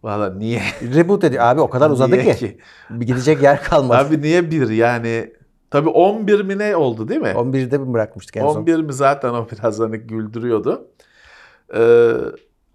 Valla 0.04 0.34
niye? 0.34 0.62
Reboot 0.82 1.24
ediyor. 1.24 1.44
Abi 1.44 1.62
o 1.62 1.70
kadar 1.70 1.90
uzadı 1.90 2.22
ki. 2.36 2.58
Bir 2.90 3.06
gidecek 3.08 3.44
yer 3.44 3.64
kalmadı. 3.64 3.98
Abi 3.98 4.22
niye 4.22 4.52
bir 4.52 4.70
yani? 4.70 5.39
Tabii 5.72 5.90
11 5.90 6.42
mi 6.42 6.58
ne 6.58 6.76
oldu 6.76 7.08
değil 7.08 7.22
mi? 7.22 7.28
11'de 7.36 7.78
mi 7.78 7.94
bırakmıştık 7.94 8.38
en 8.38 8.42
son? 8.42 8.56
11 8.62 8.80
mi 8.80 8.94
zaten 8.94 9.30
o 9.30 9.48
biraz 9.52 9.80
hani 9.80 9.98
güldürüyordu. 9.98 10.88
Ee, 11.76 12.12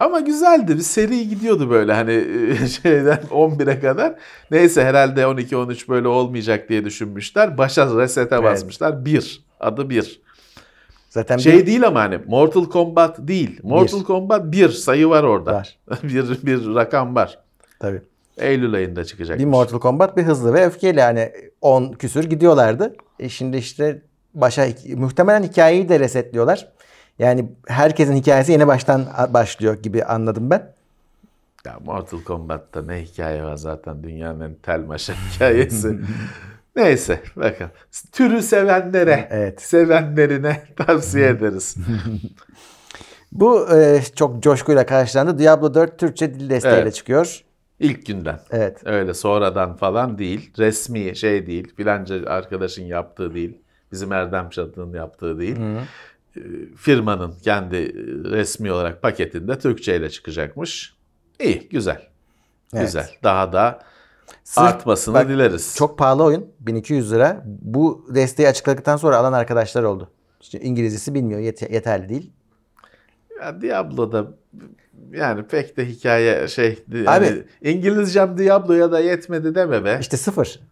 ama 0.01 0.21
güzeldi. 0.21 0.77
Bir 0.77 0.83
seri 0.83 1.29
gidiyordu 1.29 1.71
böyle 1.71 1.93
hani 1.93 2.25
şeyden 2.83 3.21
11'e 3.31 3.81
kadar. 3.81 4.15
Neyse 4.51 4.85
herhalde 4.85 5.21
12-13 5.21 5.89
böyle 5.89 6.09
olmayacak 6.09 6.69
diye 6.69 6.85
düşünmüşler. 6.85 7.59
Başa 7.59 7.97
resete 7.97 8.35
Evet. 8.35 8.45
basmışlar. 8.45 9.05
Bir. 9.05 9.45
Adı 9.61 9.91
bir. 9.91 10.21
Zaten 11.09 11.37
Şey 11.37 11.59
bir 11.59 11.67
değil 11.67 11.87
ama 11.87 12.01
hani 12.01 12.19
Mortal 12.27 12.65
Kombat 12.65 13.19
değil. 13.19 13.61
Mortal 13.63 14.01
Bir. 14.01 14.05
Kombat 14.05 14.53
bir 14.53 14.69
sayı 14.69 15.09
var 15.09 15.23
orada. 15.23 15.53
var. 15.53 15.79
bir, 16.03 16.47
bir 16.47 16.75
rakam 16.75 17.15
var. 17.15 17.39
Tabii. 17.81 18.03
Eylül 18.39 18.75
ayında 18.75 19.05
çıkacak. 19.05 19.39
Bir 19.39 19.45
Mortal 19.45 19.79
Kombat 19.81 20.17
bir 20.17 20.23
hızlı 20.23 20.55
ve 20.55 20.67
öfkeyle 20.67 21.01
yani 21.01 21.33
10 21.61 21.93
küsür 21.93 22.25
gidiyorlardı. 22.25 22.95
E 23.19 23.29
şimdi 23.29 23.57
işte 23.57 24.03
başa 24.35 24.67
muhtemelen 24.97 25.43
hikayeyi 25.43 25.89
de 25.89 26.01
resetliyorlar. 26.01 26.69
Yani 27.19 27.49
herkesin 27.67 28.17
hikayesi 28.17 28.53
yeni 28.53 28.67
baştan 28.67 29.07
başlıyor 29.31 29.83
gibi 29.83 30.05
anladım 30.05 30.51
ben. 30.51 30.73
Ya 31.67 31.79
Mortal 31.85 32.21
Kombat'ta 32.23 32.83
ne 32.83 33.03
hikaye 33.03 33.43
var 33.43 33.57
zaten 33.57 34.03
dünyanın 34.03 34.41
en 34.41 34.55
tel 34.55 34.81
maşa 34.81 35.13
hikayesi. 35.35 35.99
Neyse 36.77 37.21
bakın. 37.37 37.67
Türü 38.13 38.43
sevenlere, 38.43 39.29
Evet. 39.31 39.63
sevenlerine 39.63 40.63
tavsiye 40.77 41.29
ederiz. 41.29 41.77
Bu 43.33 43.77
e, 43.77 44.03
çok 44.17 44.43
coşkuyla 44.43 44.87
karşılandı. 44.87 45.39
Diablo 45.39 45.75
4 45.75 45.99
Türkçe 45.99 46.35
dil 46.35 46.51
desteğiyle 46.51 46.81
Evet. 46.83 46.95
çıkıyor. 46.95 47.44
İlk 47.81 48.07
günden. 48.07 48.41
Evet. 48.51 48.81
Öyle 48.85 49.15
sonradan 49.15 49.77
falan 49.77 50.19
değil. 50.19 50.51
Resmi 50.59 51.17
şey 51.17 51.47
değil. 51.47 51.75
Filanca 51.77 52.27
arkadaşın 52.27 52.85
yaptığı 52.85 53.35
değil. 53.35 53.59
Bizim 53.93 54.13
Erdem 54.13 54.51
Çatı'nın 54.51 54.93
yaptığı 54.95 55.39
değil. 55.41 55.57
Ee, 56.37 56.41
Firmanın 56.77 57.35
kendi 57.43 57.77
e, 57.77 57.93
resmi 58.31 58.73
olarak 58.73 59.03
paketinde 59.03 59.59
Türkçe 59.59 59.97
ile 59.97 60.11
çıkacakmış. 60.11 60.95
İyi, 61.41 61.69
güzel. 61.69 62.03
Evet. 62.75 62.87
Güzel. 62.87 63.11
Daha 63.23 63.53
da 63.53 63.83
Sırf- 64.45 64.65
artmasını 64.65 65.15
bak, 65.15 65.29
dileriz. 65.29 65.75
Çok 65.79 65.99
pahalı 65.99 66.25
oyun. 66.25 66.47
1200 66.61 67.13
lira. 67.13 67.43
Bu 67.47 68.07
desteği 68.15 68.49
açıkladıktan 68.49 68.97
sonra 68.97 69.17
alan 69.17 69.33
arkadaşlar 69.33 69.83
oldu. 69.83 70.11
İşte 70.41 70.61
İngilizcesi 70.61 71.15
bilmiyor. 71.15 71.41
yet- 71.41 71.73
yeterli 71.73 72.09
değil. 72.09 72.31
Ya 73.41 73.61
Diablo'da 73.61 74.27
yani 75.13 75.43
pek 75.47 75.77
de 75.77 75.87
hikaye 75.87 76.49
şey 76.49 76.79
yani 76.93 77.09
Abi- 77.09 77.45
İngilizcem 77.63 78.39
Diablo'ya 78.39 78.93
da 78.93 79.01
yetmedi 79.01 79.55
deme 79.55 79.85
be. 79.85 79.99
İşte 80.01 80.17
sıfır. 80.17 80.61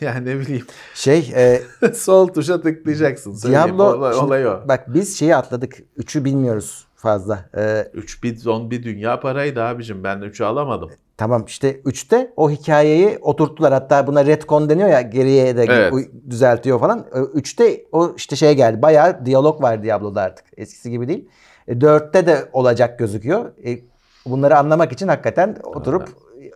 Yani 0.00 0.26
ne 0.26 0.40
bileyim 0.40 0.66
Şey 0.94 1.32
e, 1.36 1.62
sol 1.94 2.28
tuşa 2.28 2.60
tıklayacaksın. 2.60 3.34
söyleyeyim. 3.34 3.68
Diablo 3.68 3.84
olay, 3.96 4.12
şimdi- 4.12 4.24
olay 4.24 4.46
o. 4.46 4.60
bak 4.68 4.94
biz 4.94 5.18
şeyi 5.18 5.36
atladık. 5.36 5.74
Üçü 5.96 6.24
bilmiyoruz 6.24 6.86
fazla. 6.96 7.44
E, 7.56 7.86
3 7.94 8.22
bit 8.22 8.40
son 8.40 8.70
bir 8.70 8.82
dünya 8.82 9.20
paraydı 9.20 9.62
abicim. 9.62 10.04
Ben 10.04 10.18
3'ü 10.18 10.44
alamadım. 10.44 10.90
tamam 11.16 11.44
işte 11.46 11.80
3'te 11.80 12.32
o 12.36 12.50
hikayeyi 12.50 13.18
oturttular. 13.20 13.72
Hatta 13.72 14.06
buna 14.06 14.26
retcon 14.26 14.70
deniyor 14.70 14.88
ya 14.88 15.00
geriye 15.00 15.56
de 15.56 15.62
Evet. 15.68 15.92
düzeltiyor 16.30 16.80
falan. 16.80 17.06
3'te 17.34 17.84
o 17.92 18.14
işte 18.16 18.36
şeye 18.36 18.54
geldi. 18.54 18.82
Bayağı 18.82 19.26
diyalog 19.26 19.62
var 19.62 19.82
Diablo'da 19.84 20.22
artık. 20.22 20.44
Eskisi 20.56 20.90
gibi 20.90 21.08
değil. 21.08 21.28
E, 21.68 21.72
4'te 21.72 22.26
de 22.26 22.48
olacak 22.52 22.98
gözüküyor. 22.98 23.52
E, 23.66 23.78
bunları 24.26 24.58
anlamak 24.58 24.92
için 24.92 25.08
hakikaten 25.08 25.56
oturup 25.62 26.08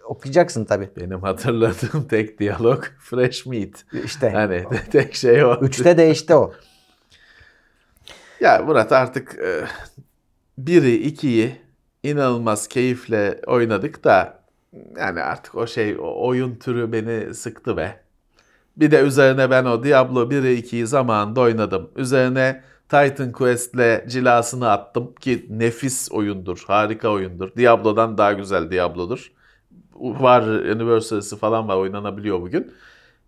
okuyacaksın 0.04 0.64
tabii. 0.64 0.90
Benim 1.00 1.22
hatırladığım 1.22 2.04
tek 2.08 2.38
diyalog 2.38 2.84
Fresh 2.98 3.46
Meat. 3.46 3.84
İşte 4.04 4.30
Hani 4.30 4.64
tek 4.90 5.14
şey 5.14 5.44
o. 5.44 5.52
3'te 5.52 5.96
değişti 5.96 6.34
o. 6.34 6.52
Ya 8.40 8.62
Murat 8.66 8.92
artık 8.92 9.38
e, 9.38 9.64
biri 10.58 10.94
ikiyi 10.94 11.56
inanılmaz 12.02 12.68
keyifle 12.68 13.40
oynadık 13.46 14.04
da 14.04 14.44
yani 14.96 15.22
artık 15.22 15.54
o 15.54 15.66
şey 15.66 15.96
o 15.98 16.26
oyun 16.26 16.54
türü 16.54 16.92
beni 16.92 17.34
sıktı 17.34 17.76
be. 17.76 18.00
Bir 18.76 18.90
de 18.90 19.00
üzerine 19.00 19.50
ben 19.50 19.64
o 19.64 19.84
Diablo 19.84 20.30
1'i 20.30 20.60
2'yi 20.60 20.86
zamanında 20.86 21.40
oynadım. 21.40 21.90
Üzerine 21.96 22.62
Titan 22.94 23.32
Quest'le 23.32 24.08
cilasını 24.08 24.70
attım 24.70 25.14
ki 25.14 25.46
nefis 25.50 26.12
oyundur, 26.12 26.64
harika 26.66 27.08
oyundur. 27.08 27.56
Diablo'dan 27.56 28.18
daha 28.18 28.32
güzel 28.32 28.70
Diablo'dur. 28.70 29.32
Var 29.94 30.42
Anniversary'si 30.42 31.36
falan 31.36 31.68
var 31.68 31.76
oynanabiliyor 31.76 32.40
bugün. 32.40 32.72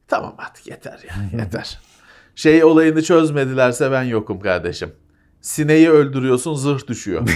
Tamam 0.08 0.34
artık 0.38 0.66
yeter 0.66 1.04
ya 1.08 1.40
yeter. 1.40 1.80
Şey 2.34 2.64
olayını 2.64 3.02
çözmedilerse 3.02 3.92
ben 3.92 4.02
yokum 4.02 4.40
kardeşim. 4.40 4.92
Sineği 5.40 5.90
öldürüyorsun 5.90 6.54
zırh 6.54 6.86
düşüyor. 6.86 7.28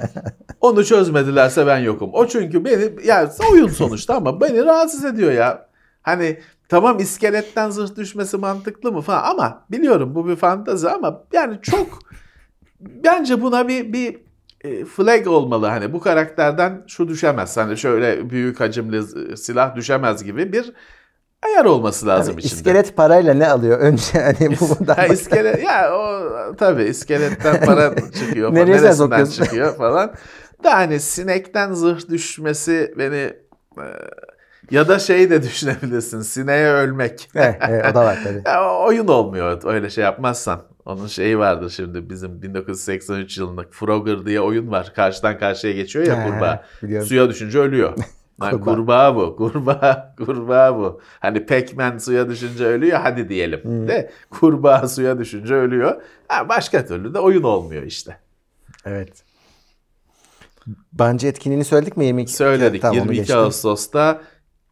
Onu 0.60 0.84
çözmedilerse 0.84 1.66
ben 1.66 1.78
yokum. 1.78 2.10
O 2.12 2.26
çünkü 2.26 2.64
beni 2.64 3.06
yani 3.06 3.30
oyun 3.52 3.68
sonuçta 3.68 4.14
ama 4.16 4.40
beni 4.40 4.64
rahatsız 4.64 5.04
ediyor 5.04 5.32
ya. 5.32 5.68
Hani 6.02 6.40
tamam 6.68 6.98
iskeletten 6.98 7.70
zırh 7.70 7.96
düşmesi 7.96 8.36
mantıklı 8.36 8.92
mı 8.92 9.00
falan 9.00 9.22
ama 9.30 9.66
biliyorum 9.70 10.14
bu 10.14 10.28
bir 10.28 10.36
fantazi 10.36 10.90
ama 10.90 11.24
yani 11.32 11.58
çok 11.62 11.98
bence 12.80 13.42
buna 13.42 13.68
bir 13.68 13.92
bir 13.92 14.20
e, 14.64 14.84
flag 14.84 15.26
olmalı 15.26 15.66
hani 15.66 15.92
bu 15.92 16.00
karakterden 16.00 16.84
şu 16.86 17.08
düşemez 17.08 17.56
hani 17.56 17.76
şöyle 17.76 18.30
büyük 18.30 18.60
hacimli 18.60 19.02
silah 19.36 19.76
düşemez 19.76 20.24
gibi 20.24 20.52
bir 20.52 20.72
ayar 21.42 21.64
olması 21.64 22.06
lazım 22.06 22.32
Tabii, 22.34 22.40
içinde. 22.40 22.54
iskelet 22.60 22.96
parayla 22.96 23.34
ne 23.34 23.48
alıyor? 23.48 23.78
Önce 23.80 24.20
hani 24.22 24.60
bu 24.60 24.92
Ha, 24.96 25.06
iskelet 25.06 25.64
ya 25.64 25.94
o 25.96 26.56
tabii 26.56 26.82
iskeletten 26.84 27.64
para 27.64 27.94
çıkıyor 28.20 28.54
falan. 28.54 28.54
Neresinden 28.54 28.92
sokuyorsun? 28.92 29.44
çıkıyor 29.44 29.76
falan. 29.76 30.14
Da 30.64 30.74
hani 30.74 31.00
sinekten 31.00 31.72
zırh 31.72 32.08
düşmesi 32.08 32.94
beni 32.98 33.16
e, 33.78 33.86
ya 34.70 34.88
da 34.88 34.98
şey 34.98 35.30
de 35.30 35.42
düşünebilirsin. 35.42 36.20
Sineğe 36.20 36.68
ölmek. 36.68 37.28
evet, 37.34 37.56
evet, 37.68 37.84
o 37.92 37.94
da 37.94 38.04
var 38.04 38.18
tabii. 38.24 38.42
Ya, 38.46 38.74
oyun 38.78 39.08
olmuyor 39.08 39.60
öyle 39.64 39.90
şey 39.90 40.04
yapmazsan. 40.04 40.62
Onun 40.84 41.06
şeyi 41.06 41.38
vardır 41.38 41.70
şimdi 41.70 42.10
bizim 42.10 42.42
1983 42.42 43.38
yılında 43.38 43.64
Frogger 43.70 44.26
diye 44.26 44.40
oyun 44.40 44.70
var. 44.70 44.92
Karşıdan 44.94 45.38
karşıya 45.38 45.72
geçiyor 45.72 46.06
ya 46.06 46.26
kurbağa. 46.26 46.64
biliyorum. 46.82 47.06
Suya 47.06 47.28
düşünce 47.28 47.58
ölüyor. 47.58 47.94
Kurbağa. 48.40 48.60
kurbağa 48.60 49.16
bu, 49.16 49.36
kurbağa, 49.36 50.14
kurbağa 50.18 50.76
bu. 50.78 51.00
Hani 51.20 51.46
Pac-Man 51.46 51.98
suya 51.98 52.28
düşünce 52.28 52.64
ölüyor 52.64 52.98
hadi 53.02 53.28
diyelim. 53.28 53.64
Hmm. 53.64 53.88
De 53.88 54.10
kurbağa 54.30 54.88
suya 54.88 55.18
düşünce 55.18 55.54
ölüyor. 55.54 56.02
Ha, 56.28 56.48
başka 56.48 56.86
türlü 56.86 57.14
de 57.14 57.18
oyun 57.18 57.42
olmuyor 57.42 57.82
işte. 57.82 58.16
Evet. 58.84 59.24
Bence 60.92 61.28
etkinliğini 61.28 61.64
söyledik 61.64 61.96
mi 61.96 62.04
22? 62.04 62.32
Söyledik 62.32 62.82
Tamam, 62.82 62.96
onu 62.96 63.02
22 63.02 63.18
geçtim. 63.18 63.38
Ağustos'ta 63.38 64.20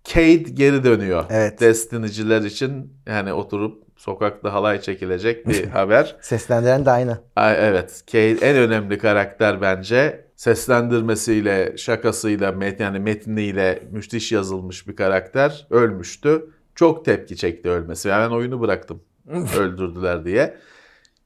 Cade 0.04 0.34
geri 0.36 0.84
dönüyor. 0.84 1.24
Evet. 1.30 1.60
Destiny'ciler 1.60 2.42
için 2.42 2.92
yani 3.06 3.32
oturup 3.32 3.82
sokakta 3.96 4.52
halay 4.52 4.80
çekilecek 4.80 5.48
bir 5.48 5.66
haber. 5.68 6.16
Seslendiren 6.20 6.86
de 6.86 6.90
aynı. 6.90 7.18
Ay, 7.36 7.56
evet. 7.58 8.02
Cade 8.06 8.38
en 8.50 8.56
önemli 8.56 8.98
karakter 8.98 9.60
bence. 9.60 10.24
Seslendirmesiyle, 10.36 11.76
şakasıyla, 11.76 12.52
met, 12.52 12.80
yani 12.80 12.98
metniyle 12.98 13.82
müthiş 13.90 14.32
yazılmış 14.32 14.88
bir 14.88 14.96
karakter. 14.96 15.66
Ölmüştü. 15.70 16.46
Çok 16.74 17.04
tepki 17.04 17.36
çekti 17.36 17.68
ölmesi. 17.70 18.08
Yani 18.08 18.30
ben 18.30 18.36
oyunu 18.36 18.60
bıraktım. 18.60 19.02
Öldürdüler 19.58 20.24
diye. 20.24 20.56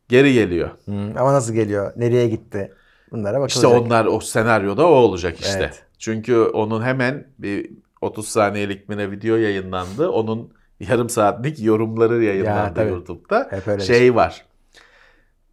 Geri 0.08 0.32
geliyor. 0.34 0.70
Hmm, 0.84 1.18
Ama 1.18 1.32
nasıl 1.32 1.54
geliyor? 1.54 1.92
Nereye 1.96 2.28
gitti? 2.28 2.72
Bunlara 3.10 3.32
bakılacak. 3.40 3.56
İşte 3.56 3.66
onlar 3.66 4.04
o 4.06 4.20
senaryoda 4.20 4.86
o 4.86 4.90
olacak 4.90 5.40
işte. 5.40 5.58
Evet. 5.58 5.82
Çünkü 5.98 6.36
onun 6.38 6.82
hemen 6.82 7.26
bir 7.38 7.70
30 8.00 8.28
saniyelik 8.28 8.88
ne 8.88 9.10
video 9.10 9.36
yayınlandı. 9.36 10.08
Onun 10.08 10.52
yarım 10.80 11.08
saatlik 11.08 11.62
yorumları 11.62 12.24
yayınlandı 12.24 12.74
tabii. 12.74 12.90
YouTube'da. 12.90 13.48
Hep 13.50 13.68
öyle 13.68 13.84
şey 13.84 14.14
var. 14.14 14.44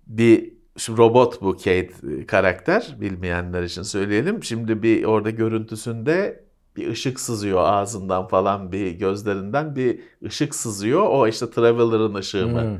Bir 0.07 0.53
şu 0.77 0.97
robot 0.97 1.41
bu 1.41 1.51
Kate 1.57 1.89
e, 2.19 2.25
karakter 2.25 2.95
bilmeyenler 3.01 3.63
için 3.63 3.81
söyleyelim. 3.81 4.43
Şimdi 4.43 4.83
bir 4.83 5.03
orada 5.03 5.29
görüntüsünde 5.29 6.43
bir 6.75 6.87
ışık 6.87 7.19
sızıyor 7.19 7.59
ağzından 7.63 8.27
falan 8.27 8.71
bir 8.71 8.91
gözlerinden 8.91 9.75
bir 9.75 9.99
ışık 10.25 10.55
sızıyor. 10.55 11.07
O 11.09 11.27
işte 11.27 11.49
Traveler'ın 11.49 12.13
ışığı 12.15 12.47
mı 12.47 12.61
Hmm. 12.61 12.77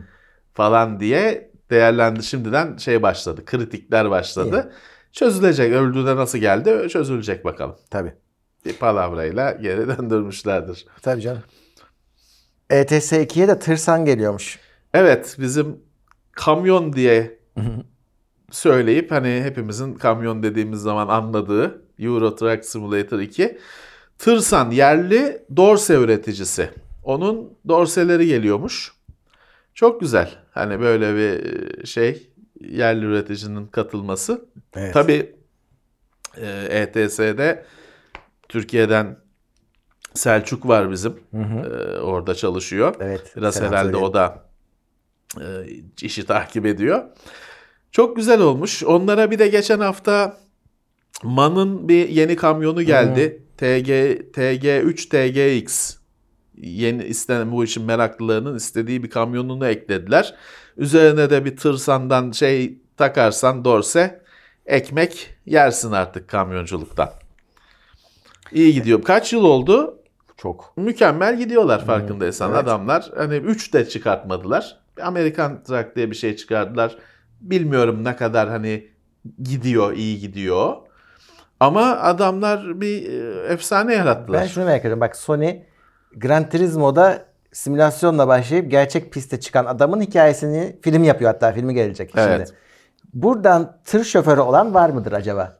falan 0.53 0.99
diye 0.99 1.51
değerlendi. 1.71 2.23
Şimdiden 2.23 2.77
şey 2.77 3.01
başladı. 3.01 3.45
Kritikler 3.45 4.09
başladı. 4.09 4.73
Çözülecek. 5.11 5.73
Öldüğünde 5.73 6.15
nasıl 6.15 6.37
geldi? 6.37 6.89
Çözülecek 6.89 7.45
bakalım. 7.45 7.75
Tabii. 7.89 8.13
Bir 8.65 8.73
palavrayla 8.73 9.51
geri 9.51 9.87
döndürmüşlerdir. 9.97 10.85
Tabii 11.01 11.21
canım. 11.21 11.43
ETS 12.69 13.13
2'ye 13.13 13.47
de 13.47 13.59
tırsan 13.59 14.05
geliyormuş. 14.05 14.59
Evet 14.93 15.35
bizim 15.39 15.79
kamyon 16.31 16.93
diye 16.93 17.39
söyleyip 18.51 19.11
hani 19.11 19.41
hepimizin 19.43 19.93
kamyon 19.93 20.43
dediğimiz 20.43 20.79
zaman 20.79 21.07
anladığı 21.07 21.81
Euro 21.99 22.35
Truck 22.35 22.65
Simulator 22.65 23.19
2 23.19 23.57
Tırsan 24.17 24.71
yerli 24.71 25.45
dorse 25.55 25.93
üreticisi. 25.95 26.69
Onun 27.03 27.57
dorseleri 27.67 28.27
geliyormuş. 28.27 28.93
Çok 29.73 30.01
güzel. 30.01 30.31
Hani 30.51 30.79
böyle 30.79 31.15
bir 31.15 31.85
şey 31.85 32.29
yerli 32.59 33.05
üreticinin 33.05 33.67
katılması. 33.67 34.45
Evet. 34.75 34.93
Tabii 34.93 35.35
e, 36.37 36.67
ETS'de 36.69 37.65
Türkiye'den 38.53 39.17
Selçuk 40.13 40.67
var 40.67 40.91
bizim. 40.91 41.19
E, 41.33 41.97
orada 41.99 42.35
çalışıyor. 42.35 42.95
Evet. 42.99 43.33
Biraz 43.35 43.61
herhalde 43.61 43.77
söyleyelim. 43.77 44.09
o 44.09 44.13
da 44.13 44.45
e, 45.41 45.45
işi 46.01 46.25
takip 46.25 46.65
ediyor. 46.65 47.03
Çok 47.91 48.15
güzel 48.15 48.41
olmuş. 48.41 48.83
Onlara 48.83 49.31
bir 49.31 49.39
de 49.39 49.47
geçen 49.47 49.79
hafta 49.79 50.37
MAN'ın 51.23 51.89
bir 51.89 52.09
yeni 52.09 52.35
kamyonu 52.35 52.83
geldi. 52.83 53.43
TG 53.57 53.89
TG3 54.33 55.09
TGX. 55.09 55.95
Yeni 56.57 57.03
istenen 57.03 57.51
bu 57.51 57.63
işin 57.63 57.83
meraklılarının 57.83 58.55
istediği 58.55 59.03
bir 59.03 59.09
kamyonunu 59.09 59.67
eklediler. 59.67 60.35
Üzerine 60.77 61.29
de 61.29 61.45
bir 61.45 61.57
tırsandan 61.57 62.31
şey 62.31 62.77
takarsan 62.97 63.65
dorse 63.65 64.23
ekmek 64.65 65.35
yersin 65.45 65.91
artık 65.91 66.29
kamyonculuktan. 66.29 67.22
İyi 68.51 68.73
gidiyor. 68.73 69.01
Kaç 69.01 69.33
yıl 69.33 69.43
oldu? 69.43 69.99
Çok. 70.37 70.73
mükemmel 70.77 71.37
gidiyorlar 71.37 71.85
farkındaysan 71.85 72.51
evet. 72.51 72.63
adamlar. 72.63 73.11
Hani 73.17 73.35
3 73.35 73.73
de 73.73 73.89
çıkartmadılar. 73.89 74.79
Amerikan 75.01 75.63
Truck 75.63 75.95
diye 75.95 76.11
bir 76.11 76.15
şey 76.15 76.35
çıkardılar. 76.35 76.97
Bilmiyorum 77.41 78.03
ne 78.03 78.15
kadar 78.15 78.49
hani 78.49 78.87
gidiyor, 79.43 79.93
iyi 79.93 80.19
gidiyor. 80.19 80.75
Ama 81.59 81.81
adamlar 81.81 82.81
bir 82.81 83.09
e, 83.09 83.47
efsane 83.53 83.93
yarattılar. 83.93 84.41
Ben 84.41 84.47
şunu 84.47 84.65
merak 84.65 84.79
ediyorum. 84.79 85.01
Bak 85.01 85.15
Sony 85.15 85.59
Gran 86.15 86.49
Turismo'da 86.49 87.25
simülasyonla 87.51 88.27
başlayıp 88.27 88.71
gerçek 88.71 89.13
piste 89.13 89.39
çıkan 89.39 89.65
adamın 89.65 90.01
hikayesini 90.01 90.79
film 90.81 91.03
yapıyor 91.03 91.31
hatta 91.31 91.51
filmi 91.51 91.73
gelecek 91.73 92.11
Evet. 92.17 92.47
şimdi. 92.47 92.59
Buradan 93.13 93.77
tır 93.85 94.03
şoförü 94.03 94.41
olan 94.41 94.73
var 94.73 94.89
mıdır 94.89 95.11
acaba? 95.11 95.57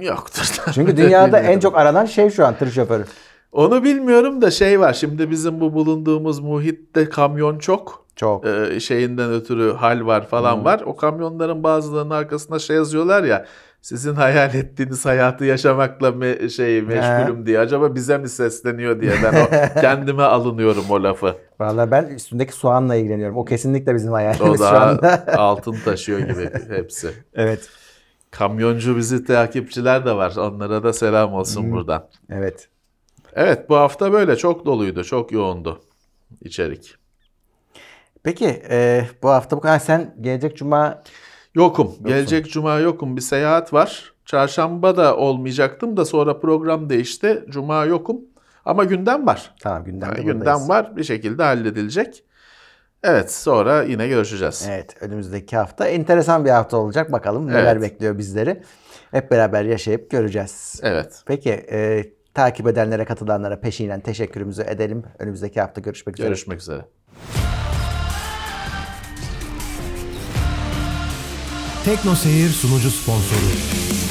Yoktur. 0.00 0.42
Çünkü 0.74 0.96
dünyada 0.96 1.38
en 1.38 1.60
çok 1.60 1.76
aranan 1.78 2.04
şey 2.04 2.30
şu 2.30 2.46
an 2.46 2.54
tır 2.58 2.70
şoförü. 2.70 3.04
Onu 3.52 3.84
bilmiyorum 3.84 4.42
da 4.42 4.50
şey 4.50 4.80
var. 4.80 4.92
Şimdi 4.92 5.30
bizim 5.30 5.60
bu 5.60 5.74
bulunduğumuz 5.74 6.40
muhitte 6.40 7.08
kamyon 7.08 7.58
çok. 7.58 8.04
Çok. 8.16 8.46
Ee, 8.46 8.80
şeyinden 8.80 9.32
ötürü 9.32 9.72
hal 9.72 10.06
var 10.06 10.26
falan 10.26 10.64
var. 10.64 10.82
O 10.86 10.96
kamyonların 10.96 11.62
bazılarının 11.62 12.10
arkasında 12.14 12.58
şey 12.58 12.76
yazıyorlar 12.76 13.24
ya. 13.24 13.46
Sizin 13.82 14.14
hayal 14.14 14.54
ettiğiniz 14.54 15.06
hayatı 15.06 15.44
yaşamakla 15.44 16.08
me- 16.08 16.50
şey 16.50 16.82
meşgulüm 16.82 17.46
diye. 17.46 17.58
Acaba 17.58 17.94
bize 17.94 18.18
mi 18.18 18.28
sesleniyor 18.28 19.00
diye 19.00 19.12
ben 19.24 19.34
o 19.44 19.80
kendime 19.80 20.22
alınıyorum 20.22 20.84
o 20.90 21.02
lafı. 21.02 21.34
Vallahi 21.60 21.90
ben 21.90 22.04
üstündeki 22.04 22.52
soğanla 22.52 22.94
ilgileniyorum. 22.94 23.36
O 23.36 23.44
kesinlikle 23.44 23.94
bizim 23.94 24.12
O 24.12 24.14
hayalimiz 24.14 24.58
şu 24.58 24.64
da 24.64 24.80
anda. 24.80 25.24
altın 25.36 25.76
taşıyor 25.84 26.18
gibi 26.18 26.50
hepsi. 26.70 27.08
evet. 27.34 27.68
Kamyoncu 28.30 28.96
bizi 28.96 29.24
takipçiler 29.24 30.06
de 30.06 30.12
var. 30.16 30.36
Onlara 30.36 30.82
da 30.82 30.92
selam 30.92 31.34
olsun 31.34 31.72
buradan. 31.72 32.08
Evet. 32.30 32.68
Evet 33.34 33.68
bu 33.68 33.76
hafta 33.76 34.12
böyle 34.12 34.36
çok 34.36 34.66
doluydu. 34.66 35.04
Çok 35.04 35.32
yoğundu 35.32 35.80
içerik. 36.40 36.94
Peki 38.22 38.62
e, 38.70 39.06
bu 39.22 39.28
hafta 39.28 39.56
bu 39.56 39.60
kadar. 39.60 39.78
Sen 39.78 40.16
gelecek 40.20 40.56
cuma 40.56 41.02
Yokum. 41.54 41.94
Gelecek 42.04 42.50
cuma 42.50 42.78
yokum. 42.78 43.16
Bir 43.16 43.20
seyahat 43.20 43.72
var. 43.72 44.12
Çarşamba 44.24 44.96
da 44.96 45.16
olmayacaktım 45.16 45.96
da 45.96 46.04
sonra 46.04 46.40
program 46.40 46.90
değişti. 46.90 47.44
Cuma 47.48 47.84
yokum. 47.84 48.20
Ama 48.64 48.84
gündem 48.84 49.26
var. 49.26 49.54
tamam 49.60 49.84
gündemde 49.84 50.04
Yani 50.04 50.26
buradayız. 50.26 50.38
gündem 50.58 50.68
var. 50.68 50.96
Bir 50.96 51.04
şekilde 51.04 51.42
halledilecek. 51.42 52.24
Evet 53.02 53.32
sonra 53.32 53.82
yine 53.82 54.08
görüşeceğiz. 54.08 54.66
Evet 54.70 54.96
önümüzdeki 55.00 55.56
hafta 55.56 55.86
enteresan 55.88 56.44
bir 56.44 56.50
hafta 56.50 56.76
olacak. 56.76 57.12
Bakalım 57.12 57.46
neler 57.46 57.76
Evet. 57.76 57.82
bekliyor 57.82 58.18
bizleri. 58.18 58.62
Hep 59.10 59.30
beraber 59.30 59.64
yaşayıp 59.64 60.10
göreceğiz. 60.10 60.80
Evet. 60.82 61.22
Peki 61.26 61.50
e, 61.50 62.04
takip 62.34 62.66
edenlere 62.66 63.04
katılanlara 63.04 63.60
peşinen 63.60 64.00
teşekkürümüzü 64.00 64.62
edelim. 64.62 65.02
Önümüzdeki 65.18 65.60
hafta 65.60 65.80
görüşmek 65.80 66.16
üzere. 66.16 66.28
Görüşmek 66.28 66.60
üzere. 66.60 66.84
Tekno 71.84 72.14
Seyir 72.14 72.48
sunucu 72.48 72.90
sponsoru 72.90 73.50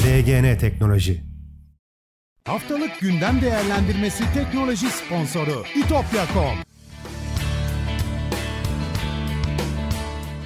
DGN 0.04 0.58
Teknoloji. 0.58 1.22
Haftalık 2.44 3.00
gündem 3.00 3.40
değerlendirmesi 3.40 4.24
teknoloji 4.34 4.86
sponsoru 4.90 5.62
itopya.com 5.76 6.68